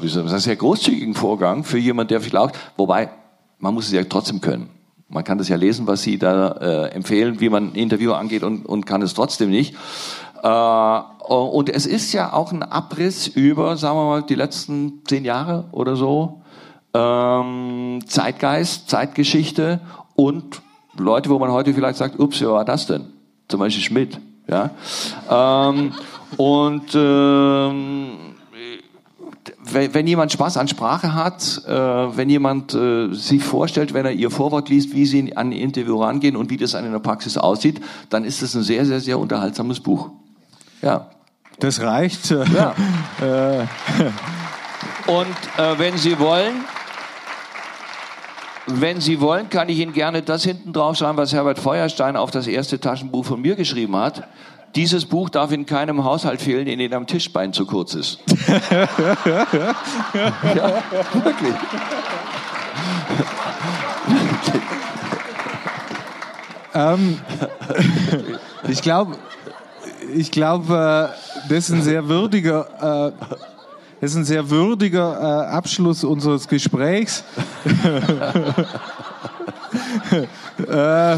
[0.01, 3.09] wie soll man sagen, sehr großzügigen Vorgang für jemand, der vielleicht, wobei
[3.59, 4.69] man muss es ja trotzdem können.
[5.09, 8.43] Man kann das ja lesen, was Sie da äh, empfehlen, wie man ein Interview angeht
[8.43, 9.75] und, und kann es trotzdem nicht.
[10.43, 15.25] Äh, und es ist ja auch ein Abriss über, sagen wir mal, die letzten zehn
[15.25, 16.41] Jahre oder so.
[16.93, 19.79] Ähm, Zeitgeist, Zeitgeschichte
[20.15, 20.61] und
[20.97, 23.05] Leute, wo man heute vielleicht sagt, ups, wer war das denn?
[23.47, 24.19] Zum Beispiel Schmidt.
[24.47, 24.71] Ja?
[25.29, 25.93] Ähm,
[26.37, 28.26] und ähm,
[29.73, 34.31] wenn, jemand Spaß an Sprache hat, äh, wenn jemand äh, sich vorstellt, wenn er ihr
[34.31, 37.81] Vorwort liest, wie sie an ein Interview rangehen und wie das an einer Praxis aussieht,
[38.09, 40.09] dann ist das ein sehr, sehr, sehr unterhaltsames Buch.
[40.81, 41.09] Ja.
[41.59, 42.31] Das reicht.
[42.31, 42.75] äh, Ja.
[45.07, 45.25] Und
[45.57, 46.65] äh, wenn Sie wollen,
[48.67, 52.29] wenn Sie wollen, kann ich Ihnen gerne das hinten drauf schreiben, was Herbert Feuerstein auf
[52.29, 54.27] das erste Taschenbuch von mir geschrieben hat.
[54.75, 58.19] Dieses Buch darf in keinem Haushalt fehlen, in dem am Tischbein zu kurz ist.
[58.59, 58.87] ja,
[61.13, 61.55] wirklich.
[66.77, 67.19] Ähm,
[68.67, 69.17] ich glaube,
[70.13, 73.11] ich glaube, äh, das ist ein sehr würdiger, äh,
[73.99, 77.23] das ist ein sehr würdiger äh, Abschluss unseres Gesprächs.
[80.67, 81.17] äh,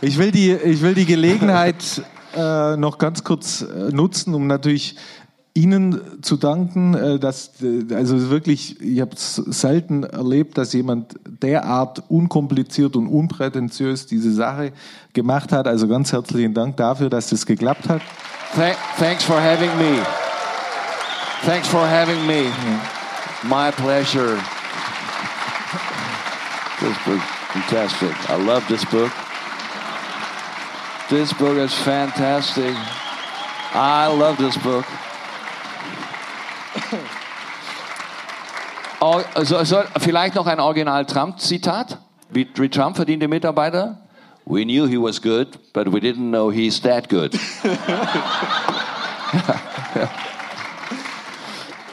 [0.00, 2.02] ich will die, ich will die Gelegenheit
[2.36, 4.96] äh, noch ganz kurz äh, nutzen, um natürlich
[5.56, 11.14] Ihnen zu danken, äh, dass äh, also wirklich, ich habe es selten erlebt, dass jemand
[11.24, 14.72] derart unkompliziert und unprätentiös diese Sache
[15.12, 15.68] gemacht hat.
[15.68, 18.02] Also ganz herzlichen Dank dafür, dass das geklappt hat.
[18.56, 20.02] Thank, thanks for having me.
[21.44, 22.50] Thanks for having me.
[23.44, 24.36] My pleasure.
[26.80, 27.20] This book,
[27.52, 28.12] fantastic.
[28.28, 29.12] I love this book.
[31.10, 32.74] This book is fantastic.
[33.74, 34.86] I love this book.
[39.06, 41.98] Oh, so, so, vielleicht noch ein Original Trump-Zitat.
[42.30, 43.98] Wie, wie Trump verdiente Mitarbeiter.
[44.46, 47.38] We knew he was good, but we didn't know he's that good.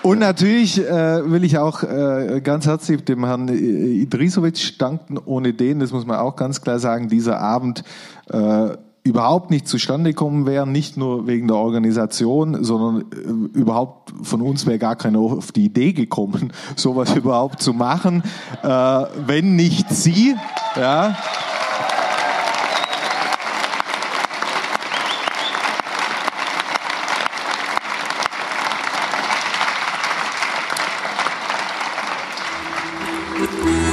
[0.03, 5.17] Und natürlich äh, will ich auch äh, ganz herzlich dem Herrn Idrisovic danken.
[5.25, 7.83] Ohne den, das muss man auch ganz klar sagen, dieser Abend
[8.29, 8.69] äh,
[9.03, 14.65] überhaupt nicht zustande kommen wäre, nicht nur wegen der Organisation, sondern äh, überhaupt von uns
[14.65, 18.23] wäre gar keiner auf die Idee gekommen, sowas überhaupt zu machen,
[18.61, 20.35] äh, wenn nicht Sie.
[20.75, 21.15] Ja.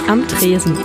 [0.07, 0.79] Am Tresen.